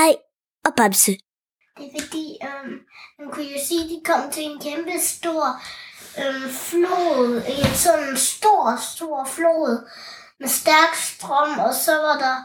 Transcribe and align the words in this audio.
Hej 0.00 0.16
og 0.66 0.72
Bamse. 0.76 1.12
Det 1.78 1.86
er 1.86 2.00
fordi, 2.02 2.26
øhm, 2.48 2.76
man 3.18 3.30
kunne 3.32 3.44
jo 3.44 3.58
sige, 3.66 3.84
at 3.84 3.90
de 3.90 4.00
kom 4.04 4.30
til 4.30 4.42
en 4.50 4.60
kæmpe 4.60 4.90
stor 5.00 5.42
øhm, 6.22 6.48
flod. 6.50 7.42
En 7.48 7.74
sådan 7.74 8.16
stor, 8.16 8.76
stor 8.94 9.24
flod 9.24 9.88
med 10.40 10.48
stærk 10.48 10.94
strøm, 10.94 11.58
og 11.58 11.74
så 11.74 11.92
var 11.92 12.16
der 12.18 12.36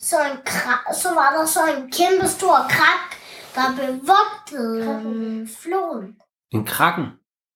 så, 0.00 0.16
en 0.30 0.38
kra- 0.48 1.00
så 1.02 1.14
var 1.14 1.30
der 1.36 1.46
så 1.46 1.60
en 1.76 1.92
kæmpe 1.92 2.28
stor 2.28 2.56
krak, 2.68 3.08
der 3.54 3.66
bevogtede 3.76 4.90
øhm, 4.90 5.48
floden. 5.48 6.06
En 6.50 6.64
kraken. 6.66 7.04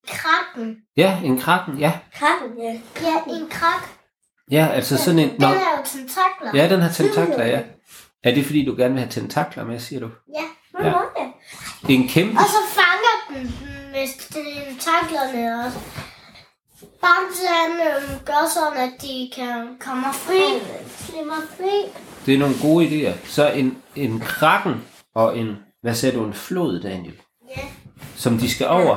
Krakken. 0.07 0.77
Ja, 0.97 1.21
en 1.25 1.41
kraken, 1.41 1.79
ja. 1.79 1.99
Krakken, 2.15 2.59
ja. 2.59 2.81
Ja, 3.03 3.15
en 3.27 3.49
krak. 3.51 3.89
Ja, 4.51 4.69
altså 4.73 4.97
sådan 4.97 5.19
en... 5.19 5.31
Den 5.31 5.43
har 5.43 5.77
jo 5.79 5.83
tentakler. 5.85 6.51
ja, 6.55 6.69
den 6.69 6.81
har 6.81 6.93
tentakler, 6.93 7.45
ja. 7.45 7.63
Er 8.25 8.35
det 8.35 8.45
fordi, 8.47 8.65
du 8.65 8.75
gerne 8.77 8.95
vil 8.95 9.03
have 9.03 9.11
tentakler 9.11 9.65
med, 9.65 9.79
siger 9.79 10.01
du? 10.01 10.11
ja. 10.35 10.43
Ja. 10.85 10.93
Det 11.87 11.95
er 11.95 11.99
en 11.99 12.09
kæmpe... 12.09 12.33
Og 12.39 12.45
så 12.47 12.59
fanger 12.75 13.15
den 13.29 13.47
den 13.47 13.93
med 13.93 14.07
tentaklerne 14.67 15.65
også. 15.67 15.79
Bamse 17.01 17.47
han 17.47 17.71
øhm, 17.71 18.19
gør 18.25 18.49
sådan, 18.55 18.79
at 18.79 19.03
de 19.03 19.31
kan 19.35 19.77
komme 19.81 20.07
fri. 20.13 20.43
Slimmer 20.99 21.35
fri. 21.57 22.01
Det 22.27 22.35
er 22.35 22.39
nogle 22.39 22.55
gode 22.63 22.87
idéer. 22.87 23.27
Så 23.29 23.51
en, 23.51 23.83
en 23.97 24.21
kraken 24.21 24.85
og 25.15 25.39
en... 25.39 25.57
Hvad 25.83 25.95
sagde 25.95 26.17
du? 26.19 26.25
En 26.25 26.35
flod, 26.35 26.81
Daniel? 26.81 27.21
Ja. 27.57 27.63
Som 28.17 28.39
de 28.39 28.51
skal 28.51 28.67
over. 28.69 28.97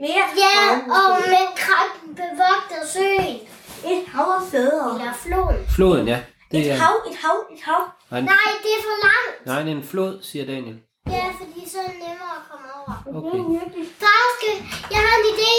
Mere 0.00 0.26
Ja, 0.36 0.72
og 0.78 1.20
med 1.28 1.46
krakken 1.56 2.14
bevogter 2.14 2.86
søen. 2.92 3.36
Et 3.92 4.06
hav 4.08 4.24
af 4.24 4.42
fædre. 4.50 5.00
Eller 5.00 5.12
floden. 5.14 5.66
Floden, 5.68 6.08
ja. 6.08 6.20
Det 6.50 6.60
Et 6.60 6.70
er... 6.72 6.76
hav, 6.76 6.94
et 7.10 7.16
hav, 7.16 7.36
et 7.56 7.60
hav. 7.64 7.82
Nej, 8.10 8.18
en, 8.20 8.24
Nej, 8.24 8.48
det 8.64 8.70
er 8.78 8.82
for 8.88 8.96
langt. 9.08 9.46
nej, 9.46 9.58
det 9.64 9.70
er 9.72 9.76
en 9.82 9.88
flod, 9.92 10.22
siger 10.28 10.44
Daniel. 10.52 10.78
Ja, 11.16 11.26
fordi 11.40 11.60
så 11.72 11.78
er 11.84 11.88
det 11.92 11.98
nemmere 12.06 12.34
at 12.40 12.44
komme 12.50 12.68
over. 12.78 12.92
Okay. 13.18 13.40
Far 14.02 14.22
skal... 14.36 14.54
Jeg 14.94 15.00
har 15.06 15.14
en 15.20 15.26
idé. 15.34 15.52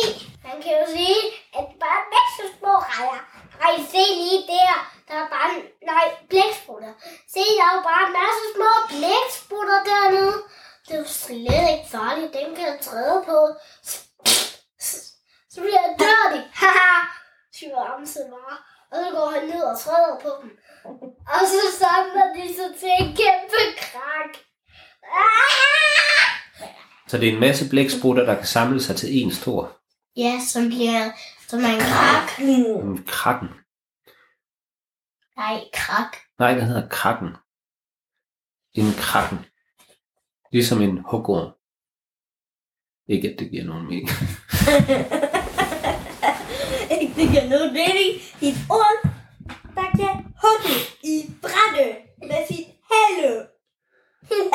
Han 0.49 0.57
kan 0.63 0.73
jo 0.81 0.85
sige, 0.97 1.19
at 1.59 1.65
bare 1.83 2.01
væk 2.13 2.27
så 2.39 2.45
små 2.57 2.73
rejer. 2.91 3.21
Ej, 3.65 3.73
se 3.93 4.03
lige 4.21 4.41
der. 4.53 4.73
Der 5.07 5.15
er 5.23 5.27
bare... 5.35 5.49
Nej, 5.91 6.05
blæksprutter. 6.29 6.91
Se, 7.33 7.43
der 7.59 7.65
er 7.69 7.73
jo 7.77 7.81
bare 7.91 8.03
en 8.07 8.13
masse 8.21 8.43
små 8.55 8.71
blæksprutter 8.91 9.79
dernede. 9.91 10.35
Det 10.85 10.93
er 10.95 10.99
jo 11.03 11.07
slet 11.25 11.65
ikke 11.73 11.87
farligt. 11.97 12.33
Dem 12.39 12.49
kan 12.55 12.65
jeg 12.71 12.79
træde 12.87 13.17
på. 13.29 13.37
Så 15.53 15.57
bliver 15.63 15.81
jeg 15.87 15.93
dirty. 16.03 16.41
Haha, 16.61 16.93
siger 17.57 17.77
Amse 17.93 18.19
bare. 18.35 18.57
Og 18.91 18.95
så 19.03 19.07
går 19.15 19.27
han 19.35 19.43
ned 19.51 19.63
og 19.71 19.79
træder 19.79 20.15
på 20.25 20.29
dem. 20.41 20.49
Og 21.27 21.41
så 21.53 21.61
samler 21.79 22.33
de 22.35 22.53
sig 22.55 22.79
til 22.79 22.89
en 22.99 23.07
kæmpe 23.15 23.61
krak. 23.77 24.37
Ah! 25.03 26.69
Så 27.07 27.17
det 27.17 27.29
er 27.29 27.33
en 27.33 27.39
masse 27.39 27.69
blæksprutter, 27.69 28.25
der 28.25 28.35
kan 28.35 28.45
samle 28.45 28.81
sig 28.81 28.95
til 28.95 29.23
en 29.23 29.31
stor 29.31 29.77
Ja, 30.17 30.39
som 30.47 30.67
bliver 30.67 31.11
som 31.47 31.59
en 31.59 31.79
krak. 31.79 32.39
en 32.39 33.03
kraken. 33.07 33.47
Nej, 35.37 35.59
krak. 35.73 36.17
Nej, 36.39 36.53
den 36.53 36.63
hedder 36.63 36.87
kraken. 36.89 37.27
En 38.73 38.93
kraken. 38.97 39.39
Ligesom 40.51 40.81
en 40.81 40.97
hugorm. 40.97 41.53
Ikke 43.09 43.29
at 43.33 43.39
det 43.39 43.51
giver 43.51 43.63
nogen 43.63 43.85
mening. 43.85 44.09
Det 47.17 47.29
kan 47.33 47.49
nu 47.49 47.57
mening. 47.71 48.11
Et 48.41 48.55
ord, 48.69 49.06
der 49.77 49.89
kan 49.99 50.15
hugge 50.43 50.75
i 51.03 51.15
brænde 51.41 51.87
med 52.29 52.41
sit 52.47 52.67
hale. 52.91 53.31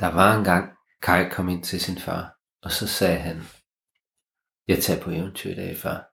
Der 0.00 0.06
var 0.06 0.36
en 0.36 0.44
gang, 0.44 0.72
Kai 1.02 1.28
kom 1.30 1.48
ind 1.48 1.64
til 1.64 1.80
sin 1.80 1.98
far, 1.98 2.36
og 2.62 2.72
så 2.72 2.86
sagde 2.86 3.18
han, 3.18 3.42
jeg 4.68 4.82
tager 4.82 5.00
på 5.00 5.10
eventyr 5.10 5.50
i 5.50 5.54
dag, 5.54 5.78
far. 5.78 6.04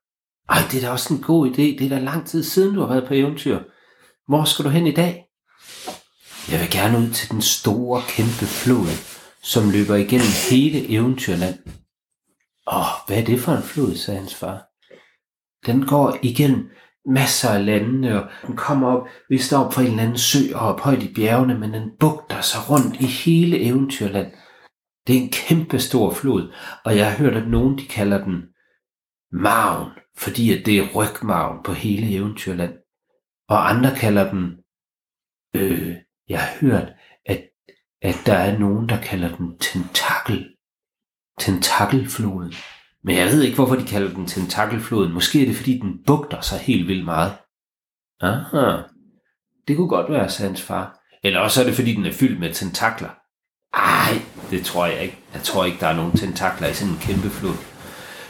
Ej, 0.49 0.57
det 0.71 0.77
er 0.77 0.81
da 0.87 0.91
også 0.91 1.13
en 1.13 1.21
god 1.21 1.49
idé. 1.49 1.61
Det 1.61 1.81
er 1.81 1.89
da 1.89 1.99
lang 1.99 2.27
tid 2.27 2.43
siden, 2.43 2.75
du 2.75 2.81
har 2.81 2.93
været 2.93 3.07
på 3.07 3.13
eventyr. 3.13 3.59
Hvor 4.27 4.43
skal 4.43 4.65
du 4.65 4.69
hen 4.69 4.87
i 4.87 4.93
dag? 4.93 5.25
Jeg 6.51 6.59
vil 6.59 6.71
gerne 6.71 6.97
ud 6.97 7.13
til 7.13 7.31
den 7.31 7.41
store, 7.41 8.01
kæmpe 8.07 8.45
flod, 8.45 8.87
som 9.43 9.69
løber 9.69 9.95
igennem 9.95 10.27
hele 10.49 10.89
Eventyrland. 10.89 11.59
Åh, 12.67 12.85
hvad 13.07 13.17
er 13.17 13.25
det 13.25 13.39
for 13.39 13.51
en 13.51 13.63
flod, 13.63 13.95
sagde 13.95 14.19
hans 14.19 14.35
far. 14.35 14.68
Den 15.65 15.85
går 15.85 16.17
igennem 16.21 16.69
masser 17.05 17.49
af 17.49 17.65
landene, 17.65 18.23
og 18.23 18.31
den 18.47 18.55
kommer 18.55 18.87
op, 18.87 19.07
vi 19.29 19.37
står 19.37 19.65
op 19.65 19.73
for 19.73 19.81
en 19.81 19.87
eller 19.87 20.03
anden 20.03 20.17
sø 20.17 20.39
og 20.55 20.61
op 20.61 20.79
højt 20.79 21.03
i 21.03 21.13
bjergene, 21.13 21.59
men 21.59 21.73
den 21.73 21.89
bugter 21.99 22.41
sig 22.41 22.69
rundt 22.69 22.95
i 22.95 23.05
hele 23.05 23.59
Eventyrland. 23.59 24.31
Det 25.07 25.17
er 25.17 25.21
en 25.21 25.31
kæmpe 25.31 25.79
stor 25.79 26.13
flod, 26.13 26.53
og 26.85 26.97
jeg 26.97 27.11
har 27.11 27.17
hørt, 27.17 27.37
at 27.37 27.47
nogen 27.47 27.77
de 27.77 27.85
kalder 27.85 28.23
den 28.23 28.43
Maven, 29.31 29.91
fordi 30.17 30.59
at 30.59 30.65
det 30.65 30.77
er 30.77 30.93
rygmaven 30.95 31.63
på 31.63 31.71
hele 31.73 32.15
Eventyrland. 32.15 32.73
Og 33.47 33.69
andre 33.69 33.95
kalder 33.95 34.31
den, 34.31 34.57
øh, 35.55 35.95
jeg 36.29 36.39
har 36.41 36.59
hørt, 36.61 36.93
at, 37.25 37.49
at 38.01 38.15
der 38.25 38.33
er 38.33 38.59
nogen, 38.59 38.89
der 38.89 39.01
kalder 39.01 39.35
den 39.35 39.59
Tentakel. 39.59 40.55
Tentakelfloden. 41.39 42.53
Men 43.03 43.17
jeg 43.17 43.27
ved 43.27 43.43
ikke, 43.43 43.55
hvorfor 43.55 43.75
de 43.75 43.85
kalder 43.85 44.13
den 44.13 44.25
Tentakelfloden. 44.25 45.13
Måske 45.13 45.41
er 45.41 45.45
det, 45.45 45.55
fordi 45.55 45.79
den 45.79 45.93
bugter 46.07 46.41
sig 46.41 46.59
helt 46.59 46.87
vildt 46.87 47.05
meget. 47.05 47.33
Aha, 48.21 48.81
det 49.67 49.77
kunne 49.77 49.89
godt 49.89 50.11
være, 50.11 50.29
sagde 50.29 50.49
hans 50.49 50.61
far. 50.61 50.99
Eller 51.23 51.39
også 51.39 51.61
er 51.61 51.65
det, 51.65 51.75
fordi 51.75 51.95
den 51.95 52.05
er 52.05 52.11
fyldt 52.11 52.39
med 52.39 52.53
tentakler. 52.53 53.09
Ej, 53.73 54.21
det 54.51 54.65
tror 54.65 54.85
jeg 54.85 55.03
ikke. 55.03 55.17
Jeg 55.33 55.41
tror 55.41 55.65
ikke, 55.65 55.79
der 55.79 55.87
er 55.87 55.95
nogen 55.95 56.17
tentakler 56.17 56.67
i 56.67 56.73
sådan 56.73 56.93
en 56.93 56.99
kæmpe 56.99 57.29
flod. 57.29 57.55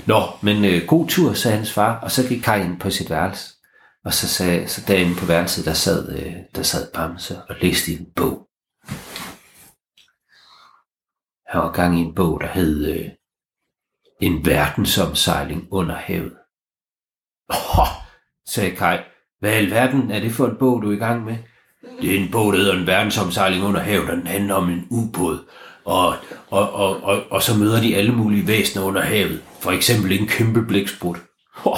Nå, 0.06 0.22
men 0.41 0.66
øh, 0.66 0.88
god 0.88 1.08
tur, 1.08 1.34
sagde 1.34 1.58
hans 1.58 1.74
far, 1.74 2.00
og 2.00 2.12
så 2.12 2.28
gik 2.28 2.41
Kai 2.41 2.66
ind 2.66 2.79
på 2.79 2.90
sit 2.90 3.09
værelse. 3.09 3.53
Og 4.06 4.13
så, 4.13 4.28
sagde, 4.28 4.68
så 4.68 4.81
derinde 4.88 5.16
på 5.16 5.25
værelset, 5.25 5.66
der 5.66 5.74
sad, 5.74 6.19
øh, 6.19 6.34
der 6.56 6.63
sad 6.63 6.91
Bamse 6.94 7.41
og 7.50 7.56
læste 7.62 7.91
i 7.91 7.96
en 8.00 8.08
bog. 8.16 8.47
Han 11.47 11.62
var 11.62 11.72
gang 11.72 12.00
i 12.00 12.02
en 12.02 12.16
bog, 12.16 12.41
der 12.41 12.47
hed 12.47 12.88
øh, 12.88 13.09
en 14.22 14.46
verdensomsejling 14.46 15.68
under 15.72 15.96
havet. 15.96 16.34
Åh, 17.50 17.88
sagde 18.47 18.75
Kai. 18.75 18.97
Hvad 19.40 19.52
i 19.52 19.56
alverden 19.56 20.12
er 20.12 20.19
det 20.19 20.31
for 20.31 20.47
en 20.47 20.56
bog, 20.59 20.81
du 20.81 20.90
er 20.91 20.96
i 20.96 21.00
gang 21.00 21.25
med? 21.25 21.38
Det 22.02 22.16
er 22.16 22.19
en 22.19 22.31
bog, 22.31 22.53
der 22.53 22.59
hedder 22.59 22.74
En 22.74 22.88
verdensomsejling 22.88 23.63
under 23.63 23.79
havet, 23.79 24.09
og 24.09 24.18
den 24.18 24.28
handler 24.28 24.53
om 24.53 24.69
en 24.69 24.88
ubåd. 24.90 25.40
Og, 25.85 26.16
og, 26.50 26.74
og, 26.74 27.03
og, 27.03 27.24
og 27.29 27.44
så 27.44 27.58
møder 27.58 27.81
de 27.81 27.96
alle 27.96 28.12
mulige 28.12 28.47
væsener 28.47 28.84
under 28.85 29.02
havet. 29.02 29.41
For 29.59 29.72
eksempel 29.72 30.19
en 30.19 30.28
kæmpe 30.28 30.62
blæksprut. 30.62 31.18
Oh, 31.66 31.78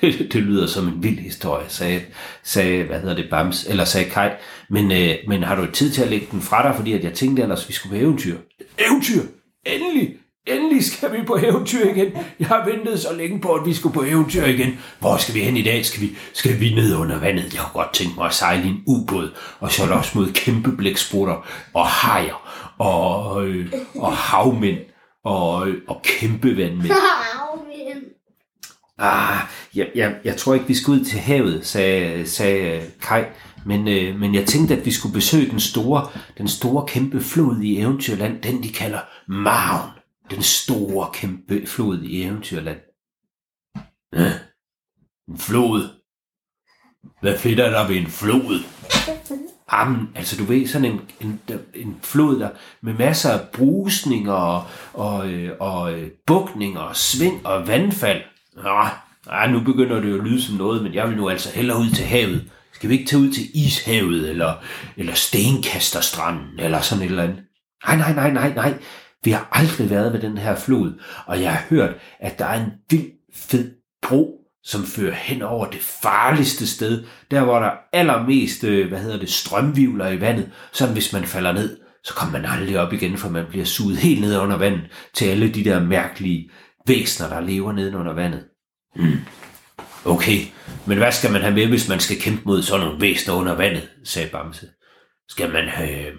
det, 0.00 0.32
det 0.32 0.42
lyder 0.42 0.66
som 0.66 0.88
en 0.88 1.02
vild 1.02 1.18
historie, 1.18 1.68
sagde, 1.68 2.02
sagde 2.42 2.84
hvad 2.84 3.00
hedder 3.00 3.14
det, 3.14 3.30
Bams, 3.30 3.64
eller 3.64 3.84
sagde 3.84 4.10
Kai. 4.10 4.30
Men, 4.70 4.92
øh, 4.92 5.16
men 5.28 5.42
har 5.42 5.54
du 5.54 5.66
tid 5.66 5.92
til 5.92 6.02
at 6.02 6.08
lægge 6.08 6.26
den 6.30 6.40
fra 6.40 6.62
dig, 6.68 6.76
fordi 6.76 6.92
at 6.92 7.04
jeg 7.04 7.14
tænkte 7.14 7.42
ellers, 7.42 7.68
vi 7.68 7.72
skulle 7.72 7.98
på 7.98 8.04
eventyr? 8.04 8.38
Eventyr? 8.78 9.22
Endelig! 9.66 10.19
Endelig 10.50 10.84
skal 10.84 11.12
vi 11.12 11.22
på 11.26 11.36
eventyr 11.36 11.90
igen. 11.90 12.12
Jeg 12.38 12.48
har 12.48 12.64
ventet 12.64 13.00
så 13.00 13.12
længe 13.12 13.40
på, 13.40 13.54
at 13.54 13.66
vi 13.66 13.74
skulle 13.74 13.94
på 13.94 14.02
eventyr 14.02 14.44
igen. 14.44 14.78
Hvor 14.98 15.16
skal 15.16 15.34
vi 15.34 15.40
hen 15.40 15.56
i 15.56 15.62
dag? 15.62 15.86
Skal 15.86 16.00
vi, 16.02 16.16
skal 16.32 16.60
vi 16.60 16.74
ned 16.74 16.96
under 16.96 17.18
vandet? 17.18 17.54
Jeg 17.54 17.62
kunne 17.62 17.82
godt 17.82 17.94
tænke 17.94 18.14
mig 18.16 18.26
at 18.26 18.34
sejle 18.34 18.64
i 18.64 18.68
en 18.68 18.82
ubåd 18.86 19.30
og 19.60 19.72
så 19.72 19.92
også 19.92 20.18
mod 20.18 20.32
kæmpe 20.32 20.76
blæksprutter 20.76 21.46
og 21.74 21.86
hajer 21.86 22.72
og, 22.78 23.46
øh, 23.46 23.72
og 23.96 24.16
havmænd 24.16 24.78
og, 25.24 25.68
øh, 25.68 25.74
og 25.88 26.02
kæmpe 26.02 26.56
vandmænd. 26.56 26.92
Ah, 29.02 29.38
jeg, 29.74 29.88
jeg, 29.94 30.14
jeg 30.24 30.36
tror 30.36 30.54
ikke, 30.54 30.66
vi 30.66 30.74
skal 30.74 30.90
ud 30.90 31.04
til 31.04 31.18
havet, 31.18 31.66
sagde, 31.66 32.26
sagde 32.26 32.76
øh, 32.76 32.82
Kai. 33.02 33.22
Men, 33.66 33.88
øh, 33.88 34.20
men 34.20 34.34
jeg 34.34 34.46
tænkte, 34.46 34.76
at 34.76 34.86
vi 34.86 34.90
skulle 34.90 35.12
besøge 35.12 35.50
den 35.50 35.60
store, 35.60 36.08
den 36.38 36.48
store 36.48 36.86
kæmpe 36.86 37.20
flod 37.20 37.60
i 37.60 37.78
Eventyrland, 37.78 38.42
den 38.42 38.62
de 38.62 38.68
kalder 38.68 38.98
Maven. 39.28 39.99
Den 40.30 40.42
store 40.42 41.10
kæmpe 41.12 41.66
flod 41.66 42.02
i 42.02 42.22
Eventyrland. 42.22 42.80
Ja, 44.12 44.32
en 45.28 45.38
flod. 45.38 45.88
Hvad 47.20 47.38
fedt 47.38 47.60
er 47.60 47.70
der 47.70 47.88
ved 47.88 47.96
en 47.96 48.06
flod? 48.06 48.64
Jamen, 49.72 50.08
altså 50.14 50.36
du 50.36 50.44
ved, 50.44 50.66
sådan 50.66 50.92
en, 50.92 51.00
en, 51.20 51.40
en 51.74 52.00
flod 52.02 52.40
der 52.40 52.50
med 52.82 52.94
masser 52.94 53.30
af 53.30 53.48
brusninger 53.48 54.32
og, 54.32 54.64
og, 54.92 55.30
øh, 55.30 55.56
og 55.60 55.92
øh, 55.92 56.10
bukninger 56.26 56.80
og 56.80 56.96
sving 56.96 57.46
og 57.46 57.68
vandfald. 57.68 58.22
Ja, 58.64 58.88
ja, 59.26 59.50
nu 59.50 59.60
begynder 59.60 60.00
det 60.00 60.10
jo 60.10 60.18
at 60.18 60.24
lyde 60.24 60.42
som 60.42 60.54
noget, 60.54 60.82
men 60.82 60.94
jeg 60.94 61.08
vil 61.08 61.16
nu 61.16 61.28
altså 61.28 61.52
hellere 61.54 61.78
ud 61.78 61.90
til 61.90 62.04
havet. 62.04 62.50
Skal 62.72 62.88
vi 62.88 62.94
ikke 62.94 63.10
tage 63.10 63.22
ud 63.22 63.32
til 63.32 63.44
ishavet, 63.54 64.30
eller, 64.30 64.54
eller 64.96 65.14
stenkasterstranden, 65.14 66.58
eller 66.58 66.80
sådan 66.80 67.04
et 67.04 67.10
eller 67.10 67.22
andet? 67.22 67.42
Nej, 67.86 67.96
nej, 67.96 68.12
nej, 68.12 68.30
nej, 68.32 68.54
nej. 68.54 68.78
Vi 69.24 69.30
har 69.30 69.48
aldrig 69.52 69.90
været 69.90 70.12
ved 70.12 70.20
den 70.20 70.38
her 70.38 70.56
flod, 70.56 71.00
og 71.26 71.42
jeg 71.42 71.52
har 71.52 71.64
hørt, 71.70 71.94
at 72.20 72.38
der 72.38 72.44
er 72.44 72.64
en 72.64 72.72
vild 72.90 73.10
fed 73.34 73.72
bro 74.02 74.36
som 74.64 74.84
fører 74.84 75.14
hen 75.14 75.42
over 75.42 75.66
det 75.66 75.80
farligste 75.80 76.66
sted, 76.66 77.04
der 77.30 77.44
hvor 77.44 77.58
der 77.58 77.70
allermest, 77.92 78.64
øh, 78.64 78.88
hvad 78.88 78.98
hedder 78.98 79.18
det, 79.18 79.30
strømvivler 79.30 80.08
i 80.08 80.20
vandet, 80.20 80.50
sådan 80.72 80.92
hvis 80.92 81.12
man 81.12 81.24
falder 81.24 81.52
ned, 81.52 81.78
så 82.04 82.14
kommer 82.14 82.38
man 82.38 82.50
aldrig 82.50 82.78
op 82.78 82.92
igen, 82.92 83.18
for 83.18 83.28
man 83.28 83.46
bliver 83.48 83.64
suget 83.64 83.96
helt 83.96 84.20
ned 84.20 84.38
under 84.38 84.56
vandet 84.56 84.82
til 85.14 85.24
alle 85.24 85.54
de 85.54 85.64
der 85.64 85.80
mærkelige 85.80 86.50
væsener, 86.86 87.28
der 87.28 87.40
lever 87.40 87.72
nede 87.72 87.96
under 87.96 88.12
vandet. 88.12 88.44
Hmm. 88.96 89.18
Okay, 90.04 90.38
men 90.86 90.98
hvad 90.98 91.12
skal 91.12 91.32
man 91.32 91.40
have 91.40 91.54
med, 91.54 91.66
hvis 91.66 91.88
man 91.88 92.00
skal 92.00 92.20
kæmpe 92.20 92.42
mod 92.44 92.62
sådan 92.62 92.86
nogle 92.86 93.00
væsner 93.00 93.34
under 93.34 93.54
vandet, 93.54 93.88
sagde 94.04 94.28
Bamse. 94.28 94.68
Skal 95.28 95.52
man 95.52 95.68
have... 95.68 96.12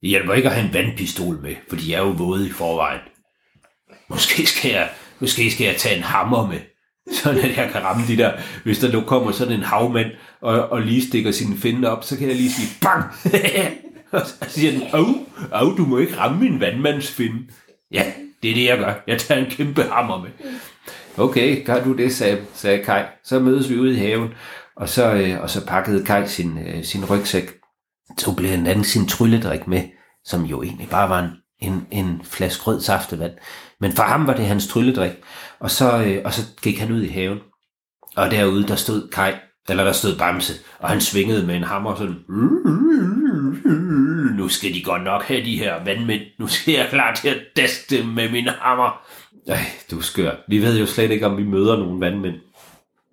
Det 0.00 0.08
hjælper 0.08 0.34
ikke 0.34 0.48
at 0.48 0.54
have 0.54 0.66
en 0.66 0.74
vandpistol 0.74 1.38
med, 1.42 1.54
for 1.68 1.76
de 1.76 1.94
er 1.94 1.98
jo 1.98 2.08
våde 2.10 2.46
i 2.46 2.50
forvejen. 2.50 3.00
Måske 4.08 4.46
skal 4.46 4.70
jeg, 4.70 4.88
måske 5.20 5.50
skal 5.50 5.64
jeg 5.64 5.76
tage 5.76 5.96
en 5.96 6.02
hammer 6.02 6.46
med, 6.46 6.60
sådan 7.12 7.38
at 7.40 7.56
jeg 7.56 7.70
kan 7.72 7.84
ramme 7.84 8.06
de 8.06 8.16
der. 8.16 8.32
Hvis 8.64 8.78
der 8.78 8.92
nu 8.92 9.00
kommer 9.00 9.32
sådan 9.32 9.54
en 9.54 9.62
havmand 9.62 10.10
og, 10.40 10.68
og 10.68 10.82
lige 10.82 11.06
stikker 11.06 11.30
sine 11.30 11.56
finde 11.56 11.90
op, 11.90 12.04
så 12.04 12.18
kan 12.18 12.28
jeg 12.28 12.36
lige 12.36 12.50
sige 12.50 12.78
bang! 12.82 13.04
og 14.12 14.20
så 14.26 14.34
siger 14.48 14.72
den, 14.72 14.82
au, 14.92 15.06
au, 15.52 15.76
du 15.76 15.86
må 15.86 15.98
ikke 15.98 16.16
ramme 16.16 16.40
min 16.40 16.60
vandmandsfinde. 16.60 17.38
Ja, 17.92 18.12
det 18.42 18.50
er 18.50 18.54
det, 18.54 18.64
jeg 18.64 18.78
gør. 18.78 18.94
Jeg 19.06 19.18
tager 19.18 19.44
en 19.44 19.50
kæmpe 19.50 19.82
hammer 19.82 20.22
med. 20.22 20.30
Okay, 21.16 21.64
gør 21.64 21.84
du 21.84 21.92
det, 21.92 22.14
sagde, 22.14 22.42
sagde 22.54 22.84
Kai. 22.84 23.02
Så 23.24 23.38
mødes 23.38 23.70
vi 23.70 23.78
ude 23.78 23.94
i 23.94 23.98
haven, 23.98 24.28
og 24.76 24.88
så, 24.88 25.12
øh, 25.12 25.40
og 25.40 25.50
så 25.50 25.66
pakkede 25.66 26.04
Kai 26.04 26.28
sin, 26.28 26.58
øh, 26.58 26.84
sin 26.84 27.04
rygsæk. 27.04 27.59
Så 28.20 28.34
blev 28.36 28.50
han 28.50 28.84
sin 28.84 29.08
trylledrik 29.08 29.66
med, 29.66 29.82
som 30.24 30.44
jo 30.44 30.62
egentlig 30.62 30.88
bare 30.88 31.08
var 31.08 31.20
en, 31.20 31.30
en, 31.58 31.86
en 31.90 32.20
flaske 32.24 32.62
rød 32.62 32.80
saftevand. 32.80 33.32
Men 33.80 33.92
for 33.92 34.02
ham 34.02 34.26
var 34.26 34.34
det 34.34 34.46
hans 34.46 34.68
trylledrik. 34.68 35.12
Og 35.60 35.70
så, 35.70 36.04
øh, 36.04 36.22
og 36.24 36.32
så 36.32 36.42
gik 36.62 36.78
han 36.78 36.92
ud 36.92 37.02
i 37.02 37.08
haven. 37.08 37.38
Og 38.16 38.30
derude, 38.30 38.68
der 38.68 38.76
stod 38.76 39.08
Kai, 39.08 39.32
eller 39.68 39.84
der 39.84 39.92
stod 39.92 40.18
Bamse, 40.18 40.52
og 40.78 40.88
han 40.88 41.00
svingede 41.00 41.46
med 41.46 41.56
en 41.56 41.62
hammer 41.62 41.94
sådan. 41.94 42.16
Nu 44.36 44.48
skal 44.48 44.74
de 44.74 44.82
godt 44.84 45.02
nok 45.02 45.22
have 45.22 45.44
de 45.44 45.58
her 45.58 45.84
vandmænd. 45.84 46.22
Nu 46.38 46.46
skal 46.46 46.74
jeg 46.74 46.86
klar 46.90 47.14
til 47.14 47.28
at 47.28 47.40
daske 47.56 47.96
dem 47.96 48.06
med 48.06 48.30
min 48.30 48.48
hammer. 48.48 49.02
Ej, 49.48 49.58
du 49.90 49.98
er 49.98 50.02
skør. 50.02 50.32
Vi 50.48 50.62
ved 50.62 50.78
jo 50.78 50.86
slet 50.86 51.10
ikke, 51.10 51.26
om 51.26 51.36
vi 51.36 51.44
møder 51.44 51.76
nogen 51.76 52.00
vandmænd. 52.00 52.36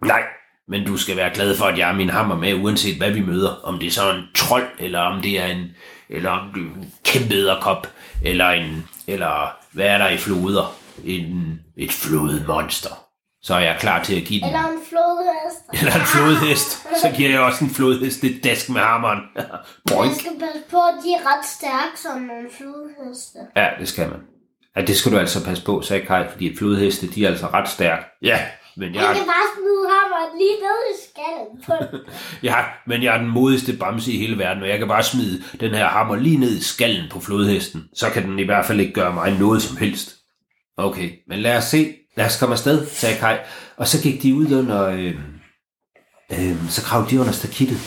Nej, 0.06 0.24
men 0.68 0.86
du 0.86 0.98
skal 0.98 1.18
være 1.18 1.34
glad 1.34 1.58
for, 1.58 1.66
at 1.66 1.78
jeg 1.78 1.88
har 1.88 1.94
min 1.94 2.10
hammer 2.10 2.36
med, 2.36 2.54
uanset 2.54 2.98
hvad 2.98 3.12
vi 3.12 3.22
møder. 3.22 3.50
Om 3.64 3.80
det 3.80 3.88
er 3.88 3.92
så 3.92 4.12
en 4.12 4.24
trold, 4.36 4.68
eller 4.80 5.00
om 5.00 5.22
det 5.22 5.40
er 5.40 5.46
en, 5.46 5.66
eller 6.10 6.30
om 6.30 6.54
det 6.54 6.62
er 6.62 6.66
en 6.66 6.94
kæmpe 7.04 7.34
æderkop, 7.34 7.88
eller 8.24 8.50
en, 8.50 8.88
eller 9.08 9.58
hvad 9.72 9.86
er 9.86 9.98
der 9.98 10.10
i 10.10 10.18
floder? 10.18 10.76
En, 11.06 11.60
et 11.78 11.92
flodmonster. 11.92 13.04
Så 13.42 13.54
er 13.56 13.60
jeg 13.60 13.78
klar 13.80 14.04
til 14.04 14.16
at 14.16 14.24
give 14.28 14.40
den. 14.40 14.48
Eller 14.48 14.60
en 14.60 14.80
flodhest. 14.90 15.62
Eller 15.80 15.94
en 16.02 16.08
flodhest. 16.08 16.72
Så 17.02 17.14
giver 17.18 17.30
jeg 17.30 17.40
også 17.40 17.64
en 17.64 17.70
flodhest 17.70 18.24
et 18.24 18.44
dask 18.44 18.70
med 18.70 18.82
hammeren. 18.82 19.20
Boink. 19.90 20.12
Man 20.12 20.20
skal 20.20 20.32
passe 20.40 20.62
på, 20.72 20.78
at 20.78 20.94
de 21.04 21.14
er 21.14 21.20
ret 21.32 21.46
stærke 21.46 21.96
som 21.96 22.22
nogle 22.22 22.48
flodheste. 22.58 23.40
Ja, 23.56 23.68
det 23.80 23.88
skal 23.88 24.10
man. 24.10 24.20
Ja, 24.76 24.82
det 24.82 24.98
skal 24.98 25.12
du 25.12 25.18
altså 25.18 25.46
passe 25.46 25.64
på, 25.66 25.82
sagde 25.82 26.06
Kai, 26.06 26.24
fordi 26.32 26.58
flodheste, 26.58 27.08
de 27.08 27.26
er 27.26 27.30
altså 27.30 27.48
ret 27.48 27.70
stærke. 27.70 28.04
Ja, 28.22 28.40
men 28.78 28.96
jeg, 28.96 29.02
Jeg 29.02 29.16
kan 29.16 29.26
bare 29.26 29.48
smide 29.56 29.84
hammeren 29.96 30.38
lige 30.38 30.58
ned 30.66 30.80
i 30.94 30.96
skallen 31.08 31.52
på 31.66 31.74
ja, 32.50 32.56
men 32.88 33.04
jeg 33.04 33.16
er 33.16 33.18
den 33.18 33.30
modigste 33.30 33.74
bamse 33.74 34.12
i 34.12 34.18
hele 34.18 34.38
verden, 34.38 34.64
og 34.64 34.70
jeg 34.70 34.80
kan 34.80 34.88
bare 34.88 35.04
smide 35.04 35.44
den 35.60 35.74
her 35.74 35.88
hammer 35.88 36.16
lige 36.16 36.38
ned 36.38 36.58
i 36.58 36.64
skallen 36.64 37.10
på 37.12 37.20
flodhesten. 37.20 37.84
Så 37.94 38.10
kan 38.10 38.24
den 38.24 38.40
i 38.40 38.44
hvert 38.44 38.66
fald 38.66 38.80
ikke 38.80 38.94
gøre 38.94 39.14
mig 39.14 39.40
noget 39.40 39.62
som 39.62 39.78
helst. 39.78 40.16
Okay, 40.78 41.12
men 41.28 41.40
lad 41.40 41.58
os 41.58 41.64
se. 41.64 41.96
Lad 42.18 42.26
os 42.26 42.40
komme 42.40 42.54
afsted, 42.54 42.88
sagde 42.88 43.20
Kai. 43.20 43.38
Og 43.78 43.88
så 43.88 44.02
gik 44.04 44.24
de 44.24 44.36
ud 44.36 44.52
under... 44.52 44.88
Øh, 44.88 45.16
øh, 46.32 46.70
så 46.70 46.84
kravlede 46.84 47.12
de 47.12 47.20
under 47.20 47.34
stakittet 47.34 47.78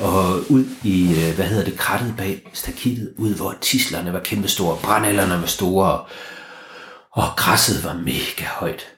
og 0.00 0.50
ud 0.50 0.64
i, 0.84 1.02
øh, 1.10 1.34
hvad 1.34 1.44
hedder 1.44 1.64
det, 1.64 1.78
krattet 1.78 2.14
bag 2.16 2.50
stakittet, 2.52 3.14
ud 3.18 3.34
hvor 3.36 3.54
tislerne 3.60 4.12
var 4.12 4.20
kæmpestore, 4.20 4.78
brandalderne 4.82 5.40
var 5.40 5.46
store, 5.46 5.92
og, 5.92 6.08
og 7.10 7.36
græsset 7.36 7.84
var 7.84 7.94
mega 7.94 8.44
højt. 8.44 8.93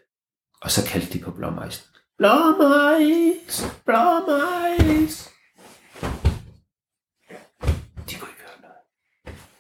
Og 0.67 0.73
så 0.73 0.87
kaldte 0.91 1.13
de 1.13 1.25
på 1.25 1.31
blåmejsen. 1.31 1.85
Blåmejs, 2.19 3.67
blåmejs. 3.85 5.31
De 8.11 8.15
kunne 8.15 8.31
ikke 8.31 8.43
høre 8.47 8.61
noget. 8.63 8.77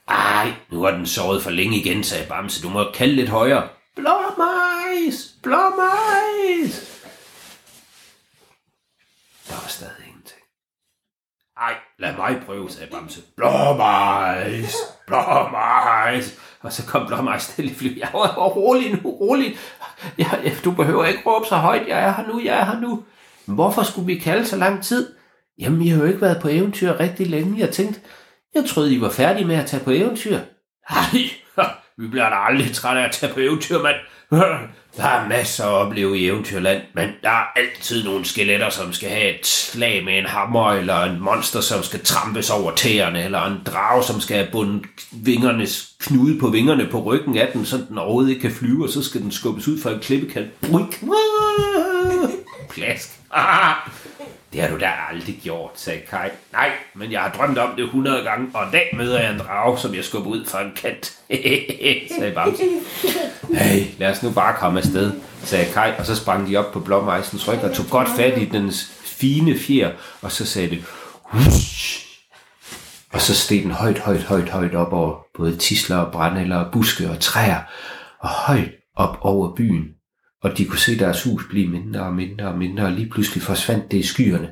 Ej, 0.08 0.52
nu 0.70 0.82
har 0.82 0.90
den 0.90 1.06
sovet 1.06 1.42
for 1.42 1.50
længe 1.50 1.76
igen, 1.76 2.04
sagde 2.04 2.28
Bamse. 2.28 2.62
Du 2.62 2.68
må 2.68 2.90
kalde 2.94 3.14
lidt 3.14 3.28
højere. 3.28 3.68
Blåmejs, 3.96 5.34
blåmejs. 5.42 6.74
Der 9.48 9.54
var 9.54 9.68
stadig 9.68 10.06
ingenting. 10.06 10.40
Ej, 11.56 11.74
lad 11.98 12.16
mig 12.16 12.42
prøve, 12.46 12.70
sagde 12.70 12.90
Bamse. 12.90 13.20
Blåmejs, 13.36 14.74
blåmejs. 15.06 16.38
Og 16.66 16.72
så 16.72 16.86
kom 16.86 17.06
Blåmejs 17.06 17.42
stille 17.42 17.70
i 17.70 17.74
fly. 17.74 17.98
Jeg 17.98 18.08
var 18.12 18.48
rolig 18.48 18.92
nu, 18.92 19.10
rolig. 19.10 19.56
Jeg, 20.18 20.40
jeg, 20.44 20.52
du 20.64 20.70
behøver 20.70 21.04
ikke 21.04 21.22
råbe 21.26 21.46
så 21.46 21.56
højt. 21.56 21.88
Jeg 21.88 21.98
er 22.04 22.14
her 22.14 22.26
nu, 22.28 22.40
jeg 22.44 22.60
er 22.60 22.64
her 22.64 22.80
nu. 22.80 23.02
Men 23.46 23.54
hvorfor 23.54 23.82
skulle 23.82 24.06
vi 24.06 24.18
kalde 24.18 24.46
så 24.46 24.56
lang 24.56 24.84
tid? 24.84 25.12
Jamen, 25.58 25.82
I 25.82 25.88
har 25.88 25.98
jo 25.98 26.04
ikke 26.04 26.20
været 26.20 26.42
på 26.42 26.48
eventyr 26.48 27.00
rigtig 27.00 27.26
længe. 27.26 27.58
Jeg 27.58 27.70
tænkte, 27.70 28.00
jeg 28.54 28.64
troede, 28.64 28.94
I 28.94 29.00
var 29.00 29.10
færdige 29.10 29.46
med 29.46 29.56
at 29.56 29.66
tage 29.66 29.84
på 29.84 29.90
eventyr. 29.90 30.38
Nej, 30.90 31.76
vi 31.98 32.06
bliver 32.06 32.28
da 32.28 32.36
aldrig 32.36 32.74
trætte 32.74 33.00
af 33.00 33.04
at 33.04 33.12
tage 33.12 33.34
på 33.34 33.40
eventyr, 33.40 33.82
mand. 33.82 33.96
Der 34.96 35.04
er 35.04 35.28
masser 35.28 35.64
at 35.64 35.72
opleve 35.72 36.18
i 36.18 36.26
eventyrland, 36.26 36.82
men 36.94 37.08
der 37.22 37.30
er 37.30 37.44
altid 37.56 38.04
nogle 38.04 38.24
skeletter, 38.24 38.70
som 38.70 38.92
skal 38.92 39.10
have 39.10 39.38
et 39.38 39.46
slag 39.46 40.04
med 40.04 40.18
en 40.18 40.26
hammer, 40.26 40.72
eller 40.72 41.02
en 41.02 41.20
monster, 41.20 41.60
som 41.60 41.82
skal 41.82 42.00
trampes 42.04 42.50
over 42.50 42.74
tæerne, 42.74 43.24
eller 43.24 43.42
en 43.46 43.60
drage, 43.66 44.02
som 44.02 44.20
skal 44.20 44.36
have 44.36 44.48
bundet 44.52 44.82
vingernes 45.12 45.92
knude 46.00 46.40
på 46.40 46.48
vingerne 46.48 46.88
på 46.90 47.02
ryggen 47.02 47.38
af 47.38 47.50
den, 47.52 47.64
så 47.64 47.80
den 47.88 47.98
overhovedet 47.98 48.30
ikke 48.30 48.40
kan 48.42 48.52
flyve, 48.52 48.84
og 48.84 48.90
så 48.90 49.04
skal 49.04 49.20
den 49.20 49.30
skubbes 49.30 49.68
ud 49.68 49.80
fra 49.80 49.90
en 49.90 50.00
klippekant. 50.00 50.60
Bruik. 50.60 51.02
Plask. 52.74 53.20
Det 54.56 54.64
har 54.64 54.70
du 54.70 54.78
da 54.78 54.90
aldrig 55.10 55.38
gjort, 55.42 55.70
sagde 55.74 56.00
Kai. 56.10 56.28
Nej, 56.52 56.70
men 56.94 57.12
jeg 57.12 57.20
har 57.20 57.30
drømt 57.30 57.58
om 57.58 57.70
det 57.76 57.84
100 57.84 58.24
gange, 58.24 58.48
og 58.54 58.64
en 58.64 58.72
dag 58.72 58.90
møder 58.96 59.20
jeg 59.20 59.32
en 59.32 59.38
drage, 59.38 59.78
som 59.78 59.94
jeg 59.94 60.04
skubber 60.04 60.30
ud 60.30 60.44
fra 60.46 60.62
en 60.62 60.72
kant. 60.76 61.04
sagde 62.18 62.34
Bamse. 62.34 62.62
Hey, 63.54 63.86
lad 63.98 64.10
os 64.10 64.22
nu 64.22 64.30
bare 64.30 64.54
komme 64.58 64.78
afsted, 64.78 65.12
sagde 65.42 65.72
Kai, 65.72 65.92
og 65.98 66.06
så 66.06 66.16
sprang 66.16 66.48
de 66.48 66.56
op 66.56 66.72
på 66.72 66.80
Blommeisens 66.80 67.48
ryg 67.48 67.58
og 67.58 67.74
tog 67.74 67.86
godt 67.90 68.08
fat 68.16 68.38
i 68.38 68.44
dens 68.44 68.92
fine 69.04 69.58
fjer, 69.58 69.92
og 70.22 70.32
så 70.32 70.46
sagde 70.46 70.70
det, 70.70 70.84
Hush! 71.22 72.06
og 73.12 73.20
så 73.20 73.34
steg 73.34 73.62
den 73.62 73.70
højt, 73.70 73.98
højt, 73.98 74.22
højt, 74.22 74.48
højt 74.48 74.74
op 74.74 74.92
over 74.92 75.18
både 75.36 75.56
tisler 75.56 75.96
og 75.96 76.12
brændeller 76.12 76.56
og 76.56 76.72
buske 76.72 77.10
og 77.10 77.20
træer, 77.20 77.60
og 78.20 78.28
højt 78.28 78.70
op 78.96 79.18
over 79.20 79.54
byen, 79.54 79.95
og 80.42 80.58
de 80.58 80.64
kunne 80.64 80.78
se 80.78 80.98
deres 80.98 81.24
hus 81.24 81.42
blive 81.50 81.68
mindre 81.68 82.00
og 82.00 82.14
mindre 82.14 82.48
og 82.48 82.58
mindre, 82.58 82.84
og 82.84 82.92
lige 82.92 83.10
pludselig 83.10 83.42
forsvandt 83.42 83.90
det 83.90 83.98
i 83.98 84.02
skyerne, 84.02 84.48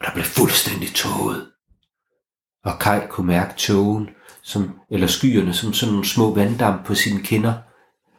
og 0.00 0.06
der 0.06 0.12
blev 0.12 0.24
fuldstændig 0.24 0.88
tåget. 0.94 1.46
Og 2.64 2.78
Kai 2.78 3.00
kunne 3.10 3.26
mærke 3.26 3.54
tågen, 3.56 4.08
som, 4.42 4.70
eller 4.90 5.06
skyerne, 5.06 5.52
som 5.52 5.72
sådan 5.72 5.92
nogle 5.92 6.06
små 6.06 6.34
vanddamp 6.34 6.86
på 6.86 6.94
sine 6.94 7.22
kinder, 7.22 7.52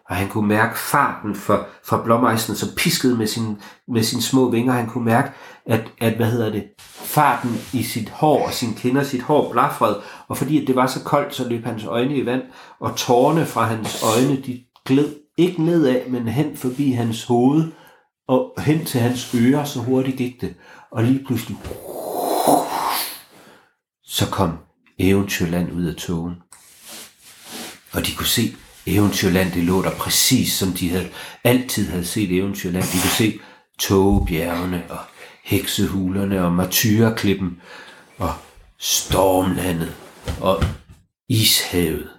og 0.09 0.15
han 0.15 0.29
kunne 0.29 0.47
mærke 0.47 0.79
farten 0.79 1.35
for, 1.35 1.67
fra 1.83 2.03
blommeisen, 2.03 2.55
som 2.55 2.69
piskede 2.77 3.17
med, 3.17 3.27
sin, 3.27 3.61
med 3.87 4.03
sine 4.03 4.21
små 4.21 4.49
vinger. 4.49 4.73
Han 4.73 4.89
kunne 4.89 5.05
mærke, 5.05 5.31
at, 5.65 5.91
at, 6.01 6.13
hvad 6.13 6.31
hedder 6.31 6.51
det, 6.51 6.63
farten 6.79 7.51
i 7.73 7.83
sit 7.83 8.09
hår 8.09 8.45
og 8.45 8.53
sin 8.53 8.73
kinder, 8.73 9.03
sit 9.03 9.21
hår 9.21 9.51
blafrede, 9.51 10.01
og 10.27 10.37
fordi 10.37 10.61
at 10.61 10.67
det 10.67 10.75
var 10.75 10.87
så 10.87 11.03
koldt, 11.03 11.35
så 11.35 11.49
løb 11.49 11.65
hans 11.65 11.85
øjne 11.85 12.17
i 12.17 12.25
vand, 12.25 12.41
og 12.79 12.95
tårne 12.95 13.45
fra 13.45 13.65
hans 13.65 14.03
øjne, 14.03 14.41
de 14.41 14.63
gled 14.85 15.22
ikke 15.37 15.63
nedad, 15.63 16.09
men 16.09 16.27
hen 16.27 16.57
forbi 16.57 16.91
hans 16.91 17.23
hoved, 17.23 17.71
og 18.27 18.61
hen 18.61 18.85
til 18.85 18.99
hans 18.99 19.35
ører, 19.35 19.63
så 19.63 19.79
hurtigt 19.79 20.17
gik 20.17 20.41
det. 20.41 20.55
Og 20.91 21.03
lige 21.03 21.25
pludselig, 21.25 21.57
så 24.03 24.29
kom 24.31 24.57
Eventyrland 24.99 25.71
ud 25.71 25.85
af 25.85 25.95
togen. 25.95 26.35
Og 27.93 28.05
de 28.05 28.15
kunne 28.15 28.27
se, 28.27 28.55
Eventyrland, 28.85 29.51
det 29.51 29.63
lå 29.63 29.81
der 29.81 29.91
præcis 29.91 30.53
som 30.53 30.71
de 30.71 30.89
havde, 30.89 31.09
altid 31.43 31.89
havde 31.89 32.05
set 32.05 32.37
Eventyrland. 32.37 32.83
De 32.83 33.01
kunne 33.01 33.09
se 33.09 33.39
togebjergene 33.79 34.83
og 34.89 34.99
heksehulerne 35.43 36.45
og 36.45 36.51
martyrklippen 36.51 37.61
og 38.17 38.33
stormlandet 38.79 39.95
og 40.41 40.63
ishavet 41.29 42.09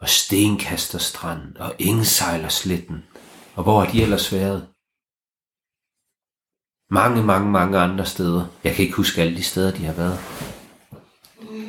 og 0.00 0.08
stenkasterstranden 0.08 1.56
og 1.56 1.74
engsejlersletten. 1.78 3.04
Og 3.54 3.62
hvor 3.62 3.80
har 3.80 3.92
de 3.92 4.02
ellers 4.02 4.32
været? 4.32 4.66
Mange, 6.90 7.22
mange, 7.22 7.50
mange 7.50 7.78
andre 7.78 8.06
steder. 8.06 8.46
Jeg 8.64 8.74
kan 8.74 8.84
ikke 8.84 8.96
huske 8.96 9.20
alle 9.20 9.36
de 9.36 9.42
steder, 9.42 9.72
de 9.72 9.84
har 9.84 9.92
været. 9.92 10.18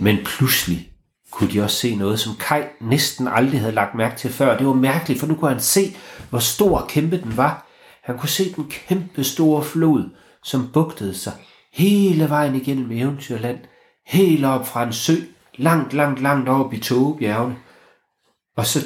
Men 0.01 0.17
pludselig 0.25 0.91
kunne 1.31 1.51
de 1.51 1.63
også 1.63 1.77
se 1.77 1.95
noget, 1.95 2.19
som 2.19 2.35
Kai 2.39 2.63
næsten 2.81 3.27
aldrig 3.27 3.59
havde 3.59 3.75
lagt 3.75 3.95
mærke 3.95 4.17
til 4.17 4.29
før. 4.29 4.57
Det 4.57 4.67
var 4.67 4.73
mærkeligt, 4.73 5.19
for 5.19 5.27
nu 5.27 5.35
kunne 5.35 5.51
han 5.51 5.61
se, 5.61 5.95
hvor 6.29 6.39
stor 6.39 6.79
og 6.79 6.88
kæmpe 6.88 7.21
den 7.21 7.38
var. 7.38 7.67
Han 8.03 8.17
kunne 8.17 8.29
se 8.29 8.53
den 8.53 8.69
kæmpe 8.69 9.23
store 9.23 9.63
flod, 9.63 10.09
som 10.43 10.71
bugtede 10.71 11.15
sig 11.15 11.33
hele 11.73 12.29
vejen 12.29 12.55
igennem 12.55 12.91
Eventyrland, 12.91 13.59
helt 14.05 14.45
op 14.45 14.67
fra 14.67 14.83
en 14.83 14.93
sø, 14.93 15.15
langt, 15.55 15.93
langt, 15.93 16.21
langt 16.21 16.50
op 16.50 16.73
i 16.73 16.79
Togebjergene. 16.79 17.55
Og 18.58 18.65
så, 18.65 18.79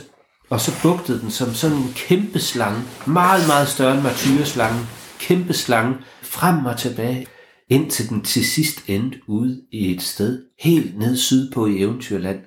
og 0.50 0.62
så 0.62 0.72
bugtede 0.82 1.22
den 1.22 1.32
som 1.32 1.54
sådan 1.54 1.78
en 1.78 1.94
kæmpe 1.96 2.40
slange, 2.40 2.82
meget, 3.08 3.48
meget 3.48 3.68
større 3.68 3.94
end 3.94 4.04
martyreslangen, 4.04 4.88
kæmpe 5.20 5.54
slange, 5.54 5.98
frem 6.22 6.66
og 6.66 6.78
tilbage, 6.78 7.28
indtil 7.70 8.10
den 8.10 8.24
til 8.24 8.46
sidst 8.46 8.84
endte 8.88 9.20
ude 9.28 9.62
i 9.72 9.96
et 9.96 10.02
sted, 10.02 10.46
helt 10.60 10.98
ned 10.98 11.18
sydpå 11.18 11.66
i 11.66 11.82
Eventyrland. 11.82 12.40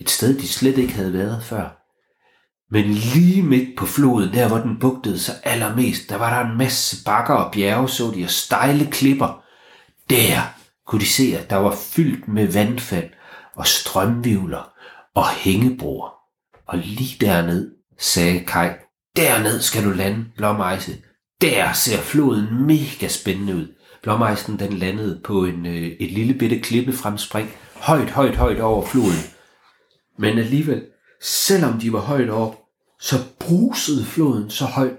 Et 0.00 0.10
sted, 0.10 0.38
de 0.38 0.48
slet 0.48 0.78
ikke 0.78 0.92
havde 0.92 1.12
været 1.12 1.42
før. 1.44 1.78
Men 2.70 2.84
lige 2.90 3.42
midt 3.42 3.78
på 3.78 3.86
floden, 3.86 4.32
der 4.34 4.48
hvor 4.48 4.58
den 4.58 4.78
bugtede 4.78 5.18
sig 5.18 5.34
allermest, 5.44 6.08
der 6.08 6.16
var 6.16 6.42
der 6.42 6.50
en 6.50 6.58
masse 6.58 7.04
bakker 7.04 7.34
og 7.34 7.52
bjerge, 7.52 7.88
så 7.88 8.12
de, 8.14 8.24
og 8.24 8.30
stejle 8.30 8.86
klipper. 8.90 9.44
Der 10.10 10.54
kunne 10.86 11.00
de 11.00 11.06
se, 11.06 11.36
at 11.38 11.50
der 11.50 11.56
var 11.56 11.76
fyldt 11.76 12.28
med 12.28 12.52
vandfald 12.52 13.10
og 13.54 13.66
strømvivler 13.66 14.72
og 15.14 15.28
hængebroer. 15.28 16.21
Og 16.72 16.78
lige 16.78 17.26
derned, 17.26 17.70
sagde 17.98 18.40
Kai, 18.40 18.68
derned 19.16 19.60
skal 19.60 19.84
du 19.84 19.90
lande, 19.90 20.24
Blåmejse. 20.36 20.92
Der 21.40 21.72
ser 21.72 21.98
floden 21.98 22.66
mega 22.66 23.08
spændende 23.08 23.56
ud. 23.56 23.66
Blåmejsen 24.02 24.58
den 24.58 24.72
landede 24.72 25.20
på 25.24 25.44
en, 25.44 25.66
øh, 25.66 25.92
et 26.00 26.12
lille 26.12 26.34
bitte 26.34 26.60
klippefremspring, 26.60 27.50
højt, 27.74 28.10
højt, 28.10 28.36
højt 28.36 28.60
over 28.60 28.86
floden. 28.86 29.24
Men 30.18 30.38
alligevel, 30.38 30.82
selvom 31.22 31.80
de 31.80 31.92
var 31.92 31.98
højt 32.00 32.30
op, 32.30 32.58
så 33.00 33.16
brusede 33.40 34.04
floden 34.04 34.50
så 34.50 34.64
højt. 34.64 34.96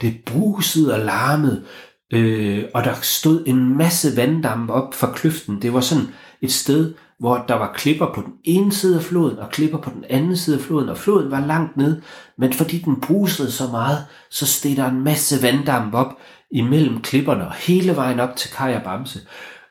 Det 0.00 0.20
brusede 0.26 0.94
og 0.94 1.00
larmede, 1.00 1.64
øh, 2.12 2.64
og 2.74 2.84
der 2.84 2.94
stod 3.02 3.44
en 3.46 3.76
masse 3.76 4.16
vanddamp 4.16 4.70
op 4.70 4.94
fra 4.94 5.12
kløften. 5.12 5.62
Det 5.62 5.72
var 5.72 5.80
sådan 5.80 6.08
et 6.42 6.52
sted, 6.52 6.94
hvor 7.20 7.44
der 7.48 7.54
var 7.54 7.72
klipper 7.74 8.06
på 8.14 8.20
den 8.20 8.32
ene 8.44 8.72
side 8.72 8.96
af 8.96 9.02
floden, 9.02 9.38
og 9.38 9.50
klipper 9.50 9.78
på 9.78 9.90
den 9.90 10.04
anden 10.10 10.36
side 10.36 10.56
af 10.56 10.62
floden, 10.62 10.88
og 10.88 10.98
floden 10.98 11.30
var 11.30 11.40
langt 11.40 11.76
ned, 11.76 12.02
men 12.38 12.52
fordi 12.52 12.78
den 12.78 13.00
brusede 13.00 13.52
så 13.52 13.66
meget, 13.70 14.06
så 14.30 14.46
steg 14.46 14.76
der 14.76 14.88
en 14.88 15.04
masse 15.04 15.42
vanddamp 15.42 15.94
op 15.94 16.18
imellem 16.50 17.02
klipperne, 17.02 17.46
og 17.46 17.52
hele 17.52 17.96
vejen 17.96 18.20
op 18.20 18.36
til 18.36 18.50
Kaj 18.50 18.76
og 18.76 18.82
Bamse. 18.82 19.20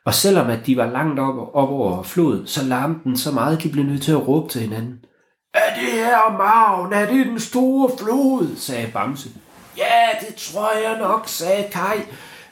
Og 0.06 0.14
selvom 0.14 0.50
at 0.50 0.66
de 0.66 0.78
var 0.78 0.86
langt 0.92 1.20
op, 1.20 1.36
op 1.54 1.70
over 1.70 2.04
floden, 2.04 2.48
så 2.48 2.64
larmede 2.64 3.00
den 3.04 3.18
så 3.18 3.32
meget, 3.32 3.58
at 3.58 3.64
de 3.64 3.70
blev 3.70 3.86
nødt 3.86 4.02
til 4.02 4.12
at 4.12 4.28
råbe 4.28 4.50
til 4.50 4.62
hinanden. 4.62 5.00
Er 5.54 5.74
det 5.76 5.92
her 5.92 6.38
maven? 6.38 6.94
Er 6.94 7.14
det 7.14 7.26
den 7.26 7.40
store 7.40 7.90
flod? 7.98 8.56
sagde 8.58 8.92
Bamse. 8.94 9.30
Ja, 9.78 10.28
det 10.28 10.36
tror 10.36 10.72
jeg 10.90 10.98
nok, 11.00 11.28
sagde 11.28 11.64
Kai. 11.72 11.98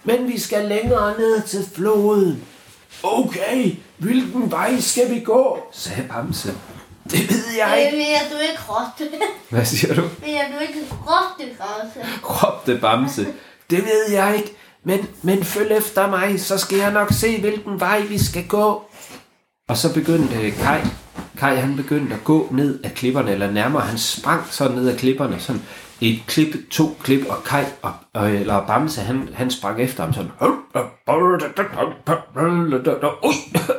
Men 0.04 0.28
vi 0.28 0.40
skal 0.40 0.68
længere 0.68 1.18
ned 1.18 1.42
til 1.42 1.66
floden. 1.76 2.44
Okay, 3.04 3.72
hvilken 3.98 4.52
vej 4.52 4.80
skal 4.80 5.10
vi 5.16 5.20
gå? 5.20 5.60
sagde 5.72 6.04
Bamse. 6.10 6.54
Det 7.12 7.30
ved 7.30 7.44
jeg 7.58 7.74
Øh, 7.78 7.86
ikke. 7.86 7.98
Vil 7.98 8.38
du 8.38 8.42
ikke 8.42 8.62
rotte? 8.70 9.10
Hvad 9.50 9.66
siger 9.66 9.94
du? 9.96 10.02
Vil 10.02 10.10
du 10.56 10.60
ikke 10.62 10.80
rotte, 10.92 11.56
Bamse? 11.58 12.10
råbte 12.24 12.78
Bamse. 12.82 13.28
Det 13.70 13.84
ved 13.86 14.12
jeg 14.12 14.36
ikke, 14.38 14.56
men, 14.84 15.08
men 15.22 15.44
følg 15.44 15.72
efter 15.72 16.10
mig, 16.10 16.40
så 16.42 16.58
skal 16.58 16.78
jeg 16.78 16.92
nok 16.92 17.14
se, 17.14 17.40
hvilken 17.40 17.80
vej 17.80 18.00
vi 18.02 18.18
skal 18.18 18.48
gå. 18.48 18.84
Og 19.70 19.78
så 19.78 19.94
begyndte 19.94 20.52
Kai, 20.52 20.82
Kai 21.38 21.56
han 21.56 21.76
begyndte 21.76 22.16
at 22.16 22.24
gå 22.24 22.48
ned 22.52 22.80
ad 22.84 22.90
klipperne, 22.90 23.32
eller 23.32 23.52
nærmere, 23.52 23.82
han 23.84 23.98
sprang 23.98 24.44
så 24.52 24.68
ned 24.68 24.90
ad 24.90 24.98
klipperne, 24.98 25.40
sådan 25.40 25.62
et 26.02 26.20
klip, 26.28 26.56
to 26.72 26.98
klip, 27.04 27.26
og 27.30 27.44
Kai, 27.44 27.64
og, 27.82 27.92
og, 28.14 28.32
eller 28.32 28.68
Bamse, 28.68 29.02
han, 29.02 29.30
han 29.34 29.52
sprang 29.52 29.82
efter 29.82 30.04
ham 30.04 30.14
sådan, 30.14 30.32
Ui, 30.42 30.54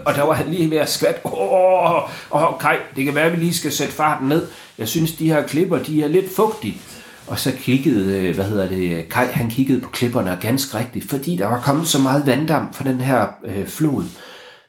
og 0.06 0.14
der 0.14 0.22
var 0.22 0.32
han 0.32 0.48
lige 0.48 0.70
ved 0.70 0.78
at 0.78 0.88
skvat, 0.88 1.20
og 1.25 2.08
åh, 2.32 2.58
Kai, 2.60 2.76
det 2.96 3.04
kan 3.04 3.14
være, 3.14 3.25
at 3.25 3.32
vi 3.32 3.37
lige 3.37 3.54
skal 3.54 3.72
sætte 3.72 3.92
farten 3.92 4.28
ned. 4.28 4.46
Jeg 4.78 4.88
synes, 4.88 5.12
de 5.12 5.26
her 5.26 5.46
klipper, 5.46 5.78
de 5.78 6.02
er 6.02 6.08
lidt 6.08 6.37
fugtige. 6.37 6.80
Og 7.26 7.38
så 7.38 7.52
kiggede, 7.58 8.32
hvad 8.32 8.44
hedder 8.44 8.68
det, 8.68 9.08
Kai, 9.08 9.26
han 9.26 9.50
kiggede 9.50 9.80
på 9.80 9.90
klipperne 9.90 10.32
og 10.32 10.38
ganske 10.40 10.78
rigtigt, 10.78 11.08
fordi 11.10 11.37
der 11.37 11.46
var 11.46 11.60
kommet 11.60 11.88
så 11.88 11.98
meget 11.98 12.26
vanddamp 12.26 12.75
fra 12.75 12.84
den 12.84 13.00
her 13.00 13.26
øh, 13.44 13.66
flod, 13.66 14.04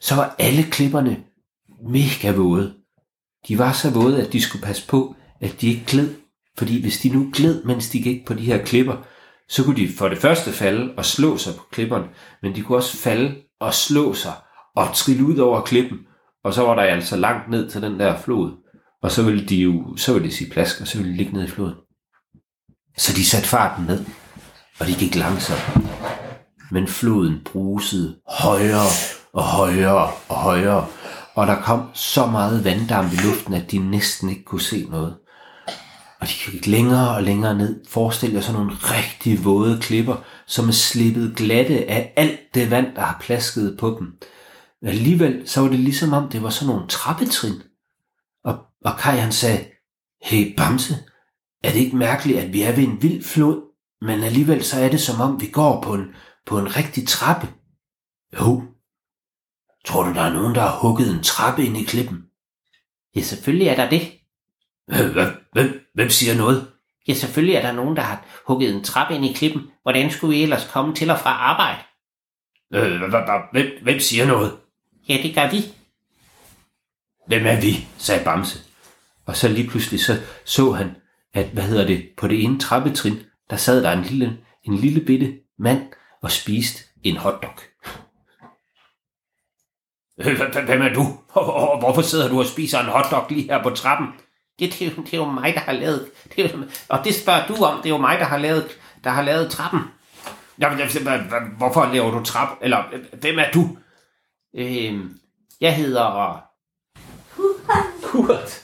så 0.02 0.16
var 0.16 0.36
alle 0.40 0.64
klipperne 0.64 1.18
mega 1.90 2.32
våde. 2.32 2.74
De 3.48 3.58
var 3.58 3.72
så 3.72 3.90
våde, 3.90 4.22
at 4.26 4.34
de 4.34 4.42
skulle 4.42 4.66
passe 4.66 4.88
på, 4.88 5.16
at 5.42 5.62
de 5.62 5.68
ikke 5.68 5.86
gled. 5.88 6.10
Fordi 6.60 6.82
hvis 6.82 7.00
de 7.00 7.10
nu 7.10 7.30
gled, 7.34 7.64
mens 7.64 7.90
de 7.90 8.02
gik 8.02 8.26
på 8.26 8.34
de 8.34 8.42
her 8.42 8.66
klipper, 8.66 8.96
så 9.50 9.64
kunne 9.64 9.76
de 9.76 9.90
for 9.98 10.10
det 10.10 10.18
første 10.18 10.52
falde 10.52 10.94
og 10.98 11.06
slå 11.06 11.38
sig 11.38 11.56
på 11.56 11.64
klipperne, 11.72 12.08
men 12.42 12.56
de 12.56 12.62
kunne 12.62 12.78
også 12.78 12.98
falde 12.98 13.36
og 13.60 13.74
slå 13.74 14.14
sig 14.14 14.34
og 14.76 14.88
trille 14.96 15.24
ud 15.26 15.38
over 15.38 15.62
klippen. 15.62 15.98
Og 16.44 16.54
så 16.54 16.62
var 16.62 16.76
der 16.76 16.82
altså 16.82 17.16
langt 17.16 17.50
ned 17.50 17.70
til 17.70 17.82
den 17.82 18.00
der 18.00 18.18
flod. 18.18 18.52
Og 19.04 19.12
så 19.12 19.24
ville 19.24 19.46
de 19.46 19.56
jo, 19.56 19.96
så 19.98 20.14
ville 20.14 20.28
de 20.28 20.34
sige 20.34 20.52
plask, 20.52 20.82
og 20.82 20.88
så 20.88 20.98
ville 20.98 21.12
de 21.12 21.18
ligge 21.18 21.34
ned 21.34 21.44
i 21.44 21.48
floden. 21.48 21.76
Så 22.98 23.14
de 23.14 23.26
satte 23.26 23.48
farten 23.48 23.86
ned, 23.86 24.06
og 24.80 24.88
de 24.88 24.94
gik 24.94 25.16
langsomt. 25.16 25.78
Men 26.72 26.88
floden 26.88 27.42
brusede 27.46 28.16
højere 28.28 28.90
og 29.34 29.44
højere 29.44 30.12
og 30.30 30.36
højere, 30.36 30.88
og 31.36 31.48
der 31.48 31.62
kom 31.62 31.90
så 31.94 32.26
meget 32.26 32.66
vanddamp 32.66 33.14
i 33.14 33.16
luften, 33.16 33.54
at 33.54 33.72
de 33.72 33.78
næsten 33.78 34.30
ikke 34.30 34.44
kunne 34.44 34.62
se 34.62 34.88
noget. 34.90 35.16
Og 36.20 36.28
de 36.28 36.52
gik 36.52 36.68
længere 36.68 37.16
og 37.16 37.24
længere 37.24 37.56
ned. 37.56 37.86
Forestil 37.88 38.32
jer 38.32 38.42
sådan 38.42 38.62
nogle 38.62 38.76
rigtig 38.76 39.46
våde 39.46 39.80
klipper, 39.82 40.16
som 40.46 40.68
er 40.68 40.72
slippet 40.72 41.36
glatte 41.36 41.90
af 41.90 42.14
alt 42.16 42.40
det 42.54 42.72
vand, 42.72 42.96
der 42.96 43.02
har 43.02 43.18
plasket 43.22 43.78
på 43.80 43.96
dem. 44.00 44.18
Men 44.82 44.90
alligevel 44.90 45.50
så 45.50 45.62
var 45.62 45.70
det 45.70 45.80
ligesom 45.80 46.14
om, 46.14 46.30
det 46.30 46.44
var 46.44 46.50
sådan 46.50 46.74
nogle 46.74 46.88
trappetrin. 46.88 47.62
Og, 48.44 48.58
og 48.86 48.98
Kai 48.98 49.18
han 49.18 49.32
sagde, 49.32 49.66
hey 50.22 50.56
Bamse, 50.58 50.96
er 51.64 51.72
det 51.72 51.80
ikke 51.80 51.98
mærkeligt, 51.98 52.40
at 52.40 52.54
vi 52.54 52.62
er 52.62 52.76
ved 52.76 52.84
en 52.84 53.02
vild 53.02 53.24
flod, 53.24 53.62
men 54.02 54.24
alligevel 54.24 54.64
så 54.64 54.80
er 54.80 54.90
det 54.90 55.02
som 55.02 55.22
om, 55.22 55.42
vi 55.42 55.48
går 55.48 55.82
på 55.82 55.94
en, 55.94 56.06
på 56.46 56.60
en 56.60 56.76
rigtig 56.78 57.08
trappe? 57.08 57.48
Jo. 58.40 58.64
Tror 59.86 60.04
du, 60.04 60.14
der 60.14 60.22
er 60.22 60.34
nogen, 60.34 60.56
der 60.56 60.62
har 60.62 60.80
hugget 60.80 61.12
en 61.12 61.24
trappe 61.24 61.66
ind 61.66 61.78
i 61.78 61.84
klippen? 61.84 62.24
Ja, 63.16 63.22
selvfølgelig 63.22 63.68
er 63.68 63.76
der 63.76 63.90
det. 63.90 64.02
Hvem, 64.88 65.28
hvem 65.54 65.80
siger 66.10 66.36
noget? 66.36 66.68
Ja, 67.08 67.14
selvfølgelig 67.14 67.56
er 67.56 67.62
der 67.62 67.72
nogen, 67.72 67.96
der 67.96 68.02
har 68.02 68.26
hugget 68.48 68.76
en 68.76 68.84
trappe 68.84 69.16
ind 69.16 69.26
i 69.26 69.34
klippen. 69.34 69.62
Hvordan 69.82 70.12
skulle 70.12 70.36
vi 70.36 70.44
ellers 70.44 70.70
komme 70.74 70.96
til 70.96 71.10
og 71.10 71.20
fra 71.20 71.30
arbejde? 71.30 71.80
Øh, 72.74 73.02
hvem, 73.52 73.68
hvem 73.82 74.00
siger 74.00 74.26
noget? 74.26 74.58
Ja, 75.10 75.18
det 75.24 75.36
gør 75.36 75.52
vi. 75.52 75.58
Hvem 77.28 77.46
er 77.46 77.62
vi? 77.62 77.88
sagde 77.98 78.24
Bamse. 78.24 78.60
Og 79.26 79.36
så 79.36 79.48
lige 79.48 79.70
pludselig 79.70 80.00
så, 80.00 80.22
så 80.46 80.72
han, 80.72 80.96
at 81.34 81.48
hvad 81.48 81.64
hedder 81.64 81.88
det, 81.88 82.10
på 82.18 82.28
det 82.28 82.44
ene 82.44 82.60
trappetrin, 82.60 83.20
der 83.50 83.56
sad 83.56 83.84
der 83.84 83.92
en 83.92 84.04
lille, 84.04 84.38
en 84.64 84.76
lille 84.76 85.02
bitte 85.02 85.34
mand 85.60 85.92
og 86.22 86.32
spiste 86.32 86.84
en 87.04 87.18
hotdog. 87.18 87.54
Hvem 90.66 90.82
er 90.82 90.94
du? 90.94 91.04
Hvorfor 91.84 92.02
sidder 92.02 92.30
du 92.30 92.40
og 92.40 92.46
spiser 92.46 92.80
en 92.80 92.86
hotdog 92.86 93.26
lige 93.30 93.44
her 93.44 93.64
på 93.64 93.70
trappen? 93.70 94.08
Det, 94.60 94.74
det, 94.80 94.82
er 94.82 94.86
jo- 94.98 95.04
det 95.04 95.14
er 95.14 95.18
jo 95.18 95.26
mig, 95.26 95.54
der 95.54 95.60
har 95.60 95.72
lavet... 95.72 96.06
Det 96.36 96.46
er, 96.46 96.58
og 96.90 97.00
det 97.06 97.16
spørger 97.16 97.48
du 97.48 97.56
om. 97.64 97.78
Det 97.78 97.86
er 97.86 97.90
jo 97.90 97.98
mig, 97.98 98.20
der 98.20 98.26
har 98.26 98.38
lavet, 98.38 98.68
der 99.04 99.10
har 99.10 99.22
lavet 99.22 99.52
trappen. 99.52 99.80
Jamen, 100.62 100.78
jeg- 100.80 100.86
altså, 100.86 101.00
hvorfor 101.58 101.90
laver 101.94 102.12
du 102.12 102.24
trap? 102.24 102.48
Eller, 102.62 102.84
hvem 103.22 103.40
er 103.40 103.52
du? 103.54 103.78
Øhm, 104.56 105.18
jeg 105.62 105.76
hedder... 105.76 106.42
Kurt. 108.04 108.64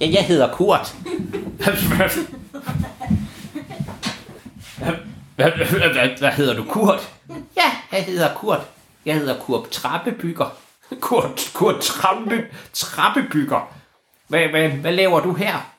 Ja, 0.00 0.08
jeg 0.12 0.24
hedder 0.26 0.52
Kurt. 0.52 0.94
Hvad, 5.36 5.50
hvad 6.18 6.30
hedder 6.32 6.54
du, 6.56 6.64
Kurt? 6.64 7.10
Ja, 7.56 7.70
jeg 7.92 8.04
hedder 8.04 8.34
Kurt. 8.34 8.60
Jeg 9.06 9.14
hedder 9.14 9.38
Kurt 9.40 9.68
Trappebygger. 9.70 10.56
Kurt, 11.00 11.50
Kurt 11.54 11.80
Trappe, 11.80 12.44
Trappebygger. 12.72 13.72
Hvad, 14.32 14.48
hvad, 14.48 14.68
hvad 14.68 14.92
laver 14.92 15.20
du 15.20 15.32
her? 15.32 15.72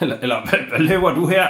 Eller, 0.00 0.16
eller 0.22 0.36
hvad, 0.48 0.58
hvad 0.68 0.78
laver 0.78 1.14
du 1.14 1.26
her? 1.26 1.46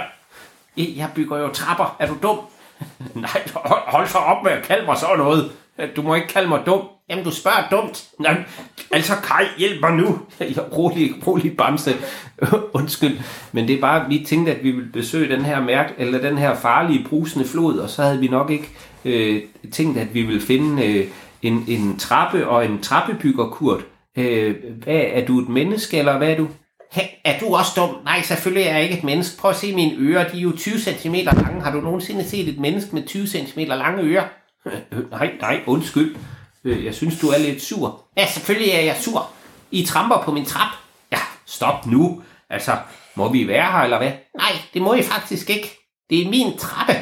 Jeg, 0.77 1.09
bygger 1.15 1.37
jo 1.37 1.47
trapper. 1.47 1.95
Er 1.99 2.07
du 2.07 2.15
dum? 2.23 2.37
Nej, 3.21 3.47
hold, 3.55 3.81
hold 3.87 4.07
så 4.07 4.17
op 4.17 4.43
med 4.43 4.51
at 4.51 4.63
kalde 4.63 4.85
mig 4.85 4.97
sådan 4.97 5.17
noget. 5.17 5.51
Du 5.95 6.01
må 6.01 6.15
ikke 6.15 6.27
kalde 6.27 6.49
mig 6.49 6.61
dum. 6.65 6.81
Jamen, 7.09 7.23
du 7.23 7.31
spørger 7.31 7.69
dumt. 7.71 8.05
Nej, 8.19 8.43
altså, 8.91 9.13
Kai, 9.23 9.45
hjælp 9.57 9.81
mig 9.81 9.91
nu. 9.91 10.19
Jeg 10.39 10.77
rolig, 10.77 11.27
rolig 11.27 11.57
bamse. 11.57 11.95
Undskyld. 12.73 13.19
Men 13.51 13.67
det 13.67 13.75
er 13.75 13.81
bare, 13.81 14.09
vi 14.09 14.25
tænkte, 14.27 14.55
at 14.55 14.63
vi 14.63 14.71
ville 14.71 14.91
besøge 14.91 15.35
den 15.35 15.45
her 15.45 15.61
mærk, 15.61 15.93
eller 15.97 16.21
den 16.21 16.37
her 16.37 16.55
farlige, 16.55 17.05
brusende 17.09 17.45
flod, 17.45 17.77
og 17.77 17.89
så 17.89 18.03
havde 18.03 18.19
vi 18.19 18.27
nok 18.27 18.49
ikke 18.49 18.69
øh, 19.05 19.41
tænkt, 19.71 19.97
at 19.97 20.13
vi 20.13 20.21
ville 20.21 20.41
finde 20.41 20.85
øh, 20.85 21.07
en, 21.41 21.65
en 21.67 21.99
trappe 21.99 22.47
og 22.47 22.65
en 22.65 22.81
trappebyggerkurt. 22.81 23.85
Øh, 24.17 24.55
hvad, 24.83 25.01
er 25.13 25.25
du 25.25 25.39
et 25.41 25.49
menneske, 25.49 25.97
eller 25.97 26.17
hvad 26.17 26.29
er 26.31 26.37
du? 26.37 26.47
Hey, 26.91 27.03
er 27.25 27.39
du 27.39 27.55
også 27.55 27.71
dum? 27.75 27.89
Nej, 28.03 28.21
selvfølgelig 28.21 28.63
er 28.67 28.73
jeg 28.73 28.83
ikke 28.83 28.97
et 28.97 29.03
menneske. 29.03 29.37
Prøv 29.37 29.51
at 29.51 29.57
se 29.57 29.75
mine 29.75 29.95
ører, 29.99 30.29
de 30.29 30.37
er 30.37 30.41
jo 30.41 30.51
20 30.57 30.79
cm 30.79 31.13
lange. 31.13 31.61
Har 31.61 31.71
du 31.71 31.81
nogensinde 31.81 32.29
set 32.29 32.49
et 32.49 32.59
menneske 32.59 32.95
med 32.95 33.07
20 33.07 33.27
cm 33.27 33.59
lange 33.59 34.03
ører? 34.03 34.23
Øh, 34.65 34.73
øh, 34.91 35.11
nej, 35.11 35.31
nej, 35.41 35.61
undskyld. 35.67 36.15
Øh, 36.63 36.85
Jeg 36.85 36.95
synes, 36.95 37.19
du 37.19 37.27
er 37.27 37.37
lidt 37.37 37.61
sur. 37.61 38.03
Ja, 38.17 38.27
selvfølgelig 38.27 38.71
er 38.71 38.81
jeg 38.81 38.95
sur. 39.01 39.29
I 39.71 39.85
tramper 39.85 40.21
på 40.25 40.31
min 40.31 40.45
trap. 40.45 40.71
Ja, 41.11 41.19
stop 41.45 41.85
nu. 41.85 42.21
Altså, 42.49 42.71
må 43.15 43.31
vi 43.31 43.47
være 43.47 43.71
her, 43.71 43.79
eller 43.79 43.97
hvad? 43.97 44.11
Nej, 44.37 44.51
det 44.73 44.81
må 44.81 44.93
I 44.93 45.03
faktisk 45.03 45.49
ikke. 45.49 45.77
Det 46.09 46.25
er 46.25 46.29
min 46.29 46.57
trappe. 46.57 46.93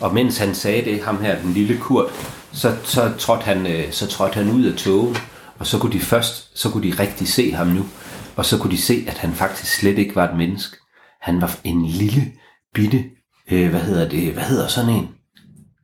Og 0.00 0.14
mens 0.14 0.38
han 0.38 0.54
sagde 0.54 0.84
det, 0.90 1.02
ham 1.02 1.20
her, 1.20 1.40
den 1.40 1.52
lille 1.52 1.78
Kurt, 1.78 2.06
så, 2.52 2.76
så, 2.84 3.12
trådte 3.18 3.42
han, 3.44 3.66
øh, 3.66 3.92
så 3.92 4.06
trådte 4.06 4.34
han 4.34 4.50
ud 4.50 4.64
af 4.64 4.78
togen, 4.78 5.16
og 5.58 5.66
så 5.66 5.78
kunne 5.78 5.92
de 5.92 6.00
først, 6.00 6.58
så 6.58 6.70
kunne 6.70 6.90
de 6.90 7.02
rigtig 7.02 7.28
se 7.28 7.52
ham 7.52 7.66
nu, 7.66 7.86
og 8.36 8.44
så 8.44 8.58
kunne 8.58 8.70
de 8.70 8.82
se, 8.82 9.04
at 9.08 9.18
han 9.18 9.32
faktisk 9.32 9.74
slet 9.74 9.98
ikke 9.98 10.16
var 10.16 10.28
et 10.28 10.36
menneske. 10.36 10.76
Han 11.20 11.40
var 11.40 11.58
en 11.64 11.86
lille, 11.86 12.32
bitte, 12.74 13.04
øh, 13.50 13.70
hvad 13.70 13.80
hedder 13.80 14.08
det, 14.08 14.32
hvad 14.32 14.42
hedder 14.42 14.68
sådan 14.68 14.90
en? 14.90 15.08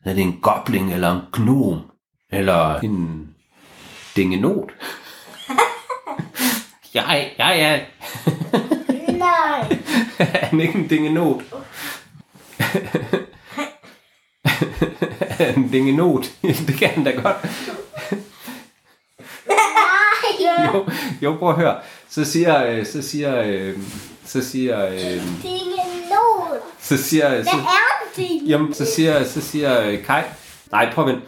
Er 0.05 0.14
det 0.14 0.23
en 0.23 0.38
gobling, 0.43 0.93
eller 0.93 1.12
en 1.12 1.21
gnom, 1.33 1.81
eller 2.33 2.81
en 2.81 3.29
dingenot? 4.17 4.71
jeg, 6.95 7.33
jeg 7.38 7.61
er, 7.61 7.81
Nej. 9.23 9.79
er 10.19 10.47
han 10.47 10.61
ikke 10.61 10.79
en 10.79 10.88
dingenot? 10.88 11.43
Er 15.38 15.52
han 15.52 15.64
en 15.64 15.73
dingenot? 15.73 16.25
det 16.43 16.75
kan 16.79 16.88
han 16.88 17.05
da 17.05 17.11
godt. 17.11 17.37
Jo, 20.75 20.87
jo, 21.23 21.37
prøv 21.38 21.50
at 21.50 21.56
høre. 21.56 21.76
Så 22.11 22.25
siger, 22.25 22.66
øh, 22.66 22.87
så 22.87 23.02
siger, 23.02 23.42
øh, 23.47 23.78
så 24.26 24.44
siger, 24.50 24.87
øh, 24.87 24.99
Det 24.99 25.11
er 25.12 25.18
så 26.80 26.97
siger, 26.97 27.28
Hvad 27.28 27.44
så, 27.44 27.50
er 27.56 28.16
det? 28.16 28.40
jamen, 28.47 28.75
så 28.75 28.85
siger, 28.85 29.25
så 29.25 29.40
siger 29.40 29.97
Kai, 30.06 30.23
nej, 30.73 30.92
prøv 30.94 31.09
at 31.09 31.14
vent. 31.14 31.25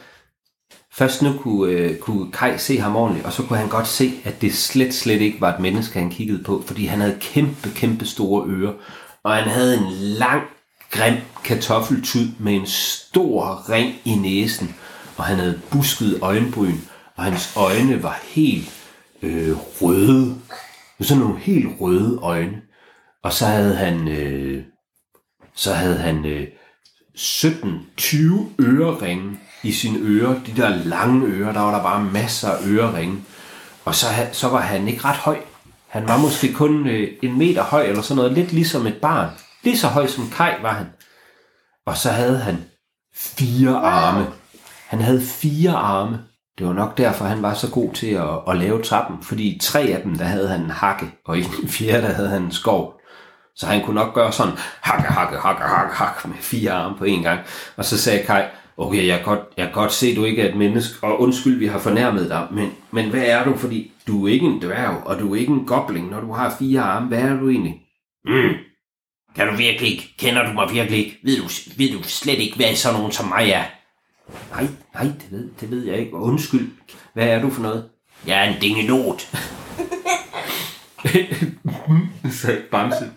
Først 0.93 1.23
nu 1.23 1.33
kunne, 1.39 1.73
øh, 1.73 1.99
kunne 1.99 2.33
Kai 2.33 2.59
se 2.59 2.79
ham 2.81 2.97
ordentligt, 2.97 3.27
og 3.27 3.33
så 3.33 3.43
kunne 3.43 3.59
han 3.59 3.69
godt 3.69 3.89
se, 3.89 4.13
at 4.25 4.41
det 4.41 4.55
slet, 4.55 4.95
slet 4.95 5.21
ikke 5.21 5.41
var 5.41 5.55
et 5.55 5.61
menneske, 5.61 5.99
han 5.99 6.11
kiggede 6.11 6.43
på, 6.45 6.63
fordi 6.67 6.87
han 6.87 7.01
havde 7.01 7.17
kæmpe, 7.21 7.71
kæmpe 7.77 8.07
store 8.07 8.45
ører, 8.49 8.73
og 9.23 9.35
han 9.35 9.49
havde 9.49 9.77
en 9.77 9.91
lang, 9.93 10.43
grim 10.91 11.15
kartoffeltud 11.45 12.27
med 12.39 12.55
en 12.55 12.67
stor 12.67 13.71
ring 13.71 13.95
i 14.05 14.15
næsen, 14.15 14.75
og 15.17 15.25
han 15.25 15.37
havde 15.39 15.61
busket 15.71 16.19
øjenbryn, 16.23 16.75
og 17.17 17.25
hans 17.25 17.57
øjne 17.57 18.03
var 18.03 18.21
helt 18.23 18.73
øh, 19.23 19.57
røde. 19.81 20.41
Sådan 21.01 21.23
nogle 21.23 21.39
helt 21.39 21.81
røde 21.81 22.19
øjne. 22.23 22.63
Og 23.23 23.33
så 23.33 23.47
havde 23.47 23.77
han, 23.77 24.09
øh, 24.09 24.65
så 25.55 25.75
havde 25.75 25.99
han 25.99 26.25
øh, 26.25 26.49
17-20 27.17 28.63
øreringe 28.63 29.41
i 29.63 29.73
sine 29.73 29.99
ører. 29.99 30.41
De 30.47 30.57
der 30.57 30.69
lange 30.69 31.27
ører, 31.27 31.53
der 31.53 31.61
var 31.61 31.77
der 31.77 31.83
bare 31.83 32.05
masser 32.05 32.51
af 32.51 32.67
øreringe. 32.67 33.25
Og 33.85 33.95
så, 33.95 34.07
så 34.33 34.49
var 34.49 34.61
han 34.61 34.89
ikke 34.89 35.05
ret 35.05 35.17
høj. 35.17 35.39
Han 35.87 36.09
var 36.09 36.19
måske 36.19 36.53
kun 36.53 36.87
øh, 36.87 37.13
en 37.23 37.39
meter 37.39 37.63
høj 37.63 37.83
eller 37.83 38.03
sådan 38.03 38.17
noget. 38.17 38.33
Lidt 38.33 38.53
ligesom 38.53 38.87
et 38.87 39.01
barn. 39.01 39.31
Lige 39.63 39.79
så 39.79 39.89
høj 39.89 40.07
som 40.07 40.31
Kai 40.31 40.53
var 40.63 40.73
han. 40.73 40.87
Og 41.87 41.97
så 41.97 42.11
havde 42.11 42.39
han 42.39 42.65
fire 43.15 43.77
arme. 43.77 44.27
Han 44.87 45.01
havde 45.01 45.23
fire 45.23 45.73
arme. 45.73 46.19
Det 46.59 46.67
var 46.67 46.73
nok 46.73 46.99
derfor, 46.99 47.25
han 47.25 47.43
var 47.43 47.55
så 47.55 47.71
god 47.71 47.93
til 47.93 48.07
at, 48.07 48.39
at 48.49 48.57
lave 48.57 48.83
trappen. 48.83 49.23
Fordi 49.23 49.59
tre 49.63 49.81
af 49.81 50.03
dem, 50.03 50.19
der 50.19 50.25
havde 50.25 50.49
han 50.49 50.61
en 50.61 50.71
hakke, 50.71 51.07
og 51.25 51.39
i 51.39 51.43
den 51.61 51.69
fjerde, 51.69 52.07
der 52.07 52.13
havde 52.13 52.29
han 52.29 52.43
en 52.43 52.53
skov. 52.53 53.01
Så 53.57 53.67
han 53.67 53.85
kunne 53.85 53.95
nok 53.95 54.15
gøre 54.15 54.33
sådan, 54.33 54.53
hakke, 54.81 55.09
hakke, 55.09 55.37
hakke, 55.37 55.63
hakke, 55.63 55.95
hakke, 55.95 56.29
med 56.29 56.37
fire 56.37 56.73
arme 56.73 56.97
på 56.97 57.05
en 57.05 57.23
gang. 57.23 57.41
Og 57.77 57.85
så 57.85 57.99
sagde 57.99 58.25
Kai, 58.27 58.43
okay, 58.77 59.07
jeg 59.07 59.17
kan 59.17 59.25
godt, 59.25 59.41
jeg 59.57 59.65
kan 59.67 59.75
godt 59.75 59.93
se, 59.93 60.07
at 60.07 60.17
du 60.17 60.25
ikke 60.25 60.43
er 60.43 60.49
et 60.49 60.57
menneske, 60.57 61.07
og 61.07 61.21
undskyld, 61.21 61.59
vi 61.59 61.67
har 61.67 61.79
fornærmet 61.79 62.31
dig, 62.31 62.47
men, 62.51 62.73
men 62.91 63.11
hvad 63.11 63.23
er 63.23 63.45
du? 63.45 63.57
Fordi 63.57 63.93
du 64.07 64.27
er 64.27 64.33
ikke 64.33 64.47
en 64.47 64.63
dværg, 64.63 65.03
og 65.05 65.19
du 65.19 65.35
er 65.35 65.39
ikke 65.39 65.53
en 65.53 65.67
gobling, 65.67 66.11
når 66.11 66.21
du 66.21 66.33
har 66.33 66.57
fire 66.59 66.81
arme. 66.81 67.07
Hvad 67.07 67.21
er 67.21 67.41
du 67.41 67.49
egentlig? 67.49 67.81
Mm. 68.25 68.55
Kan 69.37 69.49
du 69.49 69.57
virkelig 69.57 69.91
ikke? 69.91 70.15
Kender 70.19 70.47
du 70.47 70.53
mig 70.53 70.69
virkelig 70.73 70.99
ikke? 70.99 71.19
Ved 71.25 71.37
du, 71.37 71.45
ved 71.77 71.99
du 71.99 72.03
slet 72.03 72.39
ikke, 72.39 72.57
hvad 72.57 72.75
sådan 72.75 72.99
nogen 72.99 73.13
som 73.13 73.29
mig 73.29 73.51
er? 73.51 73.65
Nej, 74.51 74.69
nej, 74.95 75.05
det 75.05 75.31
ved, 75.31 75.51
det 75.61 75.71
ved 75.71 75.85
jeg 75.85 75.99
ikke. 75.99 76.15
Undskyld. 76.15 76.71
Hvad 77.13 77.29
er 77.29 77.43
du 77.43 77.51
for 77.51 77.63
noget? 77.63 77.91
Jeg 78.27 78.47
er 78.47 78.55
en 78.55 78.61
dingenot. 78.61 79.37
sagde 82.41 82.63
Bamse. 82.71 83.13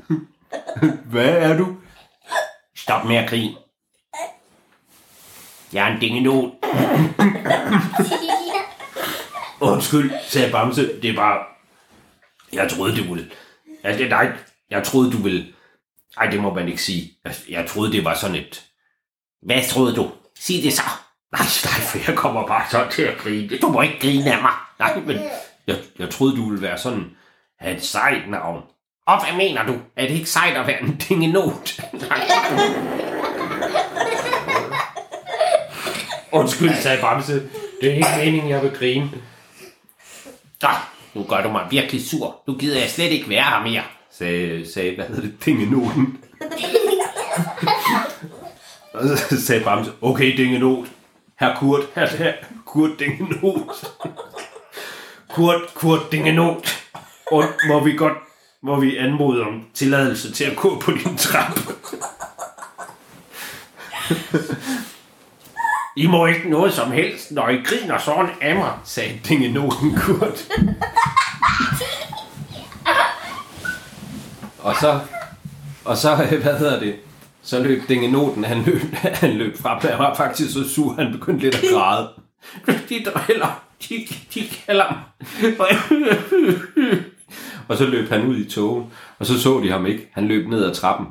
Hvad 1.06 1.30
er 1.30 1.58
du? 1.58 1.78
Stop 2.76 3.06
med 3.06 3.16
at 3.16 3.30
grine. 3.30 3.56
Jeg 5.74 5.90
er 5.90 5.94
en 5.94 6.02
dingenot. 6.02 6.52
Undskyld, 9.62 10.12
sagde 10.28 10.52
Bamse. 10.52 11.02
Det 11.02 11.10
er 11.10 11.16
bare... 11.16 11.46
Jeg 12.54 12.70
troede, 12.72 12.98
du 12.98 13.14
ville... 13.14 13.32
Altså, 13.84 14.08
nej, 14.08 14.32
jeg 14.70 14.84
troede, 14.84 15.12
du 15.12 15.18
ville... 15.18 15.54
Nej, 16.18 16.30
det 16.30 16.42
må 16.42 16.54
man 16.54 16.68
ikke 16.68 16.82
sige. 16.82 17.14
Jeg, 17.24 17.36
jeg 17.50 17.68
troede, 17.68 17.92
det 17.92 18.06
var 18.06 18.16
sådan 18.16 18.36
et... 18.36 18.66
Hvad 19.42 19.70
troede 19.70 19.96
du? 19.96 20.12
Sig 20.40 20.64
det 20.64 20.74
så. 20.74 20.82
Nej, 21.32 21.42
nej, 21.66 21.82
for 21.82 21.98
jeg 22.12 22.18
kommer 22.18 22.48
bare 22.48 22.66
så 22.72 22.86
til 22.92 23.02
at 23.02 23.18
grine. 23.18 23.58
Du 23.58 23.70
må 23.70 23.82
ikke 23.82 24.00
grine 24.02 24.34
af 24.36 24.42
mig. 24.42 24.52
Nej, 24.80 25.00
men 25.00 25.20
jeg, 25.68 25.76
jeg 26.00 26.10
troede, 26.10 26.36
du 26.36 26.50
ville 26.50 26.62
være 26.62 26.78
sådan... 26.78 27.06
Have 27.60 27.76
et 27.78 27.86
sejt 27.86 28.30
navn. 28.30 28.62
Og 29.08 29.26
hvad 29.26 29.38
mener 29.38 29.66
du? 29.66 29.76
Er 29.96 30.08
det 30.08 30.14
ikke 30.16 30.30
sejt 30.30 30.58
at 30.58 30.68
være 30.68 30.82
en 30.82 30.96
dingenot? 31.10 31.80
Nej. 31.94 32.28
Undskyld, 36.32 36.74
sagde 36.82 37.02
Bamse. 37.02 37.34
Det 37.82 37.92
er 37.92 37.96
ikke 37.96 38.08
meningen, 38.18 38.50
jeg 38.50 38.62
vil 38.62 38.72
grine. 38.72 39.10
Nå, 40.62 40.70
nu 41.14 41.24
gør 41.24 41.44
du 41.44 41.50
mig 41.50 41.68
virkelig 41.70 42.10
sur. 42.10 42.42
Nu 42.48 42.54
gider 42.54 42.80
jeg 42.80 42.90
slet 42.90 43.12
ikke 43.12 43.30
være 43.30 43.44
her 43.44 43.62
mere, 43.64 43.84
sagde, 44.12 44.72
sagde 44.74 44.96
hvad 44.96 45.06
hedder 45.06 45.22
det, 45.22 45.46
dingenoten. 45.46 46.18
Og 49.00 49.18
så 49.18 49.42
sagde 49.46 49.64
Bamse, 49.64 49.92
okay, 50.02 50.38
dingenot. 50.38 50.88
Herr 51.40 51.60
Kurt, 51.60 51.82
herr, 51.96 52.18
her, 52.18 52.34
Kurt 52.66 53.00
dingenot. 53.00 53.94
Kurt, 55.30 55.74
Kurt 55.74 56.12
dingenot. 56.12 56.84
Og 57.32 57.44
må 57.68 57.84
vi 57.84 57.96
godt, 57.96 58.18
må 58.64 58.80
vi 58.80 58.98
anmode 58.98 59.42
om 59.42 59.66
tilladelse 59.74 60.32
til 60.32 60.44
at 60.44 60.56
gå 60.56 60.80
på 60.80 60.92
din 60.92 61.18
trap? 61.18 61.60
I 65.96 66.08
må 66.08 66.26
ikke 66.26 66.50
noget 66.50 66.74
som 66.74 66.92
helst, 66.92 67.32
når 67.32 67.50
I 67.50 67.62
griner 67.66 67.98
sådan 67.98 68.32
af 68.42 68.56
mig, 68.56 68.74
sagde 68.84 69.20
dingenoten 69.30 69.96
Kurt. 69.96 70.48
og 74.60 74.76
så, 74.82 75.00
og 75.86 75.98
så, 75.98 76.16
hvad 76.16 76.58
hedder 76.60 76.80
det, 76.80 76.96
så 77.48 77.64
løb 77.64 77.82
dingenoten, 77.90 78.44
han 78.44 78.64
løb, 78.64 78.82
han 79.24 79.38
løb 79.38 79.58
fra, 79.58 79.80
han 79.80 80.00
var 80.00 80.16
faktisk 80.16 80.54
så 80.54 80.70
sur, 80.70 80.94
han 80.94 81.12
begyndte 81.12 81.44
lidt 81.44 81.56
at 81.56 81.62
græde. 81.74 82.10
De 82.90 83.04
driller, 83.04 83.64
de, 83.90 84.08
de 84.34 84.48
kalder 84.66 85.14
og 87.68 87.78
så 87.78 87.86
løb 87.86 88.10
han 88.10 88.28
ud 88.28 88.38
i 88.38 88.50
togen, 88.50 88.94
og 89.20 89.26
så 89.26 89.42
så 89.42 89.60
de 89.64 89.72
ham 89.72 89.86
ikke. 89.86 90.10
Han 90.12 90.28
løb 90.28 90.48
ned 90.48 90.64
ad 90.64 90.76
trappen. 90.76 91.08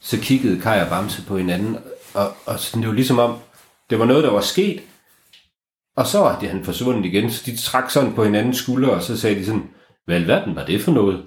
Så 0.00 0.20
kiggede 0.20 0.60
Kai 0.60 0.80
og 0.80 0.88
Bamse 0.88 1.26
på 1.26 1.36
hinanden, 1.38 1.78
og, 2.14 2.36
og 2.46 2.60
sådan, 2.60 2.82
det 2.82 2.88
var 2.88 2.94
ligesom 2.94 3.18
om, 3.18 3.38
det 3.90 3.98
var 3.98 4.04
noget, 4.04 4.24
der 4.24 4.30
var 4.30 4.40
sket, 4.40 4.82
og 5.96 6.06
så 6.06 6.18
var 6.18 6.40
det 6.40 6.48
han 6.48 6.64
forsvundet 6.64 7.04
igen, 7.04 7.30
så 7.30 7.42
de 7.46 7.56
trak 7.56 7.90
sådan 7.90 8.14
på 8.14 8.24
hinandens 8.24 8.58
skuldre, 8.58 8.90
og 8.90 9.02
så 9.02 9.20
sagde 9.20 9.36
de 9.36 9.46
sådan, 9.46 9.70
hvad 10.04 10.16
alverden 10.16 10.54
var 10.54 10.64
det 10.64 10.80
for 10.80 10.92
noget? 10.92 11.26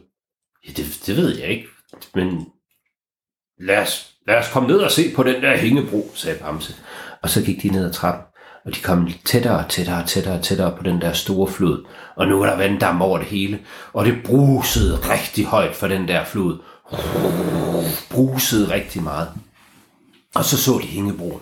Ja, 0.68 0.72
det, 0.72 1.02
det 1.06 1.18
ved 1.18 1.38
jeg 1.38 1.48
ikke, 1.48 1.68
men 2.15 2.48
lad 3.60 3.82
os, 3.82 4.15
lad 4.30 4.38
os 4.38 4.52
komme 4.52 4.68
ned 4.68 4.78
og 4.78 4.92
se 4.92 5.13
på 5.15 5.24
den 5.24 5.44
der 5.44 5.58
hængebro, 5.58 6.12
sagde 6.13 6.39
Bamse. 6.39 6.76
Og 7.22 7.30
så 7.30 7.44
gik 7.46 7.62
de 7.63 7.70
ned 7.70 7.86
ad 7.86 7.94
trappen, 7.94 8.24
og 8.65 8.76
de 8.76 8.82
kom 8.82 9.10
tættere 9.26 9.58
og 9.58 9.70
tættere 9.70 10.02
og 10.04 10.08
tættere 10.10 10.36
og 10.36 10.44
tættere 10.44 10.78
på 10.78 10.84
den 10.84 11.02
der 11.02 11.13
store 11.13 11.52
flod. 11.52 11.86
Og 12.15 12.28
nu 12.28 12.39
var 12.39 12.46
der 12.46 12.58
vanddam 12.58 13.02
over 13.02 13.18
det 13.18 13.28
hele, 13.28 13.65
og 13.94 14.06
det 14.06 14.24
brusede 14.26 14.96
rigtig 14.96 15.46
højt 15.46 15.76
for 15.76 15.88
den 15.88 16.08
der 16.08 16.26
flod. 16.26 16.60
Brusede 18.12 18.74
rigtig 18.74 19.04
meget. 19.04 19.30
Og 20.36 20.44
så 20.44 20.58
så 20.58 20.80
de 20.82 20.88
hængebroen. 20.88 21.42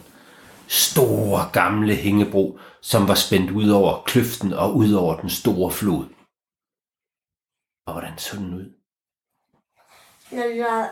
Store 0.68 1.50
gamle 1.54 1.96
hængebro, 1.96 2.60
som 2.82 3.08
var 3.08 3.14
spændt 3.16 3.52
ud 3.52 3.70
over 3.70 4.04
kløften 4.06 4.54
og 4.54 4.76
ud 4.76 4.92
over 4.94 5.20
den 5.20 5.30
store 5.30 5.72
flod. 5.72 6.06
Og 7.88 7.94
hvordan 7.94 8.18
så 8.18 8.38
den 8.38 8.54
ud? 8.54 8.74
Når 10.32 10.56
jeg... 10.56 10.90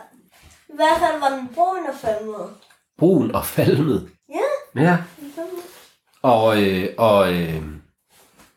I 0.68 0.72
hvert 0.74 0.98
fald 0.98 1.20
var 1.20 1.28
den 1.28 1.48
brun 1.54 1.86
og 1.88 1.94
falmet. 2.00 2.50
Brun 2.98 3.30
og 3.34 3.44
falmet. 3.46 4.10
Ja, 4.28 4.82
Ja. 4.82 4.98
Og, 6.22 6.62
øh, 6.62 6.94
og, 6.98 7.32
øh, 7.34 7.62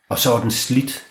og 0.10 0.19
så 0.19 0.30
var 0.30 0.39
den 0.39 0.52
slidt. 0.52 1.06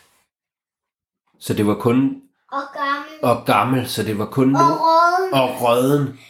Så 1.40 1.54
det 1.54 1.66
var 1.66 1.74
kun, 1.74 2.22
Og 2.52 2.62
gammel. 2.74 3.18
og 3.22 3.46
gammel, 3.46 3.88
så 3.88 4.02
det 4.02 4.18
var 4.18 4.26
kun 4.26 4.56
Og 4.56 4.62
nu. 4.62 4.74
råden. 4.74 5.34
Og 5.34 5.48
røden. 5.62 6.20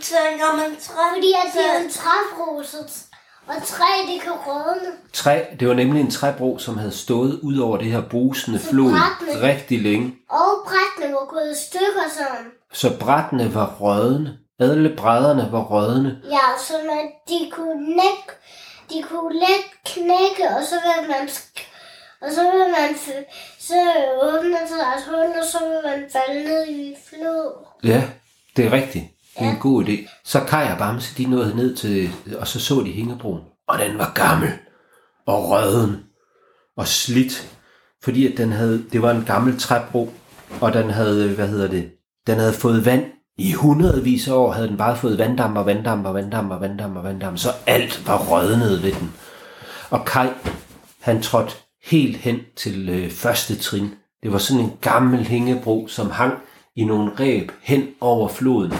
Så 0.00 0.14
når 0.38 0.56
man 0.56 0.76
træder... 0.80 1.14
Fordi 1.14 1.32
at 1.46 1.52
det 1.54 1.64
er 1.70 1.78
en 1.84 1.90
træbruse. 1.90 2.76
Og 3.48 3.62
træ, 3.66 4.12
det 4.12 4.20
kan 4.22 4.32
rådne. 4.32 4.90
Træ, 5.12 5.42
det 5.60 5.68
var 5.68 5.74
nemlig 5.74 6.00
en 6.00 6.10
træbro, 6.10 6.58
som 6.58 6.78
havde 6.78 6.92
stået 6.92 7.40
ud 7.42 7.58
over 7.58 7.76
det 7.76 7.86
her 7.92 8.02
brusende 8.10 8.58
flod 8.58 8.90
brættene. 8.90 9.48
rigtig 9.48 9.82
længe. 9.82 10.14
Og 10.30 10.50
brættene 10.66 11.14
var 11.14 11.26
gået 11.28 11.50
i 11.52 11.58
stykker 11.66 12.06
sådan. 12.16 12.46
Så 12.72 12.98
brættene 13.00 13.54
var 13.54 13.76
rødne. 13.80 14.38
Alle 14.60 14.96
brædderne 14.96 15.48
var 15.52 15.62
rødne. 15.64 16.18
Ja, 16.24 16.46
så 16.66 16.74
man, 16.86 17.04
de 17.28 17.50
kunne 17.50 17.74
knække, 17.94 18.32
de 18.90 19.02
kunne 19.08 19.34
let 19.34 19.66
knække, 19.84 20.44
og 20.56 20.62
så 20.70 20.74
vil 20.74 21.08
man, 21.08 21.28
og 22.22 22.28
så 22.32 22.42
vil 22.42 22.66
man, 22.78 22.96
så 23.58 23.74
åbne 24.22 24.58
sig 24.68 24.78
deres 24.78 25.04
hul, 25.06 25.38
og 25.40 25.44
så 25.52 25.58
vil 25.58 25.90
man 25.90 26.04
falde 26.12 26.44
ned 26.44 26.66
i 26.68 26.96
flod. 27.08 27.66
Ja, 27.84 28.02
det 28.56 28.66
er 28.66 28.72
rigtigt. 28.72 29.04
Det 29.38 29.46
er 29.46 29.50
en 29.50 29.58
god 29.60 29.84
idé. 29.84 30.22
Så 30.24 30.40
Kaj 30.40 30.72
og 30.72 30.78
Bamse, 30.78 31.14
de 31.18 31.30
nåede 31.30 31.56
ned 31.56 31.76
til, 31.76 32.10
og 32.38 32.46
så 32.46 32.60
så 32.60 32.82
de 32.86 32.92
hængebroen. 32.92 33.40
Og 33.68 33.78
den 33.78 33.98
var 33.98 34.12
gammel 34.14 34.50
og 35.26 35.50
røden 35.50 35.96
og 36.76 36.88
slidt, 36.88 37.48
fordi 38.04 38.32
at 38.32 38.38
den 38.38 38.52
havde, 38.52 38.84
det 38.92 39.02
var 39.02 39.10
en 39.10 39.24
gammel 39.24 39.58
træbro, 39.58 40.12
og 40.60 40.72
den 40.72 40.90
havde, 40.90 41.28
hvad 41.28 41.48
hedder 41.48 41.68
det, 41.68 41.90
den 42.26 42.38
havde 42.38 42.52
fået 42.52 42.84
vand. 42.84 43.04
I 43.38 43.52
hundredvis 43.52 44.28
af 44.28 44.32
år 44.32 44.52
havde 44.52 44.68
den 44.68 44.76
bare 44.76 44.96
fået 44.96 45.18
vanddam 45.18 45.56
og 45.56 45.66
vanddam 45.66 46.04
og 46.06 46.14
vanddam 46.14 46.50
og 46.50 46.60
vanddam 46.60 46.96
og 46.96 47.04
vanddam, 47.04 47.36
så 47.36 47.48
alt 47.66 48.06
var 48.06 48.18
rødnet 48.18 48.82
ved 48.82 48.92
den. 48.92 49.12
Og 49.90 50.04
Kai, 50.04 50.28
han 51.00 51.22
trådte 51.22 51.52
helt 51.84 52.16
hen 52.16 52.38
til 52.56 52.88
øh, 52.88 53.10
første 53.10 53.56
trin. 53.56 53.94
Det 54.22 54.32
var 54.32 54.38
sådan 54.38 54.64
en 54.64 54.72
gammel 54.80 55.26
hængebro, 55.26 55.88
som 55.88 56.10
hang 56.10 56.34
i 56.76 56.84
nogle 56.84 57.10
ræb 57.20 57.52
hen 57.62 57.88
over 58.00 58.28
floden. 58.28 58.72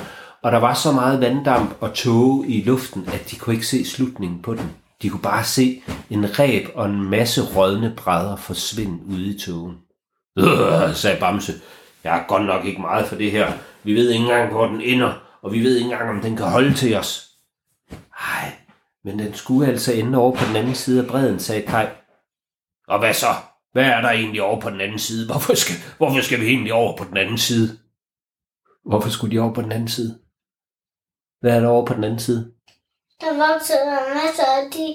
Og 0.42 0.53
der 0.53 0.59
var 0.59 0.74
så 0.74 0.92
meget 0.92 1.20
vanddamp 1.20 1.77
og 1.81 1.94
tåge 1.94 2.48
i 2.48 2.62
luften, 2.62 3.09
at 3.12 3.31
de 3.31 3.37
kunne 3.37 3.55
ikke 3.55 3.66
se 3.66 3.85
slutningen 3.85 4.42
på 4.42 4.55
den. 4.55 4.70
De 5.03 5.11
kunne 5.11 5.22
bare 5.22 5.44
se 5.44 5.83
en 6.11 6.38
ræb 6.38 6.68
og 6.74 6.87
en 6.87 7.11
masse 7.11 7.42
rådne 7.57 7.94
brædder 7.96 8.37
forsvinde 8.37 9.05
ude 9.07 9.27
i 9.27 9.38
tågen. 9.38 9.77
Øh, 10.38 10.94
sagde 10.94 11.20
Bamse. 11.20 11.53
Jeg 12.05 12.18
er 12.18 12.27
godt 12.29 12.44
nok 12.44 12.64
ikke 12.64 12.81
meget 12.81 13.07
for 13.07 13.16
det 13.16 13.31
her. 13.31 13.53
Vi 13.85 13.94
ved 13.94 14.11
ikke 14.11 14.22
engang, 14.22 14.53
hvor 14.53 14.66
den 14.66 14.81
ender, 14.81 15.12
og 15.42 15.53
vi 15.53 15.61
ved 15.61 15.77
ikke 15.77 15.90
engang, 15.90 16.11
om 16.11 16.20
den 16.20 16.37
kan 16.37 16.46
holde 16.46 16.74
til 16.74 16.96
os. 16.96 17.31
Ej, 18.20 18.53
men 19.05 19.18
den 19.18 19.35
skulle 19.35 19.68
altså 19.68 19.92
ende 19.92 20.18
over 20.18 20.37
på 20.37 20.44
den 20.48 20.57
anden 20.57 20.74
side 20.74 21.01
af 21.01 21.07
bredden, 21.07 21.38
sagde 21.38 21.62
Kai. 21.62 21.87
Og 22.88 22.98
hvad 22.98 23.14
så? 23.14 23.27
Hvad 23.72 23.85
er 23.85 24.01
der 24.01 24.11
egentlig 24.11 24.42
over 24.42 24.61
på 24.61 24.70
den 24.70 24.81
anden 24.81 24.98
side? 24.98 25.27
Hvorfor 25.27 25.55
skal, 25.55 25.77
hvorfor 25.96 26.20
skal 26.20 26.40
vi 26.40 26.46
egentlig 26.46 26.72
over 26.72 26.96
på 26.96 27.05
den 27.05 27.16
anden 27.16 27.38
side? 27.38 27.79
Hvorfor 28.87 29.11
skulle 29.11 29.37
de 29.37 29.40
over 29.40 29.55
på 29.55 29.62
den 29.62 29.72
anden 29.72 29.88
side? 29.88 30.18
Hvad 31.40 31.57
er 31.57 31.61
der 31.61 31.68
over 31.68 31.87
på 31.87 31.94
den 31.94 32.05
anden 32.05 32.18
side? 32.18 32.53
Der 33.20 33.33
vokser 33.53 33.74
masser 34.14 34.44
af 34.44 34.70
de 34.72 34.94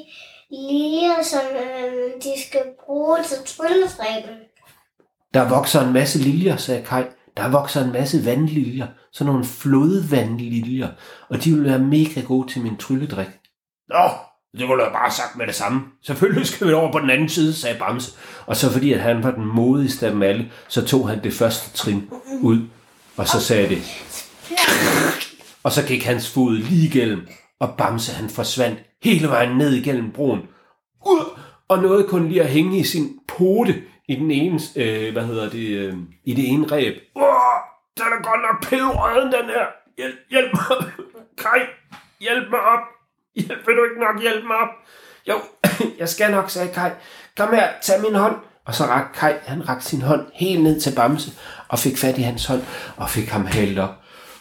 liljer, 0.50 1.24
som 1.24 1.42
øh, 1.56 2.24
de 2.24 2.42
skal 2.48 2.62
bruge 2.86 3.18
til 3.24 3.38
tryllestræben. 3.46 4.36
Der 5.34 5.50
vokser 5.50 5.82
en 5.82 5.94
masse 5.94 6.20
liljer, 6.20 6.58
sagde 6.58 6.86
Kai. 6.86 7.04
Der 7.38 7.50
vokser 7.50 7.84
en 7.84 7.92
masse 7.92 8.26
vandliljer. 8.26 8.88
Sådan 9.12 9.32
nogle 9.32 9.46
flodvandliljer. 9.46 10.90
Og 11.30 11.44
de 11.44 11.54
vil 11.54 11.64
være 11.64 11.80
mega 11.80 12.22
gode 12.22 12.48
til 12.48 12.62
min 12.62 12.78
trylledrik. 12.78 13.28
Nå, 13.90 14.10
det 14.58 14.70
var 14.70 14.76
da 14.76 14.90
bare 14.90 15.12
sagt 15.12 15.36
med 15.36 15.48
det 15.48 15.56
samme. 15.56 15.82
Selvfølgelig 16.04 16.48
skal 16.48 16.68
vi 16.68 16.74
over 16.74 16.92
på 16.92 17.00
den 17.00 17.10
anden 17.10 17.30
side, 17.30 17.54
sagde 17.54 17.80
Bamse. 17.80 18.12
Og 18.46 18.56
så 18.56 18.72
fordi 18.72 18.94
at 18.94 19.00
han 19.00 19.24
var 19.24 19.32
den 19.32 19.46
modigste 19.46 20.06
af 20.06 20.12
dem 20.12 20.24
alle, 20.24 20.52
så 20.68 20.86
tog 20.86 21.10
han 21.10 21.24
det 21.24 21.34
første 21.34 21.78
trin 21.78 22.10
ud. 22.42 22.60
Og 23.18 23.28
så 23.28 23.40
sagde 23.40 23.70
det. 23.70 23.82
Og 25.64 25.72
så 25.72 25.88
gik 25.88 26.04
hans 26.04 26.30
fod 26.30 26.54
lige 26.54 26.88
igennem. 26.88 27.28
Og 27.60 27.76
Bamse 27.78 28.14
han 28.14 28.30
forsvandt 28.30 28.80
hele 29.04 29.28
vejen 29.28 29.58
ned 29.58 29.74
igennem 29.74 30.12
broen. 30.12 30.42
Uh! 31.06 31.40
og 31.74 31.82
nåede 31.82 32.08
kun 32.08 32.28
lige 32.28 32.42
at 32.42 32.50
hænge 32.50 32.78
i 32.78 32.84
sin 32.84 33.20
pote 33.28 33.84
i 34.08 34.16
den 34.16 34.32
ene, 34.32 34.60
øh, 34.76 35.14
hvad 35.14 35.26
hedder 35.26 35.50
det, 35.50 35.68
øh, 35.78 35.94
i 36.24 36.34
det 36.34 36.50
ene 36.50 36.68
ræb. 36.68 36.94
Åh, 37.16 37.24
den 37.98 38.06
er 38.06 38.24
godt 38.24 38.42
nok 38.42 38.70
pillerøden, 38.70 39.32
den 39.32 39.46
her. 39.46 39.66
Hjælp, 39.98 40.16
hjælp 40.30 40.54
mig. 40.54 40.92
Kaj, 41.38 41.60
hjælp 42.20 42.50
mig 42.50 42.60
op. 42.60 42.80
Hjælp, 43.36 43.68
vil 43.68 43.76
du 43.76 43.84
ikke 43.84 44.00
nok 44.00 44.22
hjælpe 44.22 44.48
mig 44.48 44.56
op? 44.56 44.70
Jo, 45.30 45.36
jeg 46.02 46.10
skal 46.10 46.32
nok, 46.32 46.50
sagde 46.50 46.74
Kaj. 46.74 46.92
Kom 47.38 47.54
her, 47.54 47.68
tag 47.82 48.02
min 48.02 48.16
hånd. 48.16 48.36
Og 48.66 48.76
så 48.76 48.84
rakte 48.84 49.20
Kai, 49.20 49.34
han 49.44 49.70
rakte 49.70 49.86
sin 49.86 50.02
hånd 50.02 50.26
helt 50.34 50.64
ned 50.64 50.82
til 50.82 50.96
Bamse, 50.96 51.32
og 51.68 51.80
fik 51.80 51.98
fat 51.98 52.18
i 52.18 52.22
hans 52.22 52.46
hånd, 52.46 52.62
og 52.98 53.10
fik 53.10 53.30
ham 53.30 53.46
hældt 53.46 53.80
op. 53.80 53.96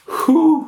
Huh. 0.09 0.65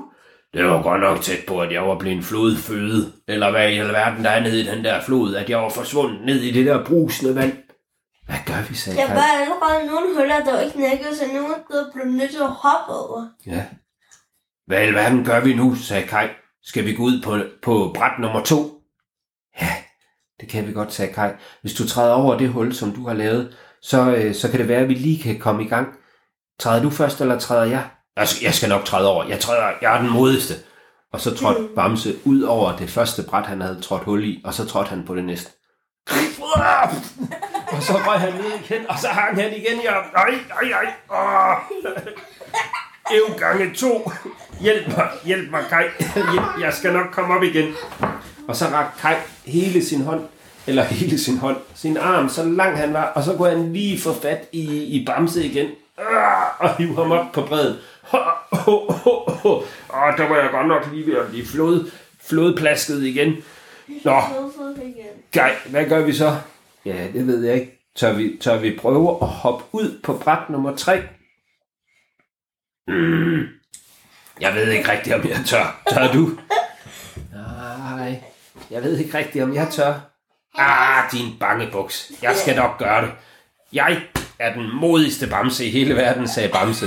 Det 0.54 0.64
var 0.64 0.82
godt 0.82 1.00
nok 1.00 1.20
tæt 1.20 1.38
på, 1.48 1.60
at 1.60 1.72
jeg 1.72 1.82
var 1.82 1.98
blevet 1.98 2.24
flodføde. 2.24 3.12
Eller 3.28 3.50
hvad 3.50 3.70
i 3.70 3.78
alverden 3.78 4.24
der 4.24 4.30
er 4.30 4.40
nede 4.40 4.60
i 4.60 4.66
den 4.66 4.84
der 4.84 5.02
flod, 5.02 5.34
at 5.34 5.50
jeg 5.50 5.58
var 5.58 5.68
forsvundet 5.68 6.20
ned 6.26 6.40
i 6.40 6.50
det 6.50 6.66
der 6.66 6.84
brusende 6.84 7.34
vand. 7.34 7.52
Hvad 8.26 8.36
gør 8.46 8.68
vi, 8.68 8.74
sagde 8.74 8.98
Der 8.98 9.06
Kai. 9.06 9.14
var 9.16 9.22
allerede 9.22 9.86
nogle 9.92 10.16
huller, 10.16 10.44
der 10.44 10.60
ikke 10.60 10.76
knækket, 10.76 11.06
så 11.18 11.24
nogen 11.34 11.54
der 11.70 11.84
blev 11.94 12.04
nødt 12.06 12.30
til 12.30 12.38
at 12.38 12.50
hoppe 12.50 12.92
over. 12.92 13.28
Ja. 13.46 13.64
Hvad 14.66 14.78
i 14.82 14.86
alverden 14.86 15.24
gør 15.24 15.40
vi 15.40 15.54
nu, 15.54 15.74
sagde 15.74 16.06
Kai. 16.06 16.28
Skal 16.62 16.84
vi 16.86 16.94
gå 16.94 17.02
ud 17.02 17.22
på, 17.22 17.38
på 17.62 17.92
bræt 17.94 18.18
nummer 18.18 18.42
to? 18.42 18.56
Ja, 19.60 19.72
det 20.40 20.48
kan 20.48 20.66
vi 20.66 20.72
godt, 20.72 20.92
sagde 20.92 21.12
Kai. 21.12 21.30
Hvis 21.60 21.74
du 21.74 21.88
træder 21.88 22.14
over 22.14 22.38
det 22.38 22.48
hul, 22.48 22.74
som 22.74 22.92
du 22.92 23.06
har 23.06 23.14
lavet, 23.14 23.56
så, 23.82 24.14
øh, 24.16 24.34
så 24.34 24.50
kan 24.50 24.60
det 24.60 24.68
være, 24.68 24.80
at 24.80 24.88
vi 24.88 24.94
lige 24.94 25.22
kan 25.22 25.38
komme 25.38 25.64
i 25.64 25.68
gang. 25.68 25.88
Træder 26.60 26.82
du 26.82 26.90
først, 26.90 27.20
eller 27.20 27.38
træder 27.38 27.64
jeg? 27.64 27.88
Jeg 28.16 28.28
skal, 28.28 28.44
jeg 28.44 28.54
skal 28.54 28.68
nok 28.68 28.84
træde 28.84 29.08
over. 29.08 29.24
Jeg, 29.24 29.40
træder, 29.40 29.70
jeg 29.82 29.96
er 29.96 30.00
den 30.02 30.10
modigste. 30.10 30.54
Og 31.12 31.20
så 31.20 31.34
trådte 31.36 31.68
Bamse 31.76 32.14
ud 32.24 32.42
over 32.42 32.76
det 32.76 32.90
første 32.90 33.22
bræt, 33.22 33.46
han 33.46 33.60
havde 33.60 33.80
trådt 33.80 34.04
hul 34.04 34.24
i, 34.24 34.40
og 34.44 34.54
så 34.54 34.64
trådte 34.66 34.88
han 34.88 35.04
på 35.06 35.14
det 35.14 35.24
næste. 35.24 35.50
Og 37.72 37.82
så 37.82 37.92
røg 37.92 38.20
han 38.20 38.32
ned 38.32 38.52
igen, 38.64 38.86
og 38.88 38.98
så 38.98 39.08
hang 39.08 39.42
han 39.42 39.52
igen 39.56 39.80
i 39.84 39.86
op. 39.86 40.04
Ej, 40.16 40.34
ej, 40.62 40.68
ej. 40.70 40.92
Åh. 41.10 41.56
Ev 43.16 43.38
gange 43.38 43.74
to. 43.74 44.10
Hjælp 44.60 44.96
mig, 44.96 45.08
hjælp 45.24 45.50
mig, 45.50 45.64
Kai. 45.70 45.84
Jeg 46.60 46.74
skal 46.74 46.92
nok 46.92 47.06
komme 47.12 47.34
op 47.34 47.42
igen. 47.42 47.74
Og 48.48 48.56
så 48.56 48.64
rak 48.66 48.86
Kai 49.00 49.14
hele 49.44 49.84
sin 49.84 50.02
hånd, 50.02 50.20
eller 50.66 50.82
hele 50.82 51.18
sin 51.18 51.38
hånd, 51.38 51.56
sin 51.74 51.96
arm, 51.96 52.28
så 52.28 52.44
lang 52.44 52.78
han 52.78 52.92
var, 52.92 53.04
og 53.04 53.22
så 53.22 53.36
kunne 53.36 53.50
han 53.50 53.72
lige 53.72 54.00
få 54.00 54.14
fat 54.22 54.48
i, 54.52 54.82
i 54.82 55.04
Bamse 55.06 55.44
igen. 55.44 55.68
Og 56.58 56.76
hive 56.76 56.94
ham 56.96 57.12
op 57.12 57.26
på 57.32 57.42
bredden. 57.42 57.76
Og 59.88 60.18
der 60.18 60.28
var 60.28 60.36
jeg 60.36 60.48
godt 60.50 60.68
nok 60.68 60.88
lige 60.92 61.06
ved 61.06 61.16
at 61.16 61.28
blive 61.30 61.46
flod, 61.46 61.90
flodplasket 62.22 63.02
igen. 63.02 63.36
Nå? 64.04 64.20
Kai, 65.32 65.50
hvad 65.66 65.88
gør 65.88 66.04
vi 66.04 66.12
så? 66.12 66.36
Ja, 66.84 67.06
det 67.12 67.26
ved 67.26 67.44
jeg 67.44 67.54
ikke. 67.54 67.80
Tør 67.96 68.12
vi, 68.12 68.36
tør 68.40 68.58
vi 68.58 68.76
prøve 68.78 69.18
at 69.22 69.28
hoppe 69.28 69.64
ud 69.72 70.00
på 70.02 70.12
bræt 70.12 70.50
nummer 70.50 70.76
3? 70.76 71.02
Mm. 72.88 73.42
Jeg 74.40 74.54
ved 74.54 74.70
ikke 74.70 74.92
rigtigt, 74.92 75.14
om 75.14 75.28
jeg 75.28 75.38
tør. 75.46 75.82
Tør 75.90 76.12
du? 76.12 76.30
Nej, 77.32 78.22
jeg 78.70 78.82
ved 78.82 78.98
ikke 78.98 79.18
rigtigt, 79.18 79.44
om 79.44 79.54
jeg 79.54 79.68
tør. 79.70 79.94
Ah, 80.58 81.12
din 81.12 81.38
bange 81.40 81.68
buks. 81.72 82.12
Jeg 82.22 82.36
skal 82.36 82.56
nok 82.56 82.78
gøre 82.78 83.02
det. 83.02 83.12
Jeg 83.72 84.02
er 84.38 84.54
den 84.54 84.70
modigste 84.80 85.26
bamse 85.26 85.66
i 85.66 85.70
hele 85.70 85.96
verden, 85.96 86.28
sagde 86.28 86.48
Bamse. 86.48 86.86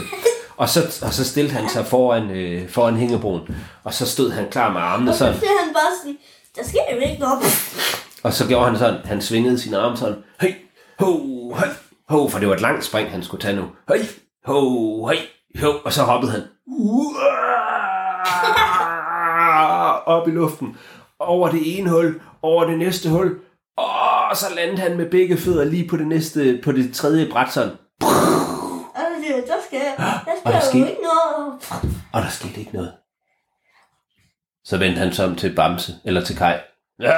Og 0.57 0.69
så, 0.69 0.79
og 1.05 1.13
så 1.13 1.25
stillede 1.25 1.55
han 1.55 1.69
sig 1.69 1.85
foran, 1.85 2.29
øh, 2.31 2.69
foran 2.69 2.95
hængebroen. 2.95 3.41
Og 3.83 3.93
så 3.93 4.05
stod 4.05 4.31
han 4.31 4.49
klar 4.51 4.73
med 4.73 4.81
armene 4.81 5.11
Og 5.11 5.15
så 5.15 5.19
sådan. 5.19 5.33
han 5.33 5.73
bare 5.73 5.91
sådan, 6.01 6.17
der 6.55 6.63
sker 6.63 6.79
jo 6.95 6.99
ikke 6.99 7.19
noget. 7.19 7.39
Og 8.23 8.33
så 8.33 8.47
gjorde 8.47 8.65
han 8.65 8.77
sådan, 8.77 8.99
han 9.05 9.21
svingede 9.21 9.59
sin 9.59 9.73
arm 9.73 9.95
sådan, 9.95 10.15
hey, 10.41 10.53
ho, 10.99 11.13
hey, 11.53 11.67
ho, 12.09 12.27
for 12.29 12.39
det 12.39 12.47
var 12.47 12.53
et 12.55 12.61
langt 12.61 12.85
spring, 12.85 13.11
han 13.11 13.23
skulle 13.23 13.41
tage 13.41 13.55
nu. 13.55 13.63
Hey, 13.89 13.99
ho, 14.45 15.07
hey, 15.07 15.17
ho, 15.61 15.73
og 15.85 15.93
så 15.93 16.03
hoppede 16.03 16.31
han. 16.31 16.41
Op 20.05 20.27
i 20.27 20.31
luften, 20.31 20.77
over 21.19 21.49
det 21.49 21.79
ene 21.79 21.89
hul, 21.89 22.21
over 22.41 22.63
det 22.63 22.77
næste 22.77 23.09
hul, 23.09 23.35
og 23.77 24.37
så 24.37 24.45
landede 24.55 24.77
han 24.81 24.97
med 24.97 25.09
begge 25.09 25.37
fødder 25.37 25.65
lige 25.65 25.87
på 25.87 25.97
det 25.97 26.07
næste, 26.07 26.59
på 26.63 26.71
det 26.71 26.93
tredje 26.93 27.27
bræt 27.31 27.53
sådan. 27.53 27.71
Og 28.01 28.07
så 28.95 29.21
siger 29.23 29.35
jeg, 29.35 29.43
der 29.47 29.53
skal, 29.67 29.79
der 29.97 30.16
Og 30.45 30.53
der 30.53 30.59
skete- 30.59 30.89
ikke 30.89 31.01
noget. 31.01 31.53
Og 32.13 32.21
der 32.21 32.29
skete 32.29 32.59
ikke 32.59 32.71
noget. 32.73 32.93
Så 34.65 34.77
vendte 34.77 34.99
han 34.99 35.13
sig 35.13 35.25
om 35.25 35.35
til 35.35 35.55
Bamse, 35.55 35.93
eller 36.05 36.23
til 36.23 36.37
Kai. 36.37 36.53
Ja, 37.01 37.13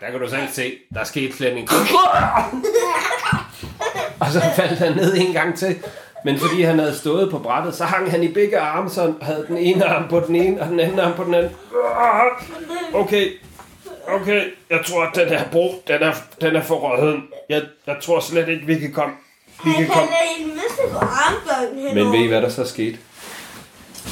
der 0.00 0.10
kan 0.10 0.20
du 0.20 0.28
selv 0.30 0.48
se, 0.48 0.72
der 0.94 1.04
skete 1.04 1.36
slet 1.36 1.56
ikke. 1.56 1.72
og 4.20 4.26
så 4.26 4.40
faldt 4.56 4.78
han 4.78 4.92
ned 4.96 5.14
en 5.16 5.32
gang 5.32 5.58
til. 5.58 5.82
Men 6.24 6.38
fordi 6.38 6.62
han 6.62 6.78
havde 6.78 6.94
stået 6.96 7.30
på 7.30 7.38
brættet, 7.38 7.74
så 7.74 7.84
hang 7.84 8.10
han 8.10 8.22
i 8.22 8.32
begge 8.32 8.58
arme, 8.58 8.90
så 8.90 9.02
han 9.02 9.14
havde 9.22 9.44
den 9.48 9.56
ene 9.56 9.84
arm 9.84 10.08
på 10.08 10.20
den 10.20 10.36
ene, 10.36 10.60
og 10.60 10.68
den 10.68 10.80
anden 10.80 10.98
arm 10.98 11.14
på 11.14 11.24
den 11.24 11.34
anden. 11.34 11.50
Okay, 12.94 13.28
okay, 14.08 14.44
jeg 14.70 14.80
tror, 14.86 15.04
at 15.04 15.14
den 15.14 15.28
her 15.28 15.48
bro, 15.50 15.82
den 15.88 16.02
er, 16.02 16.12
den 16.40 16.56
er 16.56 16.62
for 16.62 16.74
rødheden. 16.74 17.22
Jeg, 17.48 17.62
jeg 17.86 17.96
tror 18.02 18.20
slet 18.20 18.48
ikke, 18.48 18.66
vi 18.66 18.78
kan 18.78 18.92
komme. 18.92 19.14
Han 19.62 19.74
kan 19.74 19.86
komme. 19.86 20.12
en 20.38 20.46
miste 20.48 20.82
på 20.92 20.98
armbånden 20.98 21.78
henover. 21.88 22.04
Men 22.04 22.12
ved 22.12 22.24
I, 22.24 22.28
hvad 22.28 22.42
der 22.42 22.48
så 22.48 22.64
skete? 22.64 22.98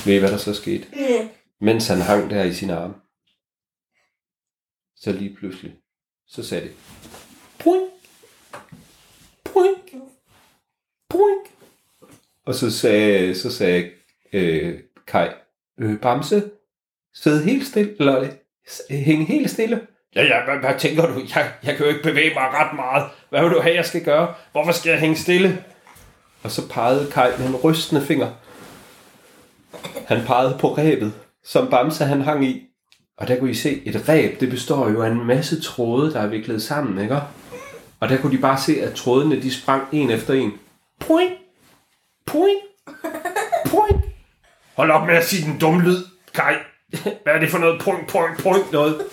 Ved 0.07 0.15
I, 0.15 0.19
hvad 0.19 0.31
der 0.31 0.37
så 0.37 0.55
skete? 0.55 0.87
Ja. 0.97 1.29
Mens 1.61 1.89
han 1.89 2.01
hang 2.01 2.31
der 2.31 2.45
i 2.45 2.55
sin 2.55 2.71
arm, 2.71 2.95
så 4.97 5.13
lige 5.13 5.35
pludselig, 5.37 5.73
så 6.27 6.43
sagde 6.43 6.65
det, 6.65 6.75
poink, 7.59 7.91
poink, 9.45 9.95
poink. 11.09 11.47
Og 12.47 12.55
så 12.55 12.71
sagde, 12.71 13.35
så 13.35 13.51
sagde 13.53 13.91
øh, 14.33 14.81
Kai, 15.07 15.29
øh, 15.81 16.01
Bamse, 16.01 16.51
sid 17.15 17.43
helt 17.45 17.67
stille, 17.67 17.97
eller 17.99 18.21
øh, 18.21 18.97
hæng 18.97 19.27
helt 19.27 19.51
stille. 19.51 19.87
Ja, 20.17 20.25
ja, 20.25 20.45
hvad, 20.45 20.57
hvad 20.57 20.79
tænker 20.79 21.07
du? 21.07 21.21
Jeg, 21.37 21.53
jeg 21.63 21.77
kan 21.77 21.87
jo 21.87 21.93
ikke 21.93 22.03
bevæge 22.03 22.35
mig 22.35 22.49
ret 22.55 22.77
meget. 22.77 23.05
Hvad 23.29 23.43
vil 23.43 23.51
du 23.51 23.61
have, 23.61 23.75
jeg 23.75 23.85
skal 23.85 24.05
gøre? 24.05 24.35
Hvorfor 24.53 24.73
skal 24.73 24.91
jeg 24.91 25.01
hænge 25.01 25.17
stille? 25.17 25.65
Og 26.43 26.51
så 26.51 26.69
pegede 26.69 27.11
Kai 27.11 27.31
med 27.39 27.47
en 27.47 27.57
rystende 27.57 28.03
finger. 28.03 28.31
Han 30.07 30.27
pegede 30.27 30.57
på 30.61 30.75
ræbet, 30.75 31.13
som 31.45 31.71
Bamse 31.71 32.05
han 32.05 32.21
hang 32.21 32.45
i. 32.45 32.67
Og 33.19 33.29
der 33.29 33.39
kunne 33.39 33.51
I 33.51 33.55
se, 33.55 33.83
et 33.85 34.09
ræb, 34.09 34.41
det 34.41 34.51
består 34.51 34.89
jo 34.89 35.03
af 35.03 35.09
en 35.09 35.27
masse 35.27 35.63
tråde, 35.63 36.13
der 36.13 36.21
er 36.21 36.27
viklet 36.27 36.63
sammen, 36.63 37.03
ikke? 37.03 37.21
Og 38.01 38.09
der 38.09 38.17
kunne 38.17 38.37
de 38.37 38.43
bare 38.43 38.59
se, 38.59 38.83
at 38.83 38.95
trådene, 38.95 39.43
de 39.43 39.55
sprang 39.55 39.83
en 39.93 40.11
efter 40.11 40.35
en. 40.35 40.53
Point! 41.01 41.33
Point! 42.27 42.61
Point! 43.67 44.05
Hold 44.77 44.91
op 44.91 45.07
med 45.07 45.15
at 45.15 45.25
sige 45.25 45.51
den 45.51 45.59
dumme 45.59 45.83
lyd, 45.83 46.05
Kai. 46.35 46.55
Hvad 47.23 47.35
er 47.35 47.39
det 47.39 47.51
for 47.51 47.59
noget 47.59 47.81
point, 47.81 48.09
point, 48.09 48.43
point 48.43 48.73
noget? 48.73 49.07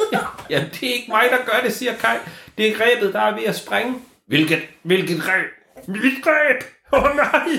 Jamen, 0.50 0.70
det 0.70 0.90
er 0.90 0.94
ikke 0.94 1.12
mig, 1.12 1.24
der 1.32 1.38
gør 1.52 1.60
det, 1.64 1.74
siger 1.74 1.94
Kai. 1.94 2.18
Det 2.58 2.68
er 2.68 2.86
ræbet, 2.86 3.14
der 3.14 3.22
er 3.22 3.36
ved 3.36 3.44
at 3.44 3.56
springe. 3.56 3.96
Hvilket, 4.28 4.62
hvilket 4.84 5.28
ræb? 5.28 5.46
Mit 5.88 6.28
ræb! 6.28 6.64
Åh 6.94 7.04
oh, 7.04 7.16
nej! 7.16 7.50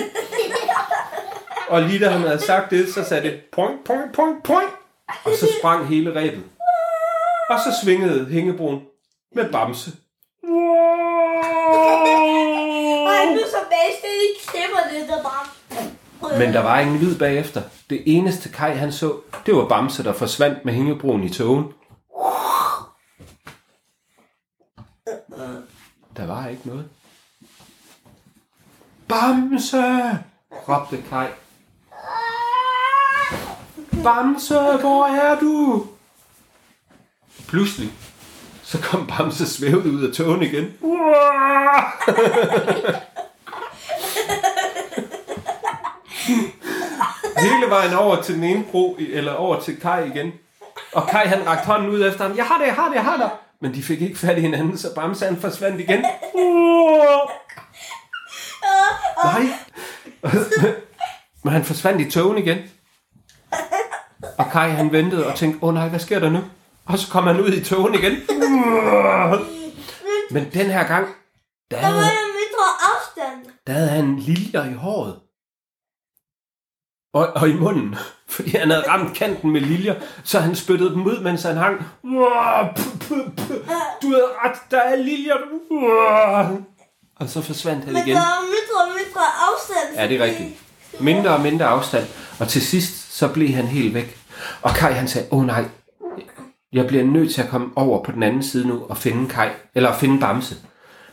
Og 1.68 1.83
lige 1.83 2.04
da 2.04 2.09
han 2.09 2.20
havde 2.20 2.40
sagt 2.40 2.70
det, 2.70 2.94
så 2.94 3.04
sagde 3.04 3.31
det 3.31 3.40
point, 3.52 3.85
point, 3.85 4.12
point, 4.12 4.42
point. 4.44 4.70
Og 5.24 5.31
så 5.40 5.48
sprang 5.59 5.87
hele 5.87 6.14
ræbet. 6.14 6.44
Og 7.50 7.59
så 7.59 7.81
svingede 7.85 8.26
hængebroen 8.26 8.81
med 9.35 9.52
Bamse. 9.52 9.90
Og 13.07 13.14
han 13.20 13.33
blev 13.33 13.46
så 13.46 13.62
bastet 13.70 14.14
i 14.24 14.28
klipper 14.46 14.83
det, 14.92 15.09
der 15.09 15.22
bare... 15.22 15.58
Men 16.22 16.52
der 16.52 16.62
var 16.62 16.78
ingen 16.78 16.98
lyd 16.98 17.18
bagefter. 17.18 17.62
Det 17.90 18.02
eneste 18.07 18.48
Kai 18.48 18.74
han 18.74 18.92
så, 18.92 19.16
det 19.46 19.57
var 19.57 19.68
Bamse, 19.68 20.04
der 20.04 20.12
forsvandt 20.12 20.64
med 20.64 20.72
hængebroen 20.72 21.24
i 21.24 21.28
togen. 21.28 21.64
Der 26.16 26.26
var 26.26 26.48
ikke 26.48 26.68
noget. 26.68 26.85
Bamse! 29.09 30.18
råbte 30.68 31.02
Kai. 31.11 31.26
Bamse, 34.04 34.54
hvor 34.54 35.07
er 35.07 35.40
du? 35.40 35.87
Pludselig, 37.48 37.90
så 38.62 38.81
kom 38.83 39.07
Bamse 39.07 39.46
svævet 39.46 39.87
ud 39.87 40.09
af 40.09 40.14
togen 40.14 40.42
igen. 40.42 40.64
Hele 47.40 47.70
vejen 47.70 47.94
over 47.94 48.22
til 48.22 48.35
den 48.35 48.44
ene 48.44 48.64
bro, 48.70 48.96
eller 48.98 49.33
over 49.33 49.61
til 49.61 49.81
Kai 49.81 50.09
igen. 50.09 50.33
Og 50.92 51.09
Kai 51.09 51.27
han 51.27 51.46
rakte 51.46 51.66
hånden 51.66 51.90
ud 51.90 52.07
efter 52.07 52.27
ham. 52.27 52.37
Jeg 52.37 52.44
har 52.46 52.59
det, 52.59 52.66
jeg 52.66 52.74
har 52.74 52.88
det, 52.88 52.94
jeg 52.94 53.05
har 53.05 53.16
det. 53.16 53.31
Men 53.61 53.74
de 53.74 53.83
fik 53.83 54.03
ikke 54.03 54.18
fat 54.18 54.38
i 54.38 54.40
hinanden, 54.40 54.79
så 54.79 54.94
Bamse 54.94 55.24
han 55.24 55.37
forsvandt 55.40 55.81
igen. 55.81 56.01
Nej. 59.24 59.42
Men 61.44 61.53
han 61.53 61.64
forsvandt 61.64 62.01
i 62.01 62.11
togen 62.11 62.38
igen. 62.38 62.59
Og 64.38 64.51
Kai 64.53 64.70
han 64.70 64.92
ventede 64.92 65.27
og 65.27 65.35
tænkte, 65.35 65.62
åh 65.62 65.68
oh, 65.68 65.74
nej, 65.74 65.88
hvad 65.88 66.01
sker 66.01 66.18
der 66.18 66.31
nu? 66.31 66.38
Og 66.87 66.98
så 66.98 67.11
kom 67.11 67.27
han 67.27 67.40
ud 67.40 67.48
i 67.48 67.64
togen 67.64 67.94
igen. 67.94 68.12
Men 70.31 70.51
den 70.53 70.66
her 70.66 70.87
gang, 70.87 71.09
der 71.70 71.77
havde, 71.77 72.03
der 73.66 73.72
havde 73.72 73.88
han 73.88 74.16
liljer 74.18 74.64
i 74.70 74.72
håret. 74.72 75.20
Og, 77.12 77.29
og 77.35 77.49
i 77.49 77.53
munden. 77.55 77.97
Fordi 78.35 78.51
han 78.57 78.71
havde 78.71 78.88
ramt 78.88 79.16
kanten 79.16 79.51
med 79.51 79.61
liljer, 79.61 79.94
så 80.25 80.40
han 80.40 80.57
spyttede 80.57 80.90
dem 80.90 81.07
ud, 81.07 81.21
mens 81.21 81.42
han 81.42 81.57
hang. 81.57 81.79
Du 84.03 84.09
havde 84.09 84.29
ret, 84.44 84.59
der 84.71 84.81
er 84.81 84.97
liljer. 84.97 85.35
Og 87.16 87.29
så 87.29 87.42
forsvandt 87.42 87.85
han 87.85 87.92
Men 87.92 88.03
igen. 88.03 88.16
der 88.16 88.23
var 88.23 88.40
mindre 88.42 88.83
og 88.83 88.88
mindre 88.99 89.21
afstand. 89.21 89.97
Ja, 89.97 90.09
det 90.09 90.21
er 90.21 90.25
rigtigt. 90.25 90.61
Mindre 91.01 91.31
og 91.31 91.40
mindre 91.40 91.64
afstand. 91.66 92.07
Og 92.40 92.49
til 92.49 92.62
sidst, 92.62 93.16
så 93.16 93.29
blev 93.29 93.49
han 93.49 93.66
helt 93.66 93.94
væk. 93.94 94.18
Og 94.62 94.71
Kai 94.75 94.92
han 94.92 95.09
sagde, 95.09 95.29
åh 95.31 95.38
oh, 95.38 95.47
nej, 95.47 95.64
jeg 96.73 96.87
bliver 96.87 97.05
nødt 97.05 97.35
til 97.35 97.42
at 97.42 97.49
komme 97.49 97.71
over 97.77 98.05
på 98.05 98.12
den 98.12 98.23
anden 98.23 98.42
side 98.42 98.68
nu 98.68 98.83
og 98.88 98.97
finde 98.97 99.29
Kai, 99.29 99.49
eller 99.75 99.94
finde 99.94 100.21
Bamse. 100.21 100.57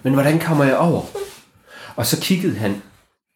Men 0.04 0.14
hvordan 0.14 0.40
kommer 0.40 0.64
jeg 0.64 0.78
over? 0.78 1.02
Og 1.96 2.06
så 2.06 2.22
kiggede 2.22 2.56
han 2.56 2.82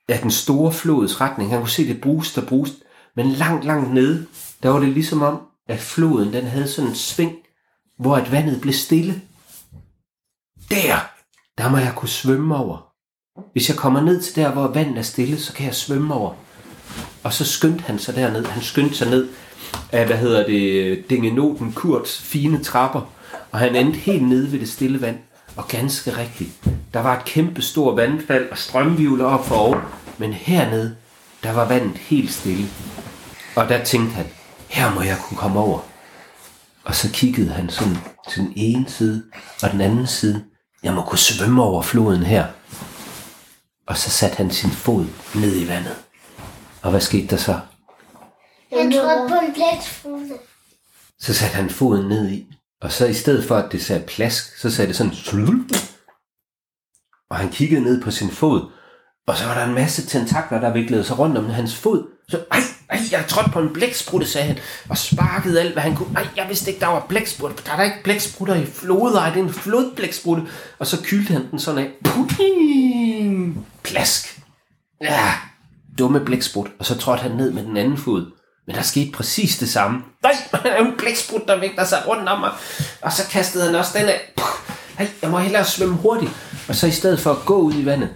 af 0.10 0.20
den 0.20 0.32
store 0.32 0.74
flods 0.74 1.22
retning. 1.22 1.50
Han 1.50 1.60
kunne 1.60 1.70
se 1.70 1.88
det 1.88 2.02
brust 2.02 2.38
og 2.38 2.48
brust. 2.48 2.74
Men 3.16 3.32
langt, 3.32 3.66
langt 3.66 3.94
nede, 3.94 4.26
der 4.64 4.70
var 4.70 4.80
det 4.80 4.90
ligesom 4.90 5.22
om, 5.22 5.42
at 5.68 5.80
floden 5.80 6.34
den 6.34 6.46
havde 6.46 6.68
sådan 6.68 6.90
en 6.90 6.96
sving, 6.96 7.36
hvor 8.00 8.16
at 8.16 8.32
vandet 8.32 8.62
blev 8.62 8.74
stille. 8.74 9.22
Der, 10.70 11.10
der 11.58 11.70
må 11.70 11.78
jeg 11.78 11.94
kunne 11.96 12.10
svømme 12.10 12.56
over. 12.56 12.90
Hvis 13.52 13.70
jeg 13.70 13.78
kommer 13.78 14.02
ned 14.02 14.22
til 14.22 14.36
der, 14.36 14.52
hvor 14.52 14.68
vandet 14.68 14.98
er 14.98 15.02
stille, 15.02 15.40
så 15.40 15.54
kan 15.54 15.66
jeg 15.66 15.76
svømme 15.76 16.14
over. 16.14 16.34
Og 17.24 17.34
så 17.34 17.46
skyndte 17.46 17.84
han 17.84 18.00
sig 18.00 18.16
derned. 18.16 18.46
Han 18.46 18.64
skyndte 18.64 18.96
sig 18.96 19.10
ned 19.10 19.28
af, 19.92 20.06
hvad 20.06 20.18
hedder 20.18 20.46
det, 20.46 21.10
Dingenoten 21.10 21.74
Kurts 21.74 22.22
fine 22.22 22.64
trapper. 22.64 23.02
Og 23.52 23.60
han 23.60 23.76
endte 23.76 24.00
helt 24.00 24.24
nede 24.24 24.52
ved 24.52 24.60
det 24.60 24.70
stille 24.70 25.02
vand. 25.02 25.18
Og 25.60 25.68
ganske 25.68 26.18
rigtigt, 26.18 26.50
der 26.94 27.00
var 27.00 27.18
et 27.18 27.26
kæmpe 27.26 27.62
stort 27.62 27.98
vandfald 27.98 28.52
og 28.52 28.58
strømvivler 28.58 29.26
op 29.26 29.46
for 29.46 29.56
oven. 29.56 29.80
Men 30.18 30.34
hernede, 30.34 30.96
der 31.44 31.52
var 31.52 31.68
vandet 31.68 31.98
helt 31.98 32.32
stille. 32.32 32.68
Og 33.56 33.70
der 33.70 33.84
tænkte 33.84 34.16
han, 34.16 34.26
her 34.68 34.94
må 34.94 35.02
jeg 35.02 35.18
kunne 35.24 35.38
komme 35.38 35.60
over. 35.60 35.80
Og 36.84 36.96
så 36.96 37.10
kiggede 37.14 37.50
han 37.50 37.70
sådan 37.70 37.98
til 38.30 38.42
den 38.42 38.54
ene 38.56 38.90
side 38.90 39.24
og 39.64 39.72
den 39.72 39.82
anden 39.82 40.08
side. 40.08 40.46
Jeg 40.84 40.94
må 40.94 41.02
kunne 41.02 41.20
svømme 41.20 41.64
over 41.64 41.82
floden 41.82 42.24
her. 42.24 42.46
Og 43.88 43.98
så 43.98 44.10
satte 44.10 44.38
han 44.38 44.52
sin 44.52 44.72
fod 44.72 45.06
ned 45.36 45.62
i 45.62 45.68
vandet. 45.68 45.96
Og 46.82 46.92
hvad 46.92 47.02
skete 47.02 47.28
der 47.28 47.38
så? 47.38 47.60
Han 48.74 48.92
trådte 48.92 49.30
på 49.30 49.36
en 49.46 49.54
blæksprute. 49.54 50.34
Så 51.20 51.34
satte 51.34 51.56
han 51.56 51.70
foden 51.70 52.08
ned 52.08 52.30
i. 52.32 52.59
Og 52.82 52.92
så 52.92 53.06
i 53.06 53.14
stedet 53.14 53.46
for, 53.46 53.56
at 53.56 53.72
det 53.72 53.84
sagde 53.84 54.06
plask, 54.08 54.58
så 54.58 54.72
sagde 54.72 54.88
det 54.88 54.96
sådan... 54.96 55.14
Og 57.30 57.38
han 57.38 57.50
kiggede 57.50 57.82
ned 57.82 58.02
på 58.02 58.12
sin 58.12 58.30
fod. 58.30 58.72
Og 59.28 59.38
så 59.38 59.46
var 59.46 59.54
der 59.54 59.66
en 59.66 59.74
masse 59.74 60.08
tentakler, 60.08 60.60
der 60.60 60.74
viklede 60.74 61.04
sig 61.04 61.20
rundt 61.20 61.38
om 61.38 61.50
hans 61.50 61.76
fod. 61.76 62.08
Så, 62.30 62.44
ej, 62.52 62.60
ej, 62.90 63.00
jeg 63.12 63.26
trådte 63.28 63.50
på 63.52 63.60
en 63.60 63.74
blæksprutte, 63.74 64.28
sagde 64.28 64.48
han. 64.48 64.58
Og 64.90 64.98
sparkede 64.98 65.60
alt, 65.60 65.74
hvad 65.74 65.84
han 65.84 65.96
kunne. 65.96 66.16
Ej, 66.16 66.28
jeg 66.36 66.46
vidste 66.48 66.72
ikke, 66.72 66.80
der 66.80 66.88
var 66.88 67.06
blæksprutte. 67.10 67.64
Der 67.66 67.72
er 67.72 67.76
der 67.76 67.84
ikke 67.84 68.04
blæksprutter 68.04 68.56
i 68.56 68.66
floder. 68.66 69.20
Ej, 69.20 69.30
det 69.30 69.40
er 69.40 69.44
en 69.44 69.54
flodblæksprutte. 69.54 70.44
Og 70.80 70.88
så 70.88 71.02
kylte 71.04 71.34
han 71.34 71.52
den 71.52 71.60
sådan 71.60 71.86
af. 71.86 71.92
Puing! 72.04 73.68
Plask. 73.84 74.42
Ja, 75.02 75.34
dumme 75.98 76.20
blæksprut. 76.20 76.72
Og 76.80 76.86
så 76.86 76.98
trådte 76.98 77.22
han 77.22 77.32
ned 77.32 77.52
med 77.52 77.64
den 77.64 77.78
anden 77.78 77.98
fod. 77.98 78.39
Men 78.70 78.76
der 78.76 78.82
skete 78.82 79.12
præcis 79.12 79.58
det 79.58 79.70
samme. 79.70 80.02
Nej, 80.24 80.34
der 80.52 80.70
er 80.70 80.86
en 80.86 80.94
blæksprut, 80.98 81.42
der 81.48 81.60
vægter 81.60 81.86
sig 81.86 82.04
rundt 82.08 82.30
om 82.30 82.40
mig. 82.40 82.52
Og 83.02 83.14
så 83.14 83.28
kastede 83.32 83.66
han 83.66 83.76
også 83.76 83.92
den 83.98 84.10
af. 84.10 84.34
Ej, 84.98 85.08
jeg 85.22 85.30
må 85.30 85.38
hellere 85.38 85.66
svømme 85.66 85.96
hurtigt. 85.96 86.32
Og 86.68 86.76
så 86.76 86.88
i 86.88 86.92
stedet 86.92 87.20
for 87.20 87.32
at 87.32 87.38
gå 87.46 87.58
ud 87.58 87.74
i 87.74 87.86
vandet, 87.86 88.10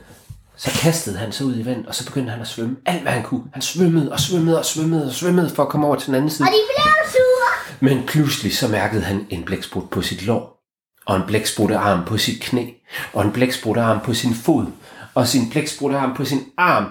så 0.58 0.72
kastede 0.72 1.18
han 1.18 1.32
sig 1.32 1.46
ud 1.46 1.60
i 1.60 1.66
vandet, 1.66 1.88
og 1.88 1.96
så 1.96 2.06
begyndte 2.06 2.32
han 2.32 2.42
at 2.42 2.48
svømme 2.48 2.76
alt, 2.86 3.02
hvad 3.02 3.12
han 3.12 3.24
kunne. 3.24 3.44
Han 3.54 3.62
svømmede 3.62 4.12
og 4.12 4.20
svømmede 4.20 4.60
og 4.60 4.66
svømmede 4.66 5.06
og 5.06 5.14
svømmede 5.14 5.50
for 5.50 5.64
at 5.64 5.70
komme 5.70 5.88
over 5.88 5.96
til 5.96 6.08
den 6.08 6.16
anden 6.16 6.30
side. 6.30 6.48
Og 6.48 6.54
de 6.54 6.60
blev 6.76 7.12
sure. 7.12 7.78
Men 7.80 8.06
pludselig 8.08 8.58
så 8.58 8.68
mærkede 8.68 9.02
han 9.02 9.28
en 9.30 9.44
blæksprut 9.44 9.90
på 9.90 10.02
sit 10.02 10.26
lår, 10.26 10.64
og 11.06 11.16
en 11.16 11.24
blækspruttearm 11.28 12.06
på 12.06 12.18
sit 12.18 12.42
knæ, 12.42 12.66
og 13.14 13.26
en 13.26 13.32
blækspruttearm 13.32 14.00
på 14.00 14.14
sin 14.14 14.36
fod, 14.36 14.66
og 15.14 15.28
sin 15.28 15.50
blækspruttearm 15.50 16.16
på 16.16 16.26
sin 16.26 16.44
arm. 16.58 16.86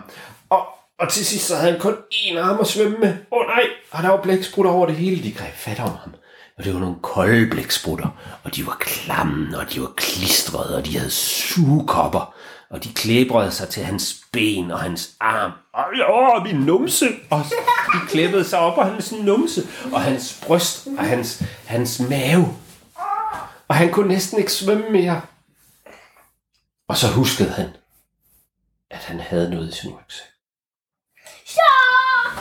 Og, 1.03 1.07
og 1.07 1.13
til 1.13 1.27
sidst 1.27 1.47
så 1.47 1.57
havde 1.57 1.73
han 1.73 1.81
kun 1.81 1.97
én 2.13 2.39
arm 2.39 2.61
at 2.61 2.67
svømme 2.67 2.99
med. 2.99 3.09
Åh 3.09 3.39
oh, 3.39 3.47
nej! 3.47 3.63
Og 3.91 4.03
der 4.03 4.09
var 4.09 4.23
blæksprutter 4.23 4.73
over 4.73 4.87
det 4.87 4.97
hele. 4.97 5.23
De 5.23 5.33
greb 5.33 5.55
fat 5.55 5.81
om 5.81 5.97
ham. 5.97 6.15
Og 6.59 6.65
det 6.65 6.75
var 6.75 6.81
nogle 6.81 6.97
kolde 7.03 7.51
blæksprutter. 7.51 8.09
Og 8.45 8.57
de 8.57 8.67
var 8.67 8.77
klamme, 8.81 9.59
og 9.59 9.73
de 9.73 9.81
var 9.81 9.93
klistrede, 9.97 10.77
og 10.77 10.87
de 10.87 10.99
havde 10.99 11.11
sugekopper. 11.11 12.35
Og 12.71 12.85
de 12.85 12.95
klæbrede 12.95 13.51
sig 13.51 13.69
til 13.69 13.85
hans 13.85 14.17
ben 14.33 14.71
og 14.71 14.81
hans 14.81 15.11
arm. 15.21 15.53
Ej, 15.75 15.85
åh, 16.09 16.43
min 16.43 16.57
numse! 16.57 17.07
Og 17.31 17.45
de 17.95 18.09
klæbede 18.09 18.45
sig 18.45 18.59
op 18.59 18.75
på 18.75 18.83
hans 18.83 19.13
numse, 19.13 19.63
og 19.93 20.03
hans 20.03 20.41
bryst, 20.47 20.89
og 20.99 21.05
hans, 21.05 21.43
hans 21.67 22.01
mave. 22.01 22.49
Og 23.69 23.75
han 23.75 23.93
kunne 23.93 24.09
næsten 24.09 24.39
ikke 24.39 24.53
svømme 24.53 24.91
mere. 24.91 25.21
Og 26.89 26.97
så 26.97 27.07
huskede 27.07 27.51
han, 27.51 27.69
at 28.91 28.99
han 28.99 29.21
havde 29.21 29.51
noget 29.51 29.69
i 29.69 29.73
sin 29.73 29.91
rygsæk. 29.91 30.32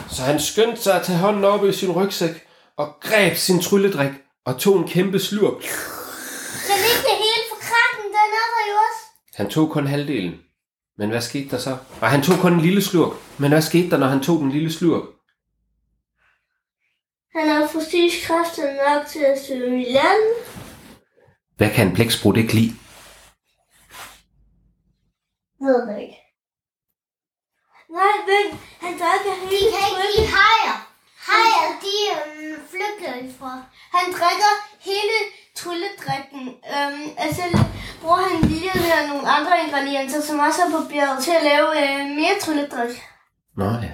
Så 0.09 0.21
han 0.23 0.39
skyndte 0.39 0.81
sig 0.81 0.95
at 0.95 1.05
tage 1.05 1.17
hånden 1.17 1.43
op 1.43 1.65
i 1.65 1.73
sin 1.73 1.91
rygsæk 1.91 2.47
og 2.77 2.93
greb 3.01 3.35
sin 3.35 3.61
trylledrik 3.61 4.11
og 4.45 4.57
tog 4.57 4.77
en 4.77 4.87
kæmpe 4.87 5.19
slurk. 5.19 5.61
Men 6.67 6.79
ikke 6.91 7.03
det 7.09 7.17
hele 7.25 7.43
for 7.49 7.59
krakken, 7.69 8.05
den 8.05 8.29
er 8.43 8.47
der 8.55 8.63
jo 8.71 8.75
også. 8.87 9.01
Han 9.33 9.49
tog 9.49 9.71
kun 9.71 9.87
halvdelen. 9.87 10.41
Men 10.97 11.09
hvad 11.09 11.21
skete 11.21 11.49
der 11.49 11.57
så? 11.57 11.77
Og 12.01 12.09
han 12.09 12.21
tog 12.21 12.37
kun 12.39 12.53
en 12.53 12.61
lille 12.61 12.81
slurk. 12.81 13.13
Men 13.37 13.51
hvad 13.51 13.61
skete 13.61 13.89
der, 13.89 13.97
når 13.97 14.07
han 14.07 14.23
tog 14.23 14.39
den 14.39 14.51
lille 14.51 14.71
slurk? 14.71 15.03
Han 17.35 17.49
har 17.49 17.67
præcis 17.73 18.25
kræfter 18.25 18.63
nok 18.89 19.07
til 19.07 19.19
at 19.19 19.45
svømme 19.47 19.81
i 19.81 19.91
land. 19.91 20.23
Hvad 21.57 21.69
kan 21.69 21.87
en 21.87 21.93
blæksprut 21.93 22.37
ikke 22.37 22.53
lide? 22.53 22.73
Ved 25.59 25.87
det 25.87 26.01
ikke. 26.01 26.20
Nej, 27.99 28.15
men 28.29 28.43
han 28.83 28.93
drikker 29.01 29.33
De 29.41 29.55
hele 29.55 29.69
kan 29.73 29.83
ikke 29.89 30.03
lide 30.15 30.27
hajer. 30.35 30.77
Hajer, 31.29 31.67
de 31.85 31.95
øhm, 32.15 32.55
flygter 32.71 33.13
ifra. 33.27 33.53
Han 33.95 34.05
drikker 34.17 34.51
hele 34.89 35.17
trylledrikken. 35.59 36.43
Øhm, 36.73 37.07
altså 37.17 37.43
bruger 38.01 38.21
han 38.29 38.41
lige 38.49 38.71
og 38.97 39.07
nogle 39.09 39.27
andre 39.37 39.53
ingredienser, 39.63 40.21
som 40.21 40.39
også 40.39 40.61
er 40.65 40.71
på 40.75 40.81
bjerget, 40.89 41.23
til 41.23 41.31
at 41.39 41.43
lave 41.51 41.67
øh, 41.81 41.99
mere 42.19 42.35
trylledrik. 42.41 42.93
Nå 43.57 43.69
ja. 43.87 43.93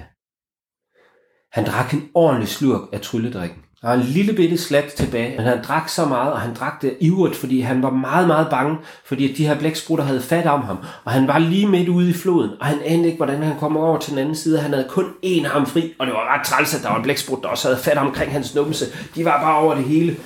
Han 1.52 1.64
drak 1.66 1.92
en 1.94 2.10
ordentlig 2.14 2.48
slurk 2.48 2.82
af 2.92 3.00
trylledrikken. 3.00 3.62
Der 3.82 3.88
var 3.88 3.94
en 3.94 4.02
lille 4.02 4.32
bitte 4.32 4.58
slat 4.58 4.92
tilbage, 4.92 5.36
men 5.36 5.46
han 5.46 5.64
drak 5.64 5.88
så 5.88 6.04
meget, 6.04 6.32
og 6.32 6.40
han 6.40 6.54
drak 6.54 6.82
det 6.82 6.96
ivrigt, 7.00 7.36
fordi 7.36 7.60
han 7.60 7.82
var 7.82 7.90
meget, 7.90 8.26
meget 8.26 8.50
bange, 8.50 8.78
fordi 9.04 9.32
de 9.32 9.46
her 9.46 9.58
blæksprutter 9.58 10.04
havde 10.04 10.22
fat 10.22 10.46
om 10.46 10.62
ham, 10.62 10.78
og 11.04 11.12
han 11.12 11.28
var 11.28 11.38
lige 11.38 11.66
midt 11.66 11.88
ude 11.88 12.10
i 12.10 12.12
floden, 12.12 12.50
og 12.60 12.66
han 12.66 12.80
anede 12.84 13.06
ikke, 13.06 13.16
hvordan 13.16 13.42
han 13.42 13.58
kom 13.58 13.76
over 13.76 13.98
til 13.98 14.10
den 14.10 14.18
anden 14.18 14.36
side. 14.36 14.60
Han 14.60 14.72
havde 14.72 14.88
kun 14.88 15.04
én 15.24 15.48
arm 15.48 15.66
fri, 15.66 15.94
og 15.98 16.06
det 16.06 16.14
var 16.14 16.34
ret 16.34 16.46
træls, 16.46 16.74
at 16.74 16.82
der 16.82 16.88
var 16.88 16.96
en 16.96 17.02
blæksprut, 17.02 17.42
der 17.42 17.48
også 17.48 17.68
havde 17.68 17.80
fat 17.80 17.98
omkring 17.98 18.32
hans 18.32 18.54
numse. 18.54 18.86
De 19.14 19.24
var 19.24 19.40
bare 19.40 19.58
over 19.58 19.74
det 19.74 19.84
hele. 19.84 20.16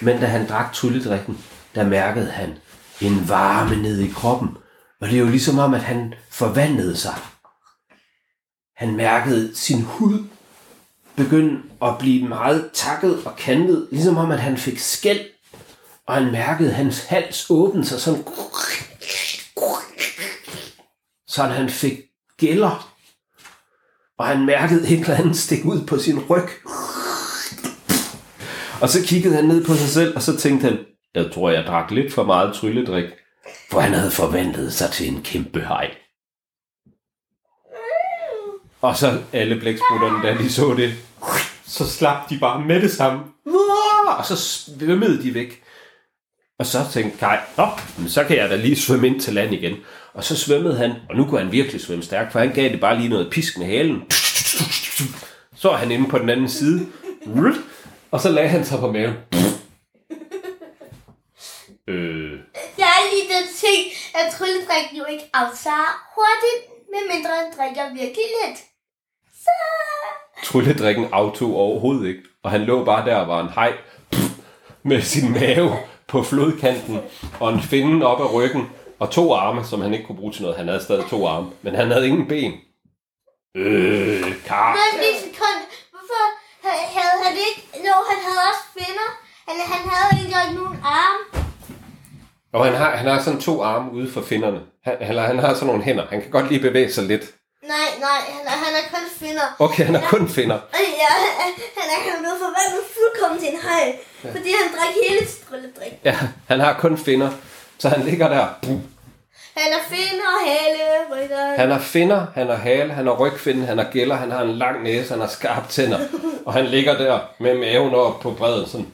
Men 0.00 0.20
da 0.20 0.26
han 0.26 0.48
drak 0.48 0.72
trylledrikken, 0.72 1.38
der 1.74 1.84
mærkede 1.84 2.30
han 2.30 2.48
en 3.00 3.28
varme 3.28 3.82
ned 3.82 4.00
i 4.00 4.08
kroppen, 4.08 4.48
og 5.00 5.08
det 5.08 5.16
er 5.16 5.20
jo 5.20 5.28
ligesom 5.28 5.58
om, 5.58 5.74
at 5.74 5.82
han 5.82 6.14
forvandlede 6.30 6.96
sig. 6.96 7.14
Han 8.76 8.96
mærkede 8.96 9.56
sin 9.56 9.82
hud 9.82 10.24
begynde 11.16 11.69
at 11.82 11.98
blive 11.98 12.28
meget 12.28 12.70
takket 12.72 13.22
og 13.26 13.36
kantet, 13.36 13.88
ligesom 13.90 14.16
om, 14.16 14.30
at 14.30 14.40
han 14.40 14.56
fik 14.56 14.78
skæld, 14.78 15.20
og 16.06 16.14
han 16.14 16.32
mærkede 16.32 16.72
hans 16.72 17.04
hals 17.04 17.46
åbne 17.50 17.84
sig 17.84 18.00
sådan, 18.00 18.24
så 21.26 21.42
han 21.42 21.70
fik 21.70 22.00
gælder, 22.38 22.94
og 24.18 24.26
han 24.26 24.46
mærkede 24.46 24.88
et 24.88 25.00
eller 25.00 25.16
andet 25.16 25.36
stik 25.36 25.64
ud 25.64 25.86
på 25.86 25.98
sin 25.98 26.18
ryg. 26.30 26.48
Og 28.80 28.88
så 28.88 28.98
kiggede 29.06 29.34
han 29.34 29.44
ned 29.44 29.64
på 29.64 29.74
sig 29.74 29.88
selv, 29.88 30.16
og 30.16 30.22
så 30.22 30.36
tænkte 30.36 30.64
han, 30.64 30.78
jeg 31.14 31.32
tror, 31.32 31.50
jeg 31.50 31.64
drak 31.64 31.90
lidt 31.90 32.12
for 32.12 32.24
meget 32.24 32.54
trylledrik, 32.54 33.04
for 33.70 33.80
han 33.80 33.92
havde 33.92 34.10
forventet 34.10 34.72
sig 34.72 34.90
til 34.90 35.08
en 35.08 35.22
kæmpe 35.22 35.60
hej. 35.60 35.94
Og 38.80 38.96
så 38.96 39.22
alle 39.32 39.60
blæksprutterne, 39.60 40.28
da 40.28 40.42
de 40.42 40.52
så 40.52 40.74
det, 40.74 40.94
så 41.70 41.90
slap 41.90 42.30
de 42.30 42.38
bare 42.38 42.60
med 42.60 42.82
det 42.82 42.92
samme. 42.92 43.20
Og 44.18 44.24
så 44.26 44.36
svømmede 44.36 45.22
de 45.22 45.34
væk. 45.34 45.62
Og 46.58 46.66
så 46.66 46.78
tænkte 46.92 47.18
Kai, 47.18 47.36
Nå, 47.56 47.66
men 47.98 48.08
så 48.08 48.24
kan 48.24 48.36
jeg 48.36 48.50
da 48.50 48.56
lige 48.56 48.76
svømme 48.76 49.06
ind 49.06 49.20
til 49.20 49.34
land 49.34 49.54
igen. 49.54 49.76
Og 50.14 50.24
så 50.24 50.36
svømmede 50.36 50.76
han, 50.76 50.92
og 51.10 51.16
nu 51.16 51.24
kunne 51.24 51.40
han 51.40 51.52
virkelig 51.52 51.80
svømme 51.80 52.04
stærkt, 52.04 52.32
for 52.32 52.38
han 52.38 52.52
gav 52.52 52.68
det 52.68 52.80
bare 52.80 52.96
lige 52.96 53.08
noget 53.08 53.30
pisk 53.32 53.58
med 53.58 53.66
halen. 53.66 54.02
Så 55.56 55.70
er 55.70 55.76
han 55.76 55.90
inde 55.90 56.08
på 56.08 56.18
den 56.18 56.28
anden 56.30 56.48
side. 56.48 56.86
Og 58.10 58.20
så 58.20 58.28
lagde 58.28 58.48
han 58.48 58.64
sig 58.64 58.78
på 58.78 58.92
maven. 58.92 59.14
Øh, 61.88 62.38
Der 62.76 62.88
er 62.96 63.02
lige 63.12 63.28
den 63.36 63.46
ting, 63.64 63.80
at 64.14 64.32
trylledrikken 64.32 64.96
jo 64.98 65.04
ikke 65.04 65.24
afsager 65.34 65.92
hurtigt, 66.14 66.60
medmindre 66.92 67.30
han 67.30 67.52
drikker 67.58 67.84
virkelig 67.94 68.28
lidt. 68.44 68.58
Så 69.44 69.50
trylledrikken 70.44 71.06
aftog 71.12 71.56
overhovedet 71.56 72.08
ikke. 72.08 72.20
Og 72.44 72.50
han 72.50 72.60
lå 72.60 72.84
bare 72.84 73.06
der 73.06 73.16
og 73.16 73.28
var 73.28 73.40
en 73.40 73.48
hej 73.54 73.72
med 74.82 75.00
sin 75.02 75.32
mave 75.32 75.72
på 76.08 76.22
flodkanten 76.22 76.98
og 77.40 77.52
en 77.52 77.60
finde 77.62 78.06
op 78.06 78.20
ad 78.20 78.34
ryggen 78.34 78.70
og 78.98 79.10
to 79.10 79.34
arme, 79.34 79.64
som 79.64 79.80
han 79.80 79.92
ikke 79.94 80.06
kunne 80.06 80.18
bruge 80.18 80.32
til 80.32 80.42
noget. 80.42 80.56
Han 80.56 80.68
havde 80.68 80.82
stadig 80.82 81.04
to 81.10 81.26
arme, 81.26 81.50
men 81.62 81.74
han 81.74 81.90
havde 81.90 82.08
ingen 82.08 82.26
ben. 82.28 82.52
Øh, 83.56 84.22
kar. 84.46 84.72
Men 84.72 85.00
lige 85.00 85.18
sekund. 85.20 85.60
Hvorfor 85.90 86.22
ha- 86.64 86.86
havde 87.00 87.24
han 87.24 87.32
ikke... 87.48 87.68
Jo, 87.88 87.94
han 88.10 88.18
havde 88.26 88.40
også 88.50 88.64
finner. 88.78 89.08
Han, 89.48 89.56
han 89.72 89.90
havde 89.90 90.22
ikke 90.24 90.54
nogen 90.60 90.78
arme. 90.84 91.44
Og 92.52 92.64
han 92.64 92.74
har, 92.74 92.96
han 92.96 93.06
har 93.10 93.20
sådan 93.22 93.40
to 93.40 93.62
arme 93.62 93.92
ude 93.92 94.10
for 94.10 94.20
finderne. 94.22 94.60
Han, 94.84 94.96
har- 95.18 95.26
han 95.26 95.38
har 95.38 95.54
sådan 95.54 95.66
nogle 95.66 95.82
hænder. 95.82 96.06
Han 96.10 96.20
kan 96.22 96.30
godt 96.30 96.48
lige 96.48 96.60
bevæge 96.62 96.92
sig 96.92 97.04
lidt. 97.04 97.24
Nej, 97.74 97.88
nej, 98.08 98.20
han 98.36 98.44
er, 98.46 98.56
han 98.64 98.72
er 98.80 98.84
kun 98.94 99.06
finder. 99.20 99.46
Okay, 99.58 99.84
han 99.84 99.94
har 99.94 100.06
kun 100.08 100.28
finder. 100.28 100.54
Og 100.54 100.80
ja, 101.02 101.12
han, 101.40 101.52
er 101.76 102.00
han 102.00 102.14
er 102.16 102.18
blevet 102.20 102.38
forvandlet 102.44 102.84
fuldkommen 102.96 103.40
til 103.40 103.48
en 103.48 103.60
hej. 103.68 103.98
Fordi 104.36 104.50
han 104.60 104.66
drak 104.76 104.92
hele 105.02 105.26
trylledrik. 105.48 105.92
Ja, 106.04 106.18
han 106.48 106.60
har 106.60 106.78
kun 106.80 106.98
finder. 106.98 107.30
Så 107.78 107.88
han 107.88 108.02
ligger 108.02 108.28
der. 108.28 108.46
Han 109.56 109.72
er 109.72 109.82
finder, 109.88 110.30
hale, 110.46 110.84
rytter. 111.12 111.56
Han 111.56 111.70
har 111.70 111.78
finder, 111.78 112.26
han 112.34 112.46
har 112.46 112.54
hale, 112.54 112.92
han 112.92 113.06
har 113.06 113.12
rygfinde, 113.12 113.66
han 113.66 113.78
har 113.78 113.90
gælder, 113.90 114.16
han 114.16 114.30
har 114.30 114.42
en 114.42 114.58
lang 114.58 114.82
næse, 114.82 115.10
han 115.10 115.20
har 115.20 115.28
skarpe 115.28 115.68
tænder. 115.68 116.00
Og 116.46 116.52
han 116.52 116.66
ligger 116.66 116.98
der 116.98 117.20
med 117.38 117.58
maven 117.58 117.94
op 117.94 118.20
på 118.20 118.30
bredden, 118.30 118.68
sådan... 118.68 118.92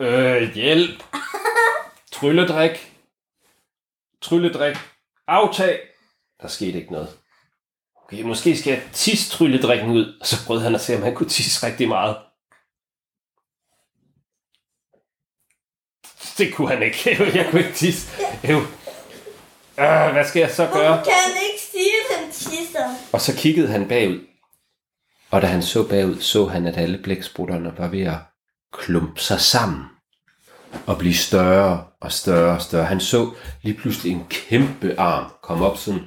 Øh, 0.00 0.54
hjælp! 0.54 1.02
Trylledrik! 2.12 2.92
Trylledrik! 4.22 4.76
Aftag! 5.28 5.80
Der 6.42 6.48
skete 6.48 6.78
ikke 6.78 6.92
noget. 6.92 7.08
Okay, 8.12 8.22
måske 8.22 8.56
skal 8.56 8.70
jeg 8.72 8.82
tisse 8.92 9.30
trylledrikken 9.30 9.90
ud. 9.90 10.16
Og 10.20 10.26
så 10.26 10.46
prøvede 10.46 10.64
han 10.64 10.74
at 10.74 10.80
se, 10.80 10.96
om 10.96 11.02
han 11.02 11.14
kunne 11.14 11.28
tisse 11.28 11.66
rigtig 11.66 11.88
meget. 11.88 12.16
Det 16.38 16.54
kunne 16.54 16.68
han 16.68 16.82
ikke. 16.82 17.16
Jeg 17.38 17.48
kunne 17.50 17.60
ikke 17.60 17.74
tisse. 17.74 18.08
Øv. 18.48 18.58
Øh, 19.78 20.12
hvad 20.12 20.24
skal 20.24 20.40
jeg 20.40 20.50
så 20.50 20.70
gøre? 20.72 20.94
Hvorfor 20.94 21.10
kan 21.10 21.42
ikke 21.52 21.62
sige, 21.72 21.92
at 22.10 22.20
han 22.20 22.32
tisser? 22.32 22.94
Og 23.12 23.20
så 23.20 23.36
kiggede 23.36 23.68
han 23.68 23.88
bagud. 23.88 24.20
Og 25.30 25.42
da 25.42 25.46
han 25.46 25.62
så 25.62 25.88
bagud, 25.88 26.20
så 26.20 26.46
han, 26.46 26.66
at 26.66 26.76
alle 26.76 26.98
blæksprutterne 26.98 27.78
var 27.78 27.88
ved 27.88 28.02
at 28.02 28.18
klumpe 28.72 29.20
sig 29.20 29.40
sammen 29.40 29.84
at 30.88 30.98
blive 30.98 31.14
større 31.14 31.84
og 32.00 32.12
større 32.12 32.54
og 32.54 32.62
større. 32.62 32.84
Han 32.84 33.00
så 33.00 33.30
lige 33.62 33.78
pludselig 33.78 34.12
en 34.12 34.26
kæmpe 34.28 35.00
arm 35.00 35.24
komme 35.42 35.66
op 35.66 35.76
sådan. 35.76 36.00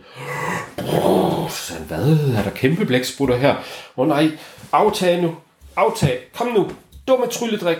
Så 1.49 1.58
sagde 1.58 1.80
han, 1.80 1.88
hvad? 1.88 2.36
Er 2.38 2.43
der 2.43 2.49
kæmpe 2.49 2.86
blæksprutter 2.86 3.36
her? 3.36 3.56
Åh 3.56 3.62
oh, 3.95 4.08
nej, 4.08 4.38
aftag 4.71 5.21
nu. 5.21 5.36
Aftag. 5.76 6.19
Kom 6.34 6.47
nu. 6.47 6.71
Dumme 7.08 7.28
trylledrik. 7.28 7.78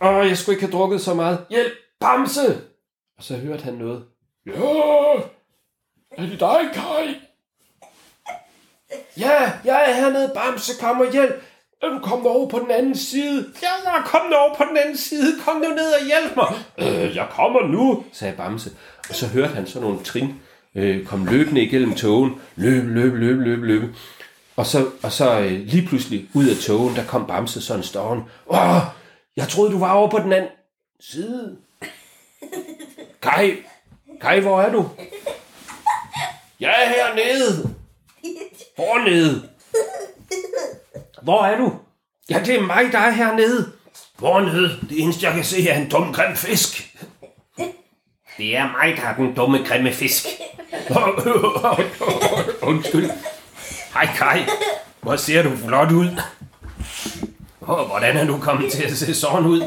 Åh, 0.00 0.28
jeg 0.28 0.38
skulle 0.38 0.56
ikke 0.56 0.66
have 0.66 0.78
drukket 0.78 1.00
så 1.00 1.14
meget. 1.14 1.44
Hjælp, 1.50 1.72
Bamse! 2.00 2.60
Og 3.18 3.24
så 3.24 3.36
hørte 3.36 3.64
han 3.64 3.74
noget. 3.74 4.04
Ja, 4.46 4.52
er 6.18 6.26
det 6.26 6.40
dig, 6.40 6.58
Kai? 6.74 7.14
Ja, 9.18 9.52
jeg 9.64 9.84
er 9.90 9.94
hernede, 9.94 10.32
Bamse, 10.34 10.72
kom 10.80 11.00
og 11.00 11.12
hjælp. 11.12 11.42
Øh, 11.84 11.90
Kom 11.90 12.00
kommet 12.00 12.26
over 12.30 12.48
på 12.48 12.58
den 12.58 12.70
anden 12.70 12.96
side. 12.96 13.46
Ja, 13.62 13.68
jeg 13.92 14.02
kom 14.04 14.20
kommet 14.20 14.38
over 14.38 14.54
på 14.54 14.64
den 14.68 14.76
anden 14.76 14.96
side. 14.96 15.40
Kom 15.44 15.56
nu 15.56 15.68
ned 15.68 15.92
og 15.92 16.06
hjælp 16.06 16.36
mig. 16.36 16.54
Øh, 16.78 17.16
jeg 17.16 17.26
kommer 17.30 17.66
nu, 17.66 18.04
sagde 18.12 18.34
Bamse. 18.36 18.70
Og 19.08 19.14
så 19.14 19.26
hørte 19.26 19.54
han 19.54 19.66
sådan 19.66 19.88
nogle 19.88 20.04
trin 20.04 20.34
øh, 20.74 21.06
kom 21.06 21.26
løbende 21.26 21.62
igennem 21.62 21.94
togen. 21.94 22.40
Løb, 22.56 22.84
løb, 22.84 23.14
løb, 23.14 23.40
løb, 23.40 23.62
løb. 23.62 23.82
Og 24.56 24.66
så, 24.66 24.90
og 25.02 25.12
så 25.12 25.38
øh, 25.38 25.50
lige 25.52 25.86
pludselig 25.88 26.28
ud 26.34 26.48
af 26.48 26.56
togen, 26.56 26.96
der 26.96 27.04
kom 27.04 27.26
Bamse 27.26 27.62
sådan 27.62 27.82
stående. 27.82 28.24
Åh, 28.46 28.80
jeg 29.36 29.48
troede, 29.48 29.72
du 29.72 29.78
var 29.78 29.92
over 29.92 30.10
på 30.10 30.18
den 30.18 30.32
anden 30.32 30.50
side. 31.00 31.56
Kai, 33.22 33.56
Kai, 34.20 34.40
hvor 34.40 34.60
er 34.60 34.72
du? 34.72 34.88
Jeg 36.60 36.74
er 36.84 36.88
hernede. 36.88 37.74
Hvor 38.76 38.98
nede? 39.10 39.48
Hvor 41.26 41.42
er 41.44 41.56
du? 41.56 41.72
Ja, 42.30 42.42
det 42.44 42.54
er 42.54 42.60
mig, 42.60 42.92
der 42.92 42.98
er 42.98 43.10
hernede. 43.10 43.72
Hvor 44.18 44.40
nede? 44.40 44.68
Det 44.88 45.02
eneste, 45.02 45.26
jeg 45.26 45.34
kan 45.34 45.44
se, 45.44 45.68
er 45.68 45.80
en 45.80 45.88
dum, 45.88 46.12
grim 46.12 46.36
fisk. 46.36 46.96
Det 48.38 48.56
er 48.56 48.62
mig, 48.62 48.96
der 48.96 49.02
er 49.02 49.14
den 49.16 49.34
dumme, 49.34 49.58
grimme 49.66 49.92
fisk. 49.92 50.26
Undskyld. 52.70 53.10
Hej, 53.94 54.06
Kai. 54.16 54.44
Hvor 55.00 55.16
ser 55.16 55.42
du 55.42 55.50
flot 55.56 55.92
ud. 55.92 56.08
Oh, 57.60 57.86
hvordan 57.86 58.16
er 58.16 58.26
du 58.26 58.38
kommet 58.38 58.72
til 58.72 58.82
at 58.82 58.96
se 58.96 59.14
sådan 59.14 59.46
ud? 59.46 59.60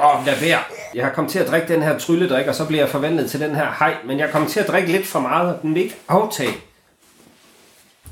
Åh, 0.00 0.20
oh, 0.20 0.26
lad 0.26 0.40
være. 0.40 0.60
Jeg 0.94 1.04
har 1.04 1.12
kommet 1.12 1.32
til 1.32 1.38
at 1.38 1.48
drikke 1.48 1.74
den 1.74 1.82
her 1.82 1.98
trylledrik, 1.98 2.46
og 2.46 2.54
så 2.54 2.64
bliver 2.64 2.82
jeg 2.82 2.90
forvandlet 2.90 3.30
til 3.30 3.40
den 3.40 3.54
her 3.54 3.66
hej. 3.78 3.96
Men 4.04 4.18
jeg 4.18 4.30
kommer 4.30 4.48
til 4.48 4.60
at 4.60 4.68
drikke 4.68 4.92
lidt 4.92 5.06
for 5.06 5.20
meget, 5.20 5.54
og 5.54 5.62
den 5.62 5.74
vil 5.74 5.82
ikke 5.82 5.96
aftage. 6.08 6.67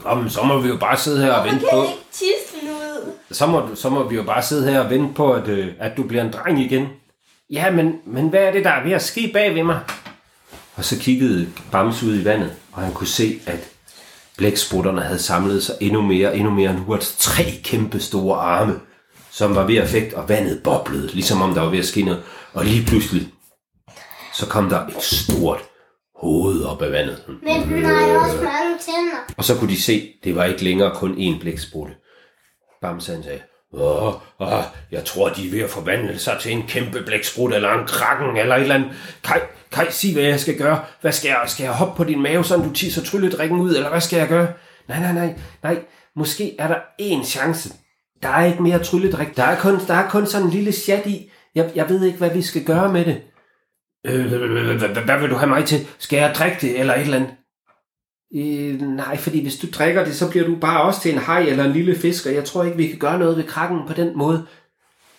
Kom, 0.08 0.28
så 0.28 0.42
må 0.42 0.58
vi 0.60 0.68
jo 0.68 0.76
bare 0.76 0.96
sidde 0.96 1.22
her 1.24 1.32
og 1.32 1.44
vente 1.46 1.60
på... 1.72 1.76
Kan 1.76 1.80
ikke 1.82 1.98
tisse 2.12 2.60
den 2.60 2.68
ud? 2.70 3.12
Så 3.32 3.46
må, 3.46 3.60
du- 3.60 3.74
så 3.76 3.88
må 3.90 4.02
vi 4.08 4.16
jo 4.16 4.22
bare 4.22 4.42
sidde 4.42 4.70
her 4.70 4.80
og 4.80 4.90
vente 4.90 5.14
på, 5.14 5.32
at, 5.32 5.48
øh, 5.48 5.68
at 5.80 5.96
du 5.96 6.02
bliver 6.02 6.24
en 6.24 6.32
dreng 6.32 6.60
igen. 6.60 6.86
Ja, 7.50 7.70
men, 7.70 7.94
men 8.06 8.28
hvad 8.28 8.40
er 8.40 8.50
det, 8.52 8.64
der 8.64 8.70
er 8.70 8.84
ved 8.84 8.92
at 8.92 9.02
ske 9.02 9.30
bag 9.32 9.54
ved 9.54 9.62
mig? 9.62 9.80
Og 10.76 10.84
så 10.84 10.98
kiggede 10.98 11.48
Bamse 11.72 12.06
ud 12.06 12.20
i 12.20 12.24
vandet, 12.24 12.52
og 12.72 12.82
han 12.82 12.92
kunne 12.92 13.06
se, 13.06 13.40
at 13.46 13.68
blæksprutterne 14.36 15.00
havde 15.02 15.18
samlet 15.18 15.62
sig 15.62 15.74
endnu 15.80 16.00
mere, 16.02 16.36
endnu 16.36 16.50
mere. 16.50 16.72
Nu 16.74 16.82
var 16.88 16.96
der 16.96 17.04
tre 17.18 17.44
kæmpe 17.64 18.00
store 18.00 18.38
arme, 18.40 18.80
som 19.30 19.54
var 19.54 19.64
ved 19.66 19.76
at 19.76 19.88
fægte, 19.88 20.14
og 20.16 20.28
vandet 20.28 20.62
boblede, 20.64 21.06
ligesom 21.06 21.42
om 21.42 21.54
der 21.54 21.60
var 21.62 21.68
ved 21.70 21.78
at 21.78 21.84
ske 21.86 22.02
noget. 22.02 22.22
Og 22.52 22.64
lige 22.64 22.86
pludselig, 22.86 23.28
så 24.34 24.46
kom 24.46 24.68
der 24.68 24.86
et 24.86 25.02
stort 25.02 25.60
hoved 26.20 26.64
op 26.64 26.82
af 26.82 26.92
vandet. 26.92 27.24
Men 27.28 27.62
den 27.62 27.84
har 27.84 28.08
jo 28.08 28.18
også 28.20 28.36
mange 28.36 28.78
tænder. 28.80 29.34
Og 29.36 29.44
så 29.44 29.54
kunne 29.58 29.70
de 29.70 29.82
se, 29.82 30.12
det 30.24 30.36
var 30.36 30.44
ikke 30.44 30.64
længere 30.64 30.94
kun 30.94 31.14
én 31.14 31.40
blæksprutte. 31.40 31.94
Bamse 32.82 33.12
han 33.12 33.22
sagde, 33.22 33.40
Åh, 33.72 34.14
åh, 34.40 34.62
jeg 34.90 35.04
tror, 35.04 35.28
de 35.28 35.46
er 35.46 35.50
ved 35.50 35.60
at 35.60 35.70
forvandle 35.70 36.18
sig 36.18 36.36
til 36.40 36.52
en 36.52 36.62
kæmpe 36.68 37.02
blæksprut, 37.02 37.54
eller 37.54 37.72
en 37.78 37.86
krakken, 37.86 38.36
eller 38.36 38.56
et 38.56 38.62
eller 38.62 38.74
andet. 38.74 38.90
Kai, 39.24 39.40
Kai, 39.72 39.86
sig 39.90 40.12
hvad 40.12 40.22
jeg 40.22 40.40
skal 40.40 40.58
gøre. 40.58 40.84
Hvad 41.00 41.12
skal 41.12 41.28
jeg? 41.28 41.42
Skal 41.46 41.64
jeg 41.64 41.72
hoppe 41.72 41.96
på 41.96 42.04
din 42.04 42.22
mave, 42.22 42.44
så 42.44 42.56
du 42.56 42.72
tisser 42.72 43.02
trylledrikken 43.04 43.60
ud, 43.60 43.76
eller 43.76 43.90
hvad 43.90 44.00
skal 44.00 44.18
jeg 44.18 44.28
gøre? 44.28 44.48
Nej, 44.88 45.00
nej, 45.00 45.12
nej, 45.12 45.34
nej. 45.62 45.78
Måske 46.16 46.56
er 46.58 46.68
der 46.68 46.78
én 47.02 47.24
chance. 47.24 47.74
Der 48.22 48.28
er 48.28 48.44
ikke 48.44 48.62
mere 48.62 48.78
trylledrik. 48.78 49.36
Der 49.36 49.42
er 49.42 49.60
kun, 49.60 49.78
der 49.86 49.94
er 49.94 50.10
kun 50.10 50.26
sådan 50.26 50.46
en 50.46 50.52
lille 50.52 50.72
chat 50.72 51.06
i. 51.06 51.30
Jeg, 51.54 51.70
jeg 51.74 51.88
ved 51.88 52.04
ikke, 52.04 52.18
hvad 52.18 52.30
vi 52.30 52.42
skal 52.42 52.64
gøre 52.64 52.92
med 52.92 53.04
det. 53.04 53.22
Øh, 54.06 54.26
hvad- 55.06 55.20
vil 55.20 55.30
du 55.30 55.34
have 55.36 55.48
mig 55.48 55.64
til? 55.64 55.86
Skal 55.98 56.16
jeg 56.16 56.34
drikke 56.34 56.56
det, 56.60 56.80
eller 56.80 56.94
et 56.94 57.00
eller 57.00 57.16
andet? 57.16 57.30
Øh, 58.34 58.80
nej, 58.82 59.16
fordi 59.16 59.42
hvis 59.42 59.56
du 59.56 59.66
drikker 59.72 60.04
det, 60.04 60.16
så 60.16 60.30
bliver 60.30 60.46
du 60.46 60.56
bare 60.56 60.82
også 60.82 61.00
til 61.00 61.12
en 61.12 61.18
haj 61.18 61.40
eller 61.42 61.64
en 61.64 61.72
lille 61.72 61.96
fisk, 61.98 62.26
og 62.26 62.34
jeg 62.34 62.44
tror 62.44 62.64
ikke, 62.64 62.76
vi 62.76 62.86
kan 62.86 62.98
gøre 62.98 63.18
noget 63.18 63.36
ved 63.36 63.44
krakken 63.44 63.78
på 63.86 63.92
den 63.94 64.18
måde. 64.18 64.46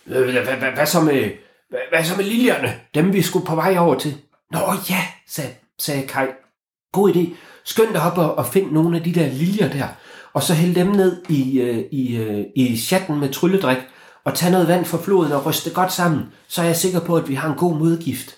Øh, 0.07 0.33
hvad, 0.75 0.85
så 0.85 1.01
med, 1.01 1.31
hvad, 1.89 2.03
så 2.03 2.15
med 2.17 2.25
liljerne? 2.25 2.73
Dem 2.95 3.13
vi 3.13 3.21
skulle 3.21 3.45
på 3.45 3.55
vej 3.55 3.75
over 3.79 3.99
til. 3.99 4.17
Nå 4.51 4.59
ja, 4.89 5.01
sagde, 5.27 5.49
sagde 5.79 6.07
Kai. 6.07 6.25
God 6.93 7.09
idé. 7.15 7.29
Skynd 7.65 7.93
dig 7.93 8.01
op 8.01 8.17
og, 8.17 8.35
og 8.37 8.45
find 8.45 8.71
nogle 8.71 8.97
af 8.97 9.03
de 9.03 9.13
der 9.13 9.27
liljer 9.27 9.69
der, 9.69 9.87
og 10.33 10.43
så 10.43 10.53
hæld 10.53 10.75
dem 10.75 10.87
ned 10.87 11.21
i, 11.29 11.59
øh, 11.61 11.83
i, 11.91 12.17
øh, 12.17 12.45
i 12.55 12.77
chatten 12.77 13.19
med 13.19 13.29
trylledrik, 13.29 13.77
og 14.23 14.33
tag 14.33 14.51
noget 14.51 14.67
vand 14.67 14.85
fra 14.85 14.97
floden 15.03 15.31
og 15.31 15.45
ryste 15.45 15.69
det 15.69 15.75
godt 15.75 15.93
sammen, 15.93 16.21
så 16.47 16.61
er 16.61 16.65
jeg 16.65 16.75
sikker 16.75 16.99
på, 16.99 17.15
at 17.17 17.29
vi 17.29 17.33
har 17.35 17.49
en 17.51 17.57
god 17.57 17.75
modgift. 17.79 18.36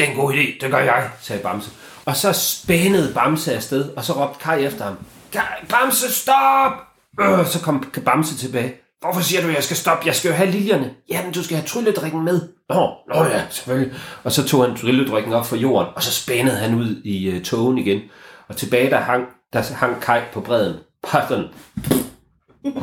Det 0.00 0.06
er 0.08 0.10
en 0.12 0.16
god 0.16 0.32
idé, 0.32 0.58
det 0.60 0.70
gør 0.70 0.78
jeg, 0.78 1.10
sagde 1.20 1.42
Bamse. 1.42 1.70
Og 2.04 2.16
så 2.16 2.32
spændede 2.32 3.14
Bamse 3.14 3.54
afsted, 3.54 3.88
og 3.96 4.04
så 4.04 4.12
råbte 4.12 4.38
Kai 4.44 4.64
efter 4.64 4.84
ham. 4.84 4.96
"Kai, 5.32 5.42
Bamse, 5.68 6.14
stop! 6.14 6.72
Øh, 7.20 7.46
så 7.46 7.60
kom 7.62 7.92
Bamse 8.04 8.36
tilbage. 8.36 8.74
Hvorfor 9.00 9.20
siger 9.20 9.42
du, 9.42 9.48
at 9.48 9.54
jeg 9.54 9.64
skal 9.64 9.76
stoppe? 9.76 10.06
Jeg 10.06 10.14
skal 10.14 10.28
jo 10.28 10.34
have 10.34 10.50
liljerne. 10.50 10.90
Jamen, 11.10 11.32
du 11.32 11.44
skal 11.44 11.56
have 11.56 11.66
trylledrikken 11.66 12.24
med. 12.24 12.40
Nå, 12.68 12.90
nå 13.14 13.24
ja, 13.24 13.42
selvfølgelig. 13.50 13.92
Og 14.24 14.32
så 14.32 14.48
tog 14.48 14.64
han 14.64 14.76
trylledrikken 14.76 15.32
op 15.32 15.46
fra 15.46 15.56
jorden, 15.56 15.88
og 15.96 16.02
så 16.02 16.12
spændede 16.12 16.56
han 16.56 16.74
ud 16.74 17.02
i 17.04 17.28
øh, 17.28 17.36
uh, 17.36 17.42
togen 17.42 17.78
igen. 17.78 18.00
Og 18.48 18.56
tilbage 18.56 18.90
der 18.90 19.00
hang, 19.00 19.24
der 19.52 19.74
hang 19.74 20.00
Kai 20.00 20.20
på 20.32 20.40
bredden. 20.40 20.76
Pardon. 21.08 21.44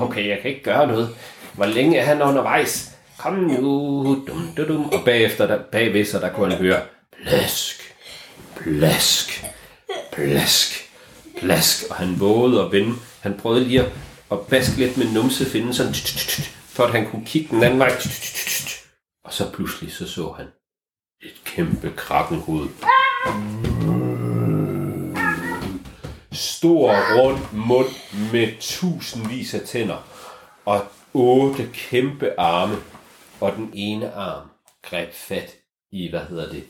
Okay, 0.01 0.28
jeg 0.30 0.38
kan 0.41 0.51
ikke 0.51 0.63
gøre 0.63 0.88
noget. 0.88 1.09
Hvor 1.53 1.65
længe 1.65 1.97
er 1.97 2.05
han 2.05 2.22
undervejs? 2.22 2.91
Kom 3.18 3.34
nu, 3.34 4.03
dum, 4.28 4.49
dum, 4.57 4.68
dum. 4.68 4.86
Og 4.86 4.99
bagefter, 5.05 5.47
der, 5.47 5.59
bagved 5.72 6.05
så 6.05 6.20
der 6.20 6.30
kunne 6.30 6.49
han 6.51 6.61
høre, 6.61 6.80
plask, 7.24 7.95
plask, 8.55 9.45
plask, 10.11 10.91
plask. 11.38 11.84
Og 11.89 11.95
han 11.95 12.20
vågede 12.20 12.61
at 12.61 12.72
vende. 12.72 12.95
Han 13.20 13.38
prøvede 13.38 13.63
lige 13.63 13.82
at, 13.82 13.91
at 14.32 14.39
baske 14.47 14.78
lidt 14.78 14.97
med 14.97 15.11
numsefinden, 15.11 15.74
sådan, 15.74 15.93
for 16.68 16.84
at 16.84 16.91
han 16.91 17.09
kunne 17.11 17.26
kigge 17.26 17.49
den 17.55 17.63
anden 17.63 17.80
vej. 17.80 17.91
Og 19.24 19.34
så 19.34 19.51
pludselig 19.51 19.93
så 19.93 20.07
så 20.07 20.32
han 20.32 20.47
et 21.22 21.43
kæmpe 21.45 21.93
krakkenhoved. 21.95 22.70
Stor 26.32 26.95
rund 27.15 27.39
mund 27.53 27.88
med 28.32 28.47
tusindvis 28.59 29.53
af 29.53 29.61
tænder 29.61 30.07
og 30.65 30.88
otte 31.13 31.70
kæmpe 31.74 32.39
arme, 32.39 32.76
og 33.41 33.55
den 33.55 33.72
ene 33.74 34.13
arm 34.13 34.47
greb 34.84 35.13
fat 35.13 35.55
i, 35.91 36.09
hvad 36.09 36.22
hedder 36.26 36.49
det, 36.49 36.63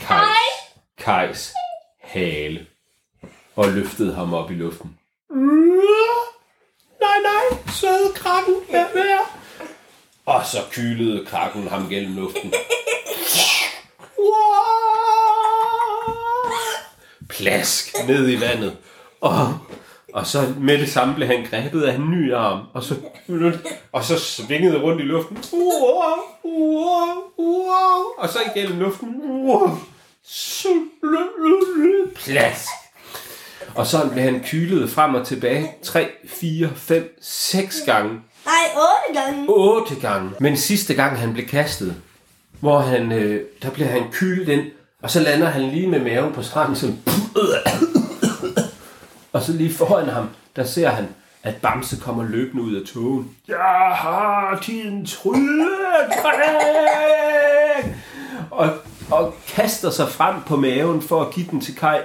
Kajs, 0.00 0.36
Kajs 0.98 1.52
hale, 2.02 2.66
og 3.56 3.68
løftede 3.68 4.14
ham 4.14 4.34
op 4.34 4.50
i 4.50 4.54
luften. 4.54 4.98
Nej, 7.00 7.18
nej, 7.22 7.58
søde 7.80 8.12
krakken, 8.14 8.54
vær 8.72 8.86
med. 8.94 9.18
Og 10.26 10.46
så 10.46 10.58
kylede 10.70 11.26
krakken 11.26 11.68
ham 11.68 11.88
gennem 11.88 12.16
luften. 12.16 12.52
Plask 17.28 17.94
ned 18.06 18.30
i 18.30 18.40
vandet. 18.40 18.76
Og, 19.20 19.58
og 20.14 20.26
så 20.26 20.54
med 20.60 20.78
det 20.78 20.88
samme 20.88 21.14
blev 21.14 21.28
han 21.28 21.46
grebet 21.50 21.82
af 21.82 21.94
en 21.94 22.10
ny 22.10 22.34
arm, 22.34 22.60
og 22.74 22.82
så, 22.82 22.94
og 23.92 24.04
så 24.04 24.18
svingede 24.18 24.82
rundt 24.82 25.00
i 25.00 25.04
luften. 25.04 25.36
Og 28.18 28.28
så 28.28 28.38
igennem 28.54 28.78
luften. 28.80 29.08
Plask. 32.14 32.68
Og 33.74 33.86
så 33.86 34.08
blev 34.12 34.24
han 34.24 34.40
kylet 34.46 34.90
frem 34.90 35.14
og 35.14 35.26
tilbage 35.26 35.70
3, 35.82 36.08
4, 36.28 36.70
5, 36.76 37.16
6 37.22 37.82
gange. 37.86 38.10
Nej, 38.46 38.54
otte 38.76 39.20
gange. 39.20 39.46
8 39.48 39.94
gange. 40.00 40.30
Men 40.40 40.56
sidste 40.56 40.94
gang 40.94 41.18
han 41.18 41.32
blev 41.32 41.46
kastet, 41.46 41.94
hvor 42.60 42.78
han, 42.78 43.12
øh, 43.12 43.44
der 43.62 43.70
bliver 43.70 43.88
han 43.88 44.02
kylet 44.12 44.48
ind, 44.48 44.62
og 45.02 45.10
så 45.10 45.20
lander 45.20 45.46
han 45.46 45.62
lige 45.62 45.88
med 45.88 46.00
maven 46.00 46.32
på 46.32 46.42
stranden, 46.42 46.76
så 46.76 46.92
og 49.32 49.42
så 49.42 49.52
lige 49.52 49.74
foran 49.74 50.08
ham, 50.08 50.28
der 50.56 50.64
ser 50.64 50.88
han, 50.88 51.08
at 51.42 51.54
Bamse 51.56 51.96
kommer 52.00 52.24
løbende 52.24 52.62
ud 52.62 52.74
af 52.74 52.86
togen. 52.86 53.36
Jeg 53.48 53.92
har 53.94 54.62
din 54.66 55.06
trylledræk! 55.06 56.34
Og, 58.50 58.68
og 59.10 59.34
kaster 59.48 59.90
sig 59.90 60.08
frem 60.08 60.34
på 60.46 60.56
maven 60.56 61.02
for 61.02 61.22
at 61.22 61.34
give 61.34 61.46
den 61.50 61.60
til 61.60 61.76
Kai. 61.76 61.98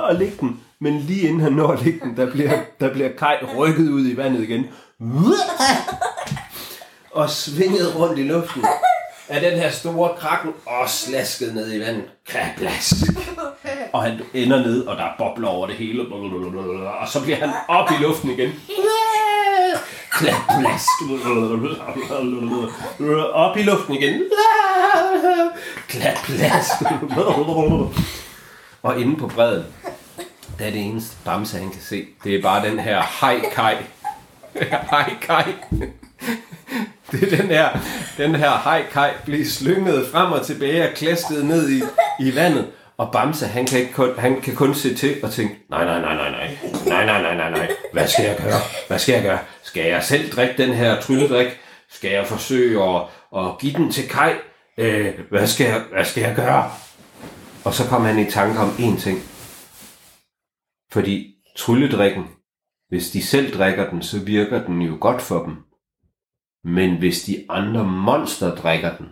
Og 0.00 0.14
lægge 0.14 0.36
den. 0.40 0.60
Men 0.80 0.98
lige 0.98 1.28
inden 1.28 1.40
han 1.40 1.52
når 1.52 1.72
at 1.72 1.84
lægge 1.84 2.00
den, 2.00 2.16
der 2.16 2.30
bliver, 2.30 2.58
der 2.80 2.92
bliver 2.92 3.10
Kai 3.18 3.36
rykket 3.56 3.90
ud 3.90 4.08
i 4.08 4.16
vandet 4.16 4.42
igen. 4.42 4.64
Og 7.10 7.30
svinget 7.30 7.96
rundt 7.96 8.18
i 8.18 8.22
luften 8.22 8.64
af 9.28 9.40
den 9.40 9.58
her 9.60 9.70
store 9.70 10.10
krakken 10.18 10.52
og 10.66 10.88
slasket 10.88 11.54
ned 11.54 11.74
i 11.74 11.80
vandet. 11.80 12.04
Klaplask. 12.26 12.94
Og 13.92 14.02
han 14.02 14.20
ender 14.34 14.58
ned, 14.58 14.86
og 14.86 14.96
der 14.96 15.02
er 15.02 15.12
bobler 15.18 15.48
over 15.48 15.66
det 15.66 15.76
hele. 15.76 16.02
Og 17.00 17.08
så 17.08 17.22
bliver 17.22 17.36
han 17.36 17.50
op 17.68 17.90
i 17.90 18.02
luften 18.02 18.30
igen. 18.30 18.52
Klaplask. 20.10 20.88
Op 23.32 23.56
i 23.56 23.62
luften 23.62 23.94
igen. 23.94 24.22
Klaplask. 25.88 26.72
Og 28.82 29.00
inde 29.00 29.16
på 29.16 29.26
bredden, 29.26 29.64
der 30.58 30.66
er 30.66 30.70
det 30.70 30.80
eneste 30.80 31.16
bamse, 31.24 31.58
han 31.58 31.70
kan 31.70 31.80
se. 31.80 32.06
Det 32.24 32.34
er 32.34 32.42
bare 32.42 32.68
den 32.68 32.78
her 32.78 33.02
hej 33.20 33.40
kaj. 33.52 33.76
Hej 34.90 35.14
kaj. 35.20 35.52
Det 37.12 37.32
er 37.32 37.36
den 37.36 37.46
her, 37.46 37.68
den 38.16 38.34
her 38.34 38.50
hej 38.94 39.14
blev 39.24 39.44
slynget 39.44 40.08
frem 40.12 40.32
og 40.32 40.46
tilbage 40.46 40.88
og 40.88 40.94
klæstet 40.94 41.44
ned 41.44 41.70
i, 41.70 41.82
i 42.20 42.34
vandet. 42.34 42.70
Og 42.96 43.12
Bamse, 43.12 43.46
han 43.46 43.66
kan, 43.66 43.78
ikke 43.78 43.92
kun, 43.92 44.18
han 44.18 44.40
kan 44.40 44.54
kun 44.54 44.74
se 44.74 44.94
til 44.94 45.16
og 45.22 45.30
tænke, 45.30 45.56
nej, 45.70 45.84
nej, 45.84 46.00
nej, 46.00 46.14
nej, 46.14 46.30
nej, 46.30 46.58
nej, 46.86 47.06
nej, 47.06 47.22
nej, 47.22 47.34
nej, 47.36 47.50
nej, 47.50 47.70
hvad 47.92 48.08
skal 48.08 48.24
jeg 48.24 48.36
gøre? 48.36 48.60
Hvad 48.88 48.98
skal 48.98 49.12
jeg 49.12 49.22
gøre? 49.22 49.38
Skal 49.62 49.86
jeg 49.86 50.02
selv 50.02 50.30
drikke 50.30 50.54
den 50.58 50.74
her 50.74 51.00
trylledrik? 51.00 51.46
Skal 51.90 52.10
jeg 52.10 52.26
forsøge 52.26 52.82
at, 52.84 53.02
at 53.36 53.58
give 53.60 53.72
den 53.72 53.92
til 53.92 54.08
Kai? 54.08 54.32
Øh, 54.78 55.14
hvad, 55.30 55.46
skal 55.46 55.66
jeg, 55.66 55.82
hvad 55.92 56.04
skal 56.04 56.22
jeg 56.22 56.36
gøre? 56.36 56.70
Og 57.64 57.74
så 57.74 57.88
kom 57.88 58.04
han 58.04 58.18
i 58.18 58.30
tanke 58.30 58.60
om 58.60 58.68
én 58.68 59.00
ting. 59.00 59.18
Fordi 60.92 61.34
trylledrikken, 61.56 62.24
hvis 62.88 63.10
de 63.10 63.22
selv 63.22 63.58
drikker 63.58 63.90
den, 63.90 64.02
så 64.02 64.18
virker 64.18 64.64
den 64.64 64.82
jo 64.82 64.96
godt 65.00 65.22
for 65.22 65.44
dem. 65.44 65.67
Men 66.64 66.98
hvis 66.98 67.22
de 67.22 67.44
andre 67.48 67.84
monster 67.84 68.54
drikker 68.54 68.96
den, 68.96 69.06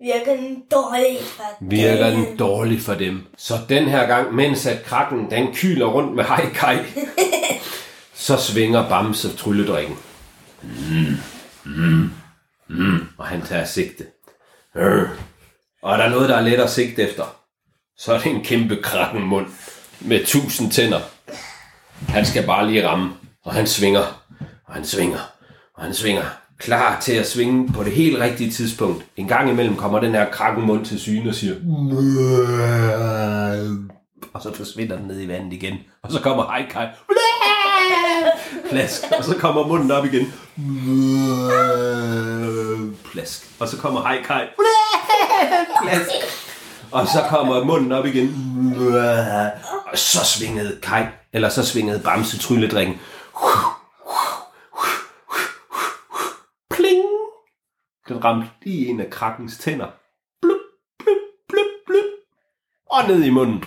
Virker 0.00 0.36
den 0.36 0.62
dårlig 0.70 1.18
for 1.22 1.42
virker 1.60 2.10
dem. 2.10 2.24
den 2.24 2.36
dårlig 2.36 2.80
for 2.80 2.94
dem. 2.94 3.26
Så 3.38 3.54
den 3.68 3.88
her 3.88 4.06
gang, 4.06 4.34
mens 4.34 4.66
at 4.66 4.82
krakken 4.84 5.30
den 5.30 5.54
kyler 5.54 5.86
rundt 5.86 6.14
med 6.14 6.24
hejkaj, 6.24 6.86
så 8.14 8.36
svinger 8.36 8.88
Bamse 8.88 9.36
trylledrikken. 9.36 9.96
Mm, 10.62 11.16
mm, 11.64 12.10
mm, 12.68 13.08
og 13.18 13.26
han 13.26 13.42
tager 13.42 13.64
sigte. 13.64 14.06
Øh. 14.76 15.08
Og 15.82 15.92
er 15.92 15.96
der 15.96 16.08
noget, 16.08 16.28
der 16.28 16.36
er 16.36 16.40
let 16.42 16.60
at 16.60 16.70
sigte 16.70 17.02
efter, 17.02 17.36
så 17.98 18.12
er 18.14 18.18
det 18.18 18.26
en 18.34 18.44
kæmpe 18.44 18.82
krakken 18.82 19.22
mund 19.22 19.46
med 20.00 20.26
tusind 20.26 20.70
tænder. 20.72 21.00
Han 22.08 22.26
skal 22.26 22.46
bare 22.46 22.66
lige 22.70 22.88
ramme, 22.88 23.14
og 23.44 23.54
han 23.54 23.66
svinger, 23.66 24.24
og 24.66 24.74
han 24.74 24.84
svinger, 24.84 25.32
og 25.74 25.84
han 25.84 25.94
svinger. 25.94 26.45
Klar 26.58 27.00
til 27.00 27.12
at 27.12 27.28
svinge 27.28 27.72
på 27.72 27.84
det 27.84 27.92
helt 27.92 28.20
rigtige 28.20 28.50
tidspunkt. 28.50 29.04
En 29.16 29.28
gang 29.28 29.50
imellem 29.50 29.76
kommer 29.76 30.00
den 30.00 30.14
her 30.14 30.30
krakken 30.30 30.66
mund 30.66 30.84
til 30.84 31.00
syne 31.00 31.30
og 31.30 31.34
siger... 31.34 31.54
Og 34.34 34.42
så 34.42 34.54
forsvinder 34.54 34.96
den 34.96 35.06
ned 35.06 35.20
i 35.20 35.28
vandet 35.28 35.52
igen. 35.52 35.74
Og 36.02 36.12
så 36.12 36.20
kommer 36.20 36.44
Haikai. 36.44 36.86
Plask. 38.70 39.02
Og 39.18 39.24
så 39.24 39.36
kommer 39.36 39.66
munden 39.66 39.90
op 39.90 40.04
igen. 40.04 40.32
Plask. 43.12 43.46
Og 43.58 43.68
så 43.68 43.76
kommer 43.76 44.00
Haikai. 44.00 44.44
Plask. 45.82 46.10
Og 46.90 47.06
så 47.06 47.24
kommer 47.28 47.64
munden 47.64 47.92
op 47.92 48.06
igen. 48.06 48.28
Og 49.92 49.98
så 49.98 50.24
svingede 50.24 50.76
Kai, 50.82 51.02
eller 51.32 51.48
så 51.48 51.66
svingede 51.66 52.00
Bamse 52.00 52.38
trylledrikken. 52.38 52.94
Den 58.08 58.24
ramte 58.24 58.48
lige 58.62 58.88
en 58.88 59.00
af 59.00 59.10
krakkens 59.10 59.58
tænder. 59.58 59.86
Blup, 60.42 60.60
blup, 60.98 61.22
blup, 61.48 61.70
blup. 61.86 62.04
Og 62.90 63.08
ned 63.08 63.24
i 63.24 63.30
munden. 63.30 63.64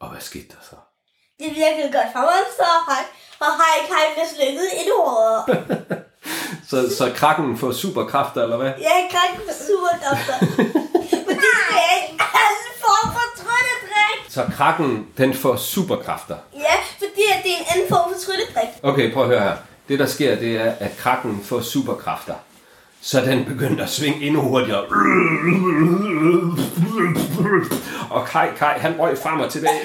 Og 0.00 0.10
hvad 0.10 0.20
skete 0.20 0.48
der 0.48 0.62
så? 0.62 0.76
Det 1.38 1.50
virkede 1.54 1.92
godt 1.92 2.12
for 2.12 2.20
mig, 2.20 2.40
så 2.56 2.68
hej. 2.88 3.04
Og 3.40 3.52
hej, 3.60 3.76
Kai 3.88 4.06
blev 4.14 4.26
slykket 4.34 4.68
et 4.80 4.90
ord. 4.98 5.50
Så, 6.70 6.96
så 6.96 7.12
krakken 7.14 7.58
får 7.58 7.72
superkræfter, 7.72 8.42
eller 8.42 8.56
hvad? 8.56 8.66
Er 8.66 8.96
ikke 9.02 9.44
på 9.48 9.52
superkræfter. 9.68 10.36
Men 11.26 11.36
det 11.44 11.52
er 11.70 11.88
ikke 11.96 12.24
alle 12.44 12.68
form 12.84 13.08
for 13.16 13.26
trylledrik. 13.42 14.18
Så 14.28 14.42
krakken, 14.56 15.08
den 15.16 15.34
får 15.34 15.56
superkræfter. 15.56 16.36
Ja, 16.54 16.76
fordi 16.98 17.24
at 17.34 17.44
det 17.44 17.52
er 17.52 17.58
en 17.58 17.66
anden 17.74 17.88
form 17.88 18.12
for 18.12 18.18
trylledrik. 18.20 18.68
Okay, 18.82 19.12
prøv 19.12 19.22
at 19.22 19.28
høre 19.28 19.40
her. 19.40 19.56
Det, 19.88 19.98
der 19.98 20.06
sker, 20.06 20.36
det 20.38 20.56
er, 20.56 20.72
at 20.80 20.96
krakken 20.96 21.40
får 21.42 21.60
superkræfter. 21.60 22.34
Så 23.00 23.20
den 23.20 23.44
begyndte 23.44 23.82
at 23.82 23.90
svinge 23.90 24.26
endnu 24.26 24.40
hurtigere. 24.40 24.84
Og 28.10 28.26
Kai 28.26 28.48
Kai, 28.56 28.78
han 28.78 28.94
røg 28.98 29.18
frem 29.18 29.40
og 29.40 29.50
tilbage. 29.52 29.80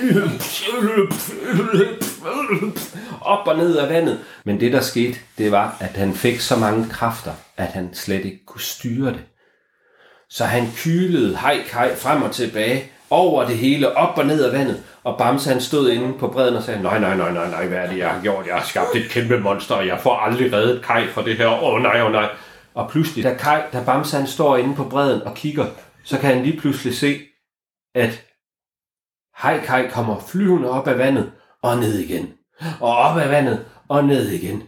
Op 3.22 3.48
og 3.48 3.58
ned 3.58 3.78
af 3.78 3.90
vandet. 3.90 4.20
Men 4.44 4.60
det, 4.60 4.74
der 4.74 4.82
skete, 4.82 5.20
det 5.38 5.52
var, 5.52 5.78
at 5.80 5.98
han 5.98 6.14
fik 6.14 6.40
så 6.40 6.56
mange 6.56 6.90
kræfter, 6.90 7.34
at 7.58 7.68
han 7.68 7.90
slet 7.94 8.26
ikke 8.26 8.46
kunne 8.46 8.62
styre 8.62 9.12
det. 9.12 9.24
Så 10.30 10.46
han 10.46 10.68
kylede 10.78 11.38
hej 11.38 11.64
Kai 11.70 11.96
frem 11.96 12.22
og 12.22 12.32
tilbage 12.32 12.92
over 13.10 13.46
det 13.46 13.58
hele, 13.58 13.98
op 13.98 14.18
og 14.18 14.26
ned 14.26 14.44
af 14.44 14.54
vandet. 14.54 14.84
Og 15.04 15.18
Bamse 15.18 15.50
han 15.50 15.62
stod 15.62 15.90
inde 15.90 16.14
på 16.18 16.28
bredden 16.28 16.56
og 16.56 16.64
sagde, 16.64 16.84
nej, 16.84 17.00
nej, 17.00 17.18
nej, 17.18 17.34
nej, 17.34 17.50
nej, 17.50 17.68
hvad 17.68 17.78
er 17.78 17.90
det, 17.90 17.98
jeg 17.98 18.10
har 18.10 18.22
gjort? 18.22 18.48
Jeg 18.48 18.56
har 18.56 18.64
skabt 18.64 18.96
et 18.96 19.10
kæmpe 19.10 19.40
monster, 19.40 19.76
og 19.76 19.88
jeg 19.88 20.00
får 20.00 20.16
aldrig 20.16 20.54
reddet 20.54 20.84
Kai 20.84 21.08
fra 21.08 21.24
det 21.24 21.38
her. 21.38 21.48
Åh 21.48 21.74
oh, 21.74 21.82
nej, 21.82 22.02
åh 22.02 22.06
oh, 22.06 22.12
nej. 22.12 22.30
Og 22.74 22.90
pludselig, 22.90 23.24
da, 23.24 23.34
Kai, 23.34 23.62
da 23.74 23.84
Bamse 23.86 24.18
han 24.18 24.28
står 24.28 24.58
inde 24.58 24.76
på 24.76 24.84
bredden 24.84 25.22
og 25.22 25.34
kigger, 25.34 25.66
så 26.04 26.20
kan 26.20 26.36
han 26.36 26.44
lige 26.44 26.60
pludselig 26.60 26.98
se, 26.98 27.20
at 27.96 28.26
Hej 29.42 29.66
Kai 29.66 29.88
kommer 29.90 30.20
flyvende 30.20 30.70
op 30.70 30.88
af 30.88 30.98
vandet 30.98 31.32
og 31.62 31.78
ned 31.78 32.00
igen. 32.00 32.34
Og 32.82 32.98
op 32.98 33.18
af 33.18 33.30
vandet 33.30 33.66
og 33.90 34.04
ned 34.04 34.30
igen. 34.30 34.64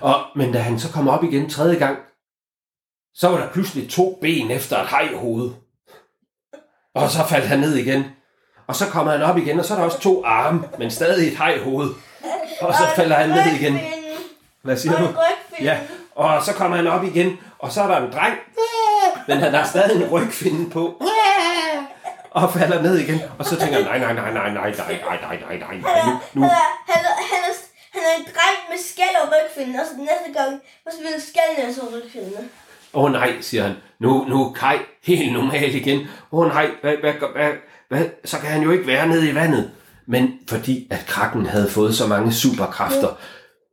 Og, 0.00 0.14
men 0.36 0.52
da 0.52 0.58
han 0.58 0.78
så 0.78 0.92
kommer 0.92 1.12
op 1.12 1.24
igen 1.24 1.50
tredje 1.50 1.78
gang, 1.78 1.98
så 3.14 3.28
var 3.28 3.38
der 3.38 3.52
pludselig 3.52 3.90
to 3.90 4.18
ben 4.20 4.50
efter 4.50 4.78
et 4.78 4.88
hejhoved. 4.88 5.50
Og 6.94 7.10
så 7.10 7.26
faldt 7.28 7.46
han 7.46 7.58
ned 7.58 7.74
igen. 7.74 8.04
Og 8.66 8.76
så 8.76 8.86
kommer 8.86 9.12
han 9.12 9.22
op 9.22 9.38
igen, 9.38 9.58
og 9.58 9.64
så 9.64 9.74
er 9.74 9.78
der 9.78 9.84
også 9.84 10.00
to 10.00 10.24
arme, 10.24 10.62
men 10.78 10.90
stadig 10.90 11.32
et 11.32 11.38
hejhoved. 11.38 11.90
Og 12.60 12.74
så 12.74 12.82
falder 12.96 13.16
han 13.16 13.28
ned 13.28 13.46
igen. 13.60 13.80
Hvad 14.62 14.76
siger 14.76 14.94
Og 14.94 15.00
du? 15.00 15.08
Ja, 15.60 15.78
og 16.14 16.44
så 16.44 16.52
kommer 16.52 16.76
han 16.76 16.86
op 16.86 17.04
igen, 17.04 17.38
og 17.58 17.72
så 17.72 17.82
er 17.82 17.86
der 17.86 17.96
en 17.96 18.12
dreng, 18.12 18.34
men 19.28 19.38
han 19.38 19.54
har 19.54 19.66
stadig 19.66 20.02
en 20.02 20.08
rygfinde 20.10 20.70
på. 20.70 21.02
Og 22.30 22.52
falder 22.52 22.82
ned 22.82 22.98
igen, 22.98 23.20
og 23.38 23.44
så 23.44 23.56
tænker 23.56 23.74
han, 23.74 23.84
nej, 23.84 23.98
nej, 23.98 24.12
nej, 24.12 24.32
nej, 24.32 24.50
nej, 24.50 24.70
nej, 24.76 24.98
nej, 25.04 25.18
nej, 25.22 25.36
nej, 25.40 25.58
nej, 25.58 25.76
nej, 25.76 26.02
nu, 26.06 26.12
nu, 26.34 26.42
Han 26.42 26.50
er, 26.50 27.14
han, 27.32 27.40
er, 27.50 27.54
han, 27.94 28.02
er, 28.02 28.10
er 28.10 28.14
en 28.18 28.24
dreng 28.34 28.58
med 28.70 28.78
skal 28.90 29.14
og 29.22 29.28
rygfinde, 29.32 29.80
og 29.80 29.86
så 29.86 29.92
den 29.98 30.06
næste 30.10 30.30
gang, 30.38 30.52
så 30.92 30.98
bliver 30.98 31.20
skallene 31.30 31.74
så 31.74 31.82
rygfinde. 31.94 32.48
Åh 32.94 33.04
oh, 33.04 33.12
nej, 33.12 33.36
siger 33.40 33.62
han. 33.62 33.74
Nu, 33.98 34.24
nu 34.28 34.44
er 34.44 34.52
Kai 34.52 34.76
helt 35.02 35.32
normal 35.32 35.74
igen. 35.74 36.00
Åh 36.32 36.40
oh, 36.40 36.48
nej, 36.48 36.70
hvad, 36.80 36.96
hvad, 37.00 37.12
hvad, 37.12 37.50
hvad, 37.88 38.04
så 38.24 38.38
kan 38.38 38.50
han 38.50 38.62
jo 38.62 38.70
ikke 38.70 38.86
være 38.86 39.08
nede 39.08 39.30
i 39.30 39.34
vandet. 39.34 39.70
Men 40.06 40.32
fordi 40.48 40.86
at 40.90 41.04
krakken 41.06 41.46
havde 41.46 41.68
fået 41.68 41.94
så 41.94 42.06
mange 42.06 42.32
superkræfter, 42.32 43.08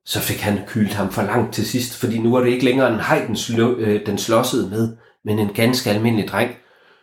så 0.06 0.20
fik 0.20 0.40
han 0.40 0.60
kylt 0.68 0.94
ham 0.94 1.12
for 1.12 1.22
langt 1.22 1.54
til 1.54 1.68
sidst, 1.68 2.00
fordi 2.00 2.20
nu 2.20 2.32
var 2.32 2.40
det 2.40 2.50
ikke 2.50 2.66
længere 2.66 2.94
en 2.94 3.00
hej, 3.00 3.26
den, 3.28 3.36
slå, 3.36 3.76
øh, 3.76 4.06
den 4.06 4.18
slåssede 4.18 4.70
med, 4.70 4.96
men 5.26 5.40
en 5.40 5.54
ganske 5.54 5.90
almindelig 5.90 6.28
dreng. 6.28 6.52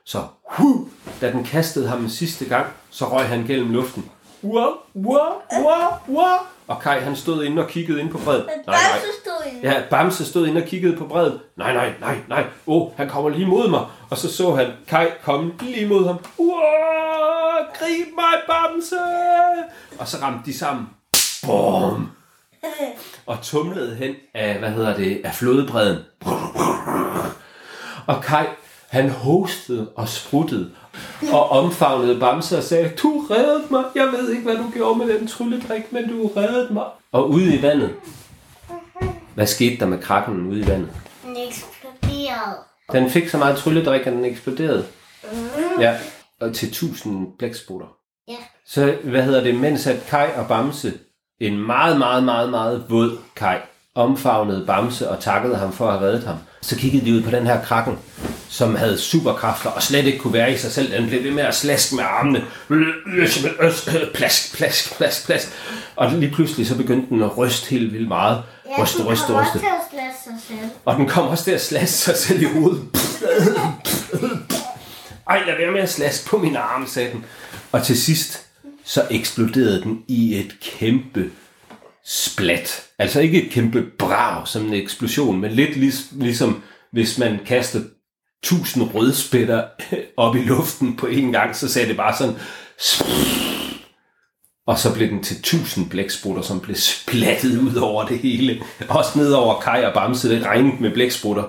Så 0.05 0.23
hu, 0.51 0.89
da 1.21 1.33
den 1.33 1.45
kastede 1.45 1.89
ham 1.89 2.03
en 2.03 2.11
sidste 2.11 2.45
gang, 2.45 2.67
så 2.91 3.05
røg 3.05 3.29
han 3.29 3.45
gennem 3.47 3.71
luften. 3.71 4.11
Wow, 4.45 4.71
wow, 4.97 5.33
wow, 5.53 6.17
wow. 6.17 6.39
Og 6.67 6.81
Kai 6.81 7.01
han 7.01 7.17
stod 7.17 7.45
inde 7.45 7.63
og 7.63 7.69
kiggede 7.69 8.01
ind 8.01 8.11
på 8.11 8.19
bredden. 8.19 8.47
Men 8.47 8.65
Nej. 8.67 8.77
Bamse 8.93 9.07
stod 9.21 9.53
inde. 9.53 9.71
Ja, 9.71 9.83
Bamse 9.91 10.25
stod 10.27 10.47
inde 10.47 10.63
og 10.63 10.69
kiggede 10.69 10.97
på 10.97 11.07
bredden. 11.07 11.39
Nej, 11.57 11.75
nej, 11.75 11.93
nej, 12.01 12.19
nej. 12.29 12.45
Åh, 12.67 12.83
oh, 12.83 12.97
han 12.97 13.09
kommer 13.09 13.31
lige 13.31 13.47
mod 13.47 13.69
mig. 13.69 13.87
Og 14.11 14.19
så 14.19 14.33
så 14.33 14.55
han 14.55 14.67
Kai 14.89 15.07
komme 15.23 15.53
lige 15.61 15.87
mod 15.89 16.07
ham. 16.07 16.17
Wow, 16.39 16.51
grib 17.79 18.15
mig, 18.15 18.41
Bamse! 18.49 18.97
Og 19.99 20.09
så 20.09 20.17
ramte 20.23 20.47
de 20.47 20.59
sammen. 20.59 20.87
Bum! 21.47 22.11
Og 23.27 23.39
tumlede 23.43 23.95
hen 23.97 24.15
af, 24.35 24.59
hvad 24.59 24.71
hedder 24.71 24.97
det, 24.97 25.21
af 25.25 25.35
flodbredden. 25.35 25.99
Og 28.07 28.23
Kai, 28.23 28.47
han 28.95 29.11
hostede 29.11 29.89
og 29.97 30.09
spruttede 30.09 30.71
og 31.33 31.49
omfavnede 31.49 32.21
Bamse 32.21 32.59
og 32.59 32.63
sagde, 32.63 32.93
du 33.03 33.27
reddede 33.31 33.65
mig. 33.71 33.85
Jeg 33.95 34.07
ved 34.07 34.31
ikke, 34.31 34.43
hvad 34.43 34.57
du 34.57 34.71
gjorde 34.75 34.99
med 34.99 35.19
den 35.19 35.27
trylledrik, 35.27 35.93
men 35.93 36.09
du 36.09 36.31
reddede 36.37 36.75
mig. 36.75 36.85
Og 37.13 37.31
ude 37.31 37.55
i 37.55 37.63
vandet, 37.63 37.95
hvad 39.35 39.47
skete 39.47 39.77
der 39.77 39.87
med 39.87 39.99
krakken 39.99 40.47
ude 40.51 40.61
i 40.61 40.67
vandet? 40.67 40.91
Den 41.25 41.37
eksploderede. 41.37 42.57
Den 42.93 43.11
fik 43.11 43.29
så 43.29 43.39
meget 43.39 43.57
trylledrik, 43.57 44.01
at 44.01 44.13
den 44.13 44.25
eksploderede. 44.25 44.87
Ja, 45.81 45.97
og 46.41 46.55
til 46.55 46.69
1000 46.69 47.27
blæksprutter. 47.39 47.87
Ja. 48.29 48.37
Så, 48.67 48.97
hvad 49.05 49.23
hedder 49.23 49.43
det, 49.43 49.55
mens 49.55 49.87
at 49.87 50.07
Kai 50.09 50.29
og 50.37 50.49
Bamse, 50.49 50.93
en 51.41 51.67
meget, 51.67 51.99
meget, 51.99 52.25
meget, 52.25 52.51
meget 52.51 52.85
våd 52.89 53.19
Kai, 53.37 53.57
omfavnede 53.95 54.67
Bamse 54.67 55.11
og 55.11 55.21
takkede 55.21 55.57
ham 55.57 55.73
for 55.73 55.89
at 55.89 55.99
have 55.99 56.09
reddet 56.09 56.25
ham, 56.25 56.37
så 56.61 56.77
kiggede 56.77 57.07
de 57.07 57.15
ud 57.15 57.23
på 57.23 57.31
den 57.31 57.47
her 57.47 57.63
krakken, 57.63 57.99
som 58.49 58.75
havde 58.77 58.99
superkræfter 58.99 59.71
og 59.71 59.83
slet 59.83 60.05
ikke 60.07 60.19
kunne 60.19 60.33
være 60.33 60.53
i 60.53 60.57
sig 60.57 60.73
selv. 60.73 60.93
Den 60.93 61.09
blev 61.09 61.25
ved 61.25 61.31
med 61.31 61.43
at 61.43 61.55
slaske 61.55 61.95
med 61.95 62.05
armene. 62.05 62.45
Plask, 64.15 64.55
plask, 64.57 64.97
plask, 64.97 65.27
plask. 65.27 65.49
Og 65.97 66.13
lige 66.13 66.33
pludselig 66.33 66.67
så 66.67 66.77
begyndte 66.77 67.09
den 67.09 67.23
at 67.23 67.39
ryste 67.39 67.71
helt 67.71 67.93
vildt 67.93 68.09
meget. 68.09 68.43
Ja, 68.79 68.83
Ryste, 68.83 68.99
den 68.99 69.07
ryste, 69.07 69.25
ryste. 69.25 69.35
også 69.37 69.53
til 69.53 69.67
at 69.67 69.73
slasse 69.91 70.23
sig 70.25 70.57
selv. 70.59 70.71
Og 70.85 70.97
den 70.97 71.09
kom 71.09 71.29
også 71.29 71.45
til 71.45 71.51
at 71.51 71.61
slaske 71.61 71.93
sig 71.97 72.17
selv 72.17 72.43
i 72.43 72.45
hovedet. 72.45 72.83
Ej, 75.31 75.43
lad 75.47 75.57
være 75.59 75.73
med 75.73 75.81
at 75.81 75.91
slaske 75.91 76.27
på 76.29 76.39
mine 76.39 76.59
arme, 76.59 76.89
sagde 76.89 77.11
den. 77.13 77.25
Og 77.73 77.83
til 77.83 78.03
sidst, 78.03 78.41
så 78.85 79.07
eksploderede 79.11 79.83
den 79.83 80.03
i 80.09 80.39
et 80.39 80.57
kæmpe 80.63 81.31
splat. 82.07 82.83
Altså 82.99 83.21
ikke 83.21 83.43
et 83.47 83.51
kæmpe 83.53 83.83
brag 83.99 84.49
som 84.49 84.67
en 84.67 84.75
eksplosion, 84.75 85.41
men 85.41 85.51
lidt 85.53 85.77
lig, 85.77 85.93
ligesom 86.13 86.63
hvis 86.91 87.19
man 87.19 87.39
kaster 87.47 87.81
tusind 88.45 88.95
rødspætter 88.95 89.65
op 90.25 90.37
i 90.37 90.39
luften 90.39 90.97
på 90.97 91.07
en 91.07 91.33
gang, 91.33 91.57
så 91.57 91.69
sagde 91.69 91.89
det 91.89 91.97
bare 91.97 92.17
sådan... 92.17 92.35
Og 94.67 94.79
så 94.79 94.95
blev 94.95 95.09
den 95.09 95.23
til 95.23 95.43
tusind 95.43 95.91
blæksprutter, 95.91 96.43
som 96.43 96.61
blev 96.61 96.77
splattet 96.77 97.59
ud 97.59 97.77
over 97.77 98.07
det 98.07 98.19
hele. 98.19 98.63
Også 98.89 99.19
ned 99.19 99.33
over 99.33 99.61
Kai 99.61 99.85
og 99.85 99.95
Bamse, 99.95 100.29
det 100.29 100.47
regnede 100.47 100.77
med 100.81 100.91
blæksprutter. 100.91 101.43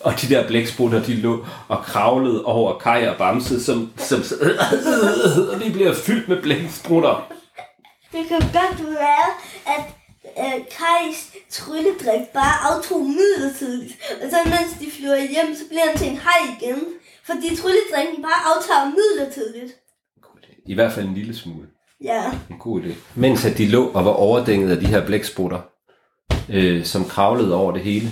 Og 0.00 0.20
de 0.20 0.28
der 0.28 0.46
blæksprutter, 0.46 1.02
de 1.02 1.14
lå 1.14 1.46
og 1.68 1.84
kravlede 1.84 2.44
over 2.44 2.78
Kai 2.78 3.06
og 3.06 3.16
Bamse, 3.16 3.64
som, 3.64 3.92
som 3.96 4.22
og 5.52 5.60
de 5.64 5.72
bliver 5.72 5.94
fyldt 5.94 6.28
med 6.28 6.42
blæksprutter. 6.42 7.32
Det 8.12 8.28
kan 8.28 8.40
godt 8.40 8.84
være, 8.88 9.28
at 9.66 10.03
øh, 10.38 10.58
Kajs 10.76 11.32
trylledrik 11.50 12.26
bare 12.34 12.54
aftog 12.70 13.00
midlertidigt. 13.00 13.92
Og 14.22 14.30
så 14.30 14.36
mens 14.44 14.72
de 14.80 14.90
flyver 14.90 15.16
hjem, 15.16 15.54
så 15.54 15.64
bliver 15.68 15.86
han 15.88 15.98
til 15.98 16.08
en 16.08 16.16
hej 16.26 16.40
igen. 16.58 16.80
Fordi 17.24 17.56
trylledrikken 17.56 18.22
bare 18.22 18.40
aftager 18.52 18.84
midlertidigt. 18.98 19.72
I 20.66 20.74
hvert 20.74 20.92
fald 20.92 21.08
en 21.08 21.14
lille 21.14 21.36
smule. 21.36 21.66
Ja. 22.04 22.32
En 22.50 22.58
god 22.58 22.82
idé. 22.82 22.94
Mens 23.14 23.44
at 23.44 23.58
de 23.58 23.68
lå 23.68 23.88
og 23.88 24.04
var 24.04 24.10
overdænget 24.10 24.70
af 24.70 24.80
de 24.80 24.86
her 24.86 25.06
blæksprutter, 25.06 25.60
øh, 26.48 26.84
som 26.84 27.04
kravlede 27.04 27.54
over 27.54 27.72
det 27.72 27.82
hele, 27.82 28.10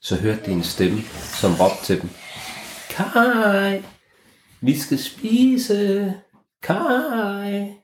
så 0.00 0.16
hørte 0.16 0.40
de 0.46 0.50
en 0.50 0.64
stemme, 0.64 1.00
som 1.40 1.52
råbte 1.54 1.84
til 1.84 2.00
dem. 2.02 2.10
Kai, 2.90 3.82
vi 4.60 4.78
skal 4.78 4.98
spise. 4.98 6.14
Kai. 6.62 7.74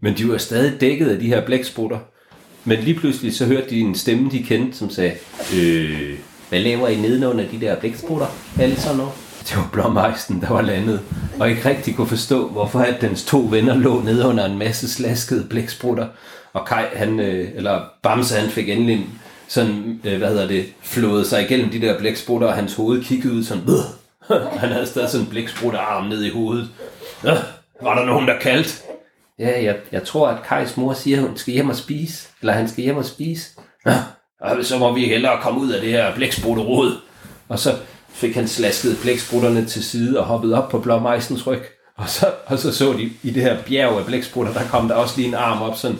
Men 0.00 0.16
de 0.16 0.28
var 0.28 0.38
stadig 0.38 0.80
dækket 0.80 1.10
af 1.10 1.18
de 1.18 1.26
her 1.26 1.46
blæksprutter. 1.46 1.98
Men 2.64 2.78
lige 2.78 2.98
pludselig 2.98 3.36
så 3.36 3.46
hørte 3.46 3.70
de 3.70 3.80
en 3.80 3.94
stemme, 3.94 4.30
de 4.30 4.42
kendte, 4.42 4.78
som 4.78 4.90
sagde, 4.90 5.14
øh, 5.56 6.18
hvad 6.48 6.60
laver 6.60 6.88
I 6.88 6.96
nedenunder 6.96 7.44
de 7.48 7.60
der 7.60 7.76
blæksprutter? 7.76 8.26
Alle 8.60 8.76
sådan 8.76 8.96
noget. 8.96 9.12
Det 9.48 9.56
var 9.56 9.68
Blommeisen, 9.72 10.40
der 10.40 10.48
var 10.48 10.62
landet, 10.62 11.00
og 11.40 11.50
ikke 11.50 11.68
rigtig 11.68 11.96
kunne 11.96 12.06
forstå, 12.06 12.48
hvorfor 12.48 12.78
at 12.78 13.00
dens 13.00 13.24
to 13.24 13.48
venner 13.50 13.74
lå 13.74 14.00
nede 14.00 14.26
under 14.26 14.44
en 14.44 14.58
masse 14.58 14.92
slaskede 14.92 15.46
blæksprutter. 15.50 16.06
Og 16.52 16.66
Kai, 16.66 16.84
han, 16.92 17.20
øh, 17.20 17.48
eller 17.54 17.80
Bamse, 18.02 18.34
han 18.34 18.50
fik 18.50 18.68
endelig 18.68 19.06
sådan, 19.48 20.00
øh, 20.04 20.18
hvad 20.18 20.28
hedder 20.28 20.48
det, 20.48 20.66
flåede 20.82 21.24
sig 21.24 21.42
igennem 21.42 21.70
de 21.70 21.80
der 21.80 21.98
blæksprutter, 21.98 22.48
og 22.48 22.54
hans 22.54 22.74
hoved 22.74 23.04
kiggede 23.04 23.34
ud 23.34 23.44
sådan, 23.44 23.62
øh. 23.68 24.36
han 24.60 24.68
havde 24.68 24.86
stadig 24.86 25.08
sådan 25.10 25.26
en 25.26 25.30
blæksprutter-arm 25.30 26.06
ned 26.06 26.24
i 26.24 26.30
hovedet. 26.30 26.68
Øh, 27.24 27.32
var 27.82 27.98
der 27.98 28.04
nogen, 28.04 28.28
der 28.28 28.38
kaldte? 28.38 28.82
Ja, 29.38 29.64
jeg, 29.64 29.76
jeg 29.92 30.02
tror, 30.04 30.28
at 30.28 30.42
Kajs 30.42 30.76
mor 30.76 30.92
siger, 30.92 31.16
at 31.16 31.28
hun 31.28 31.36
skal 31.36 31.54
hjem 31.54 31.68
og 31.68 31.76
spise. 31.76 32.28
Eller 32.40 32.52
han 32.52 32.68
skal 32.68 32.84
hjem 32.84 32.96
og 32.96 33.04
spise. 33.04 33.50
Ja, 33.86 33.98
og 34.40 34.64
så 34.64 34.78
må 34.78 34.92
vi 34.94 35.04
hellere 35.04 35.42
komme 35.42 35.60
ud 35.60 35.70
af 35.72 35.80
det 35.80 35.90
her 35.90 36.14
blæksprutterod. 36.14 36.96
Og 37.48 37.58
så 37.58 37.76
fik 38.08 38.34
han 38.34 38.48
slasket 38.48 38.98
blæksprutterne 39.02 39.66
til 39.66 39.84
side 39.84 40.18
og 40.18 40.24
hoppet 40.24 40.54
op 40.54 40.68
på 40.68 40.78
blåmejsens 40.78 41.46
ryg. 41.46 41.62
Og 41.96 42.08
så, 42.08 42.30
og 42.46 42.58
så 42.58 42.72
så 42.72 42.92
de 42.92 43.10
i 43.22 43.30
det 43.30 43.42
her 43.42 43.62
bjerg 43.62 43.98
af 43.98 44.06
blæksprutter, 44.06 44.52
der 44.52 44.68
kom 44.68 44.88
der 44.88 44.94
også 44.94 45.16
lige 45.16 45.28
en 45.28 45.34
arm 45.34 45.62
op 45.62 45.76
sådan. 45.76 45.98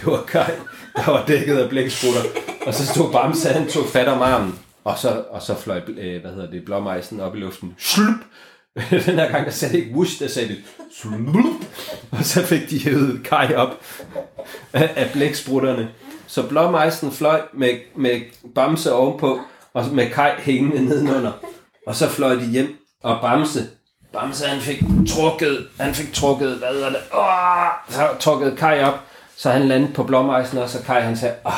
Det 0.00 0.06
var 0.06 0.22
Kaj, 0.22 0.54
der 0.96 1.10
var 1.10 1.24
dækket 1.26 1.56
af 1.58 1.68
blæksprutter. 1.68 2.20
Og 2.66 2.74
så 2.74 2.86
stod 2.86 3.12
Bamse, 3.12 3.48
han 3.48 3.68
tog 3.68 3.86
fat 3.86 4.08
om 4.08 4.22
armen. 4.22 4.58
Og 4.84 4.98
så, 4.98 5.24
og 5.30 5.42
så 5.42 5.54
fløj, 5.54 5.80
øh, 5.88 6.20
hvad 6.20 6.30
hedder 6.30 6.50
det, 6.50 6.64
blåmejsen 6.64 7.20
op 7.20 7.36
i 7.36 7.38
luften. 7.38 7.74
Slup! 7.78 8.14
Den 9.06 9.18
her 9.18 9.32
gang, 9.32 9.44
der 9.44 9.50
sagde 9.50 9.72
det 9.72 9.78
ikke 9.78 9.92
whoosh, 9.92 10.18
der 10.18 10.28
sagde 10.28 10.48
det 10.48 10.58
slup. 11.00 11.64
Og 12.10 12.24
så 12.24 12.42
fik 12.42 12.70
de 12.70 12.78
hævet 12.78 13.20
Kai 13.24 13.54
op 13.54 13.70
af, 14.72 14.90
af 14.96 15.10
blæksprutterne. 15.12 15.88
Så 16.26 16.48
blåmejsen 16.48 17.12
fløj 17.12 17.40
med, 17.52 17.70
med 17.96 18.20
Bamse 18.54 18.92
ovenpå, 18.92 19.40
og 19.74 19.84
med 19.92 20.10
Kai 20.10 20.30
hængende 20.38 20.84
nedenunder. 20.84 21.32
Og 21.86 21.94
så 21.94 22.08
fløj 22.08 22.34
de 22.34 22.46
hjem, 22.46 22.78
og 23.02 23.18
Bamse, 23.22 23.66
Bamse 24.12 24.46
han 24.46 24.60
fik 24.60 24.82
trukket, 25.08 25.66
han 25.80 25.94
fik 25.94 26.12
trukket, 26.12 26.56
hvad 26.56 26.68
er 26.68 26.88
det, 26.88 26.98
åh, 27.14 27.94
så 27.94 28.08
trukket 28.20 28.58
Kai 28.58 28.82
op, 28.82 29.00
så 29.36 29.50
han 29.50 29.68
landede 29.68 29.92
på 29.92 30.02
blåmejsen, 30.02 30.58
og 30.58 30.68
så 30.68 30.82
Kai 30.82 31.00
han 31.00 31.16
sagde, 31.16 31.34
åh, 31.46 31.52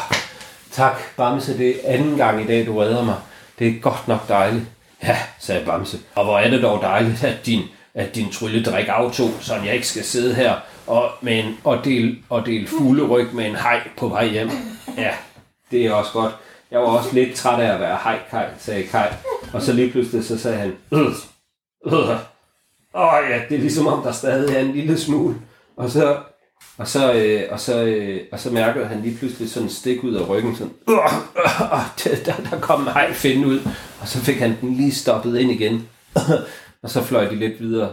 tak 0.72 0.96
Bamse, 1.16 1.58
det 1.58 1.68
er 1.68 1.94
anden 1.94 2.16
gang 2.16 2.42
i 2.42 2.46
dag, 2.46 2.66
du 2.66 2.78
redder 2.78 3.04
mig. 3.04 3.16
Det 3.58 3.68
er 3.68 3.80
godt 3.80 4.08
nok 4.08 4.28
dejligt. 4.28 4.64
Ja, 5.02 5.16
sagde 5.38 5.64
Bamse. 5.64 5.98
Og 6.14 6.24
hvor 6.24 6.38
er 6.38 6.50
det 6.50 6.62
dog 6.62 6.82
dejligt, 6.82 7.24
at 7.24 7.46
din, 7.46 7.62
at 7.94 8.14
din 8.14 8.32
trylledrik 8.32 8.88
aftog, 8.88 9.30
så 9.40 9.54
jeg 9.54 9.74
ikke 9.74 9.86
skal 9.86 10.04
sidde 10.04 10.34
her 10.34 10.54
og, 10.86 11.10
med 11.20 11.38
en, 11.38 11.58
og, 11.64 11.84
dele, 11.84 12.16
og 12.28 12.46
dele 12.46 12.66
fugleryg 12.66 13.34
med 13.34 13.46
en 13.46 13.56
hej 13.56 13.88
på 13.96 14.08
vej 14.08 14.26
hjem. 14.28 14.50
Ja, 14.96 15.10
det 15.70 15.86
er 15.86 15.92
også 15.92 16.12
godt. 16.12 16.34
Jeg 16.70 16.80
var 16.80 16.86
også 16.86 17.14
lidt 17.14 17.36
træt 17.36 17.60
af 17.60 17.74
at 17.74 17.80
være 17.80 17.98
hej, 18.04 18.18
Kai, 18.30 18.44
sagde 18.58 18.82
Kai. 18.82 19.08
Og 19.52 19.62
så 19.62 19.72
lige 19.72 19.90
pludselig 19.90 20.24
så 20.24 20.38
sagde 20.38 20.56
han, 20.56 20.76
øh, 20.92 21.06
øh. 21.86 22.16
Åh 22.94 23.30
ja, 23.30 23.40
det 23.48 23.54
er 23.54 23.60
ligesom 23.60 23.86
om 23.86 24.02
der 24.02 24.12
stadig 24.12 24.56
er 24.56 24.60
en 24.60 24.72
lille 24.72 24.98
smule. 24.98 25.34
Og 25.76 25.90
så, 25.90 26.16
og 26.78 26.88
så, 26.88 27.12
øh, 27.12 27.42
og 27.50 27.60
så, 27.60 27.82
øh, 27.82 28.20
og 28.32 28.40
så 28.40 28.50
mærkede 28.50 28.86
han 28.86 29.02
lige 29.02 29.16
pludselig 29.16 29.50
sådan 29.50 29.68
en 29.68 29.74
stik 29.74 30.04
ud 30.04 30.14
af 30.14 30.28
ryggen. 30.28 30.56
Sådan, 30.56 30.72
øh, 30.88 30.96
øh, 32.10 32.26
der, 32.26 32.34
der 32.50 32.60
kom 32.60 32.80
en 32.80 32.92
hej 32.92 33.12
finde 33.12 33.46
ud. 33.46 33.60
Og 34.00 34.08
så 34.08 34.18
fik 34.18 34.36
han 34.36 34.56
den 34.60 34.74
lige 34.74 34.94
stoppet 34.94 35.38
ind 35.38 35.50
igen. 35.50 35.88
og 36.82 36.90
så 36.90 37.02
fløj 37.02 37.28
de 37.28 37.34
lidt 37.34 37.60
videre. 37.60 37.92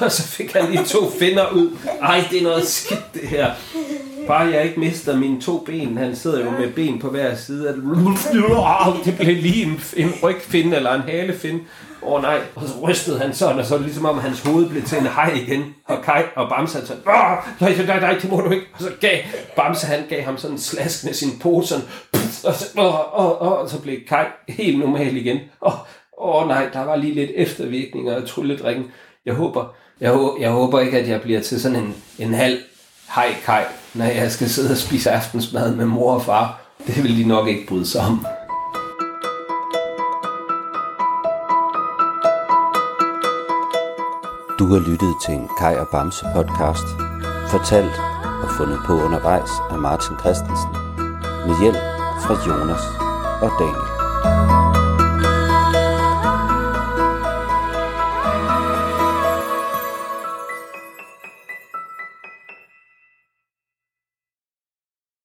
Og 0.00 0.12
så 0.12 0.22
fik 0.22 0.52
han 0.52 0.70
lige 0.70 0.84
to 0.84 1.10
finder 1.10 1.50
ud. 1.50 1.76
Ej, 2.02 2.24
det 2.30 2.38
er 2.38 2.42
noget 2.42 2.66
skidt 2.66 3.14
det 3.14 3.28
her. 3.28 3.50
Bare 4.26 4.46
jeg 4.46 4.64
ikke 4.64 4.80
mister 4.80 5.16
mine 5.16 5.40
to 5.40 5.58
ben. 5.58 5.96
Han 5.96 6.16
sidder 6.16 6.44
jo 6.44 6.50
med 6.50 6.72
ben 6.72 6.98
på 6.98 7.10
hver 7.10 7.34
side. 7.34 7.68
At... 7.68 7.74
Ah, 8.64 9.04
det. 9.04 9.16
Blev 9.18 9.36
lige 9.36 9.64
en, 9.64 9.80
en 9.96 10.12
rygfinde 10.22 10.76
eller 10.76 10.94
en 10.94 11.00
halefinde. 11.00 11.60
Åh 12.02 12.12
oh, 12.12 12.22
nej. 12.22 12.40
Og 12.54 12.62
så 12.68 12.74
rystede 12.82 13.18
han 13.18 13.34
sådan, 13.34 13.58
og 13.58 13.64
så 13.64 13.78
ligesom 13.78 14.04
om 14.04 14.18
hans 14.18 14.40
hoved 14.40 14.68
blev 14.68 14.82
til 14.82 14.98
en 14.98 15.06
hej 15.06 15.32
igen. 15.46 15.74
Og 15.88 16.02
Kai 16.04 16.22
og 16.36 16.48
Bamse 16.48 16.78
han 16.78 16.86
sådan, 16.86 17.02
nej, 17.60 17.74
nej, 17.86 18.00
nej, 18.00 18.18
det 18.22 18.30
må 18.30 18.40
du 18.40 18.50
ikke. 18.50 18.66
Og 18.74 18.80
så 18.80 18.90
gav 19.00 19.18
Bamse, 19.56 19.86
han 19.86 20.04
gav 20.08 20.22
ham 20.22 20.38
sådan 20.38 20.54
en 20.54 20.60
slask 20.60 21.04
med 21.04 21.12
sin 21.12 21.38
pose. 21.40 21.68
Sådan, 21.68 21.84
og, 22.44 22.54
så, 22.54 22.66
og, 22.76 23.14
og, 23.14 23.42
og, 23.42 23.58
og 23.58 23.70
så 23.70 23.80
blev 23.80 23.98
Kai 24.08 24.24
helt 24.48 24.78
normal 24.78 25.16
igen. 25.16 25.38
Åh 25.62 25.72
oh, 25.72 26.42
oh, 26.42 26.48
nej, 26.48 26.68
der 26.72 26.84
var 26.84 26.96
lige 26.96 27.14
lidt 27.14 27.30
eftervirkninger 27.34 28.16
af 28.16 28.22
trylledrikken. 28.22 28.84
Jeg 29.26 29.34
håber, 29.34 29.74
jeg, 30.00 30.10
håber, 30.10 30.40
jeg 30.40 30.50
håber 30.50 30.80
ikke, 30.80 30.98
at 30.98 31.08
jeg 31.08 31.20
bliver 31.20 31.40
til 31.40 31.60
sådan 31.60 31.78
en, 31.78 31.94
en 32.18 32.34
halv 32.34 32.58
hej 33.14 33.34
Kai, 33.44 33.64
når 33.94 34.04
jeg 34.04 34.32
skal 34.32 34.50
sidde 34.50 34.70
og 34.70 34.76
spise 34.76 35.10
aftensmad 35.10 35.74
med 35.74 35.86
mor 35.86 36.14
og 36.14 36.22
far. 36.22 36.60
Det 36.86 37.02
vil 37.02 37.18
de 37.18 37.28
nok 37.28 37.48
ikke 37.48 37.66
bryde 37.68 37.86
sig 37.86 38.00
om. 38.00 38.26
Du 44.58 44.66
har 44.66 44.90
lyttet 44.90 45.14
til 45.26 45.34
en 45.34 45.48
Kai 45.58 45.74
og 45.76 45.88
Bamse 45.92 46.26
podcast, 46.34 46.86
fortalt 47.48 48.00
og 48.42 48.50
fundet 48.56 48.78
på 48.86 48.92
undervejs 48.92 49.50
af 49.70 49.78
Martin 49.78 50.18
Christensen, 50.18 50.70
med 51.46 51.60
hjælp 51.60 51.82
fra 52.24 52.34
Jonas 52.46 52.84
og 53.42 53.50
Daniel. 53.58 53.91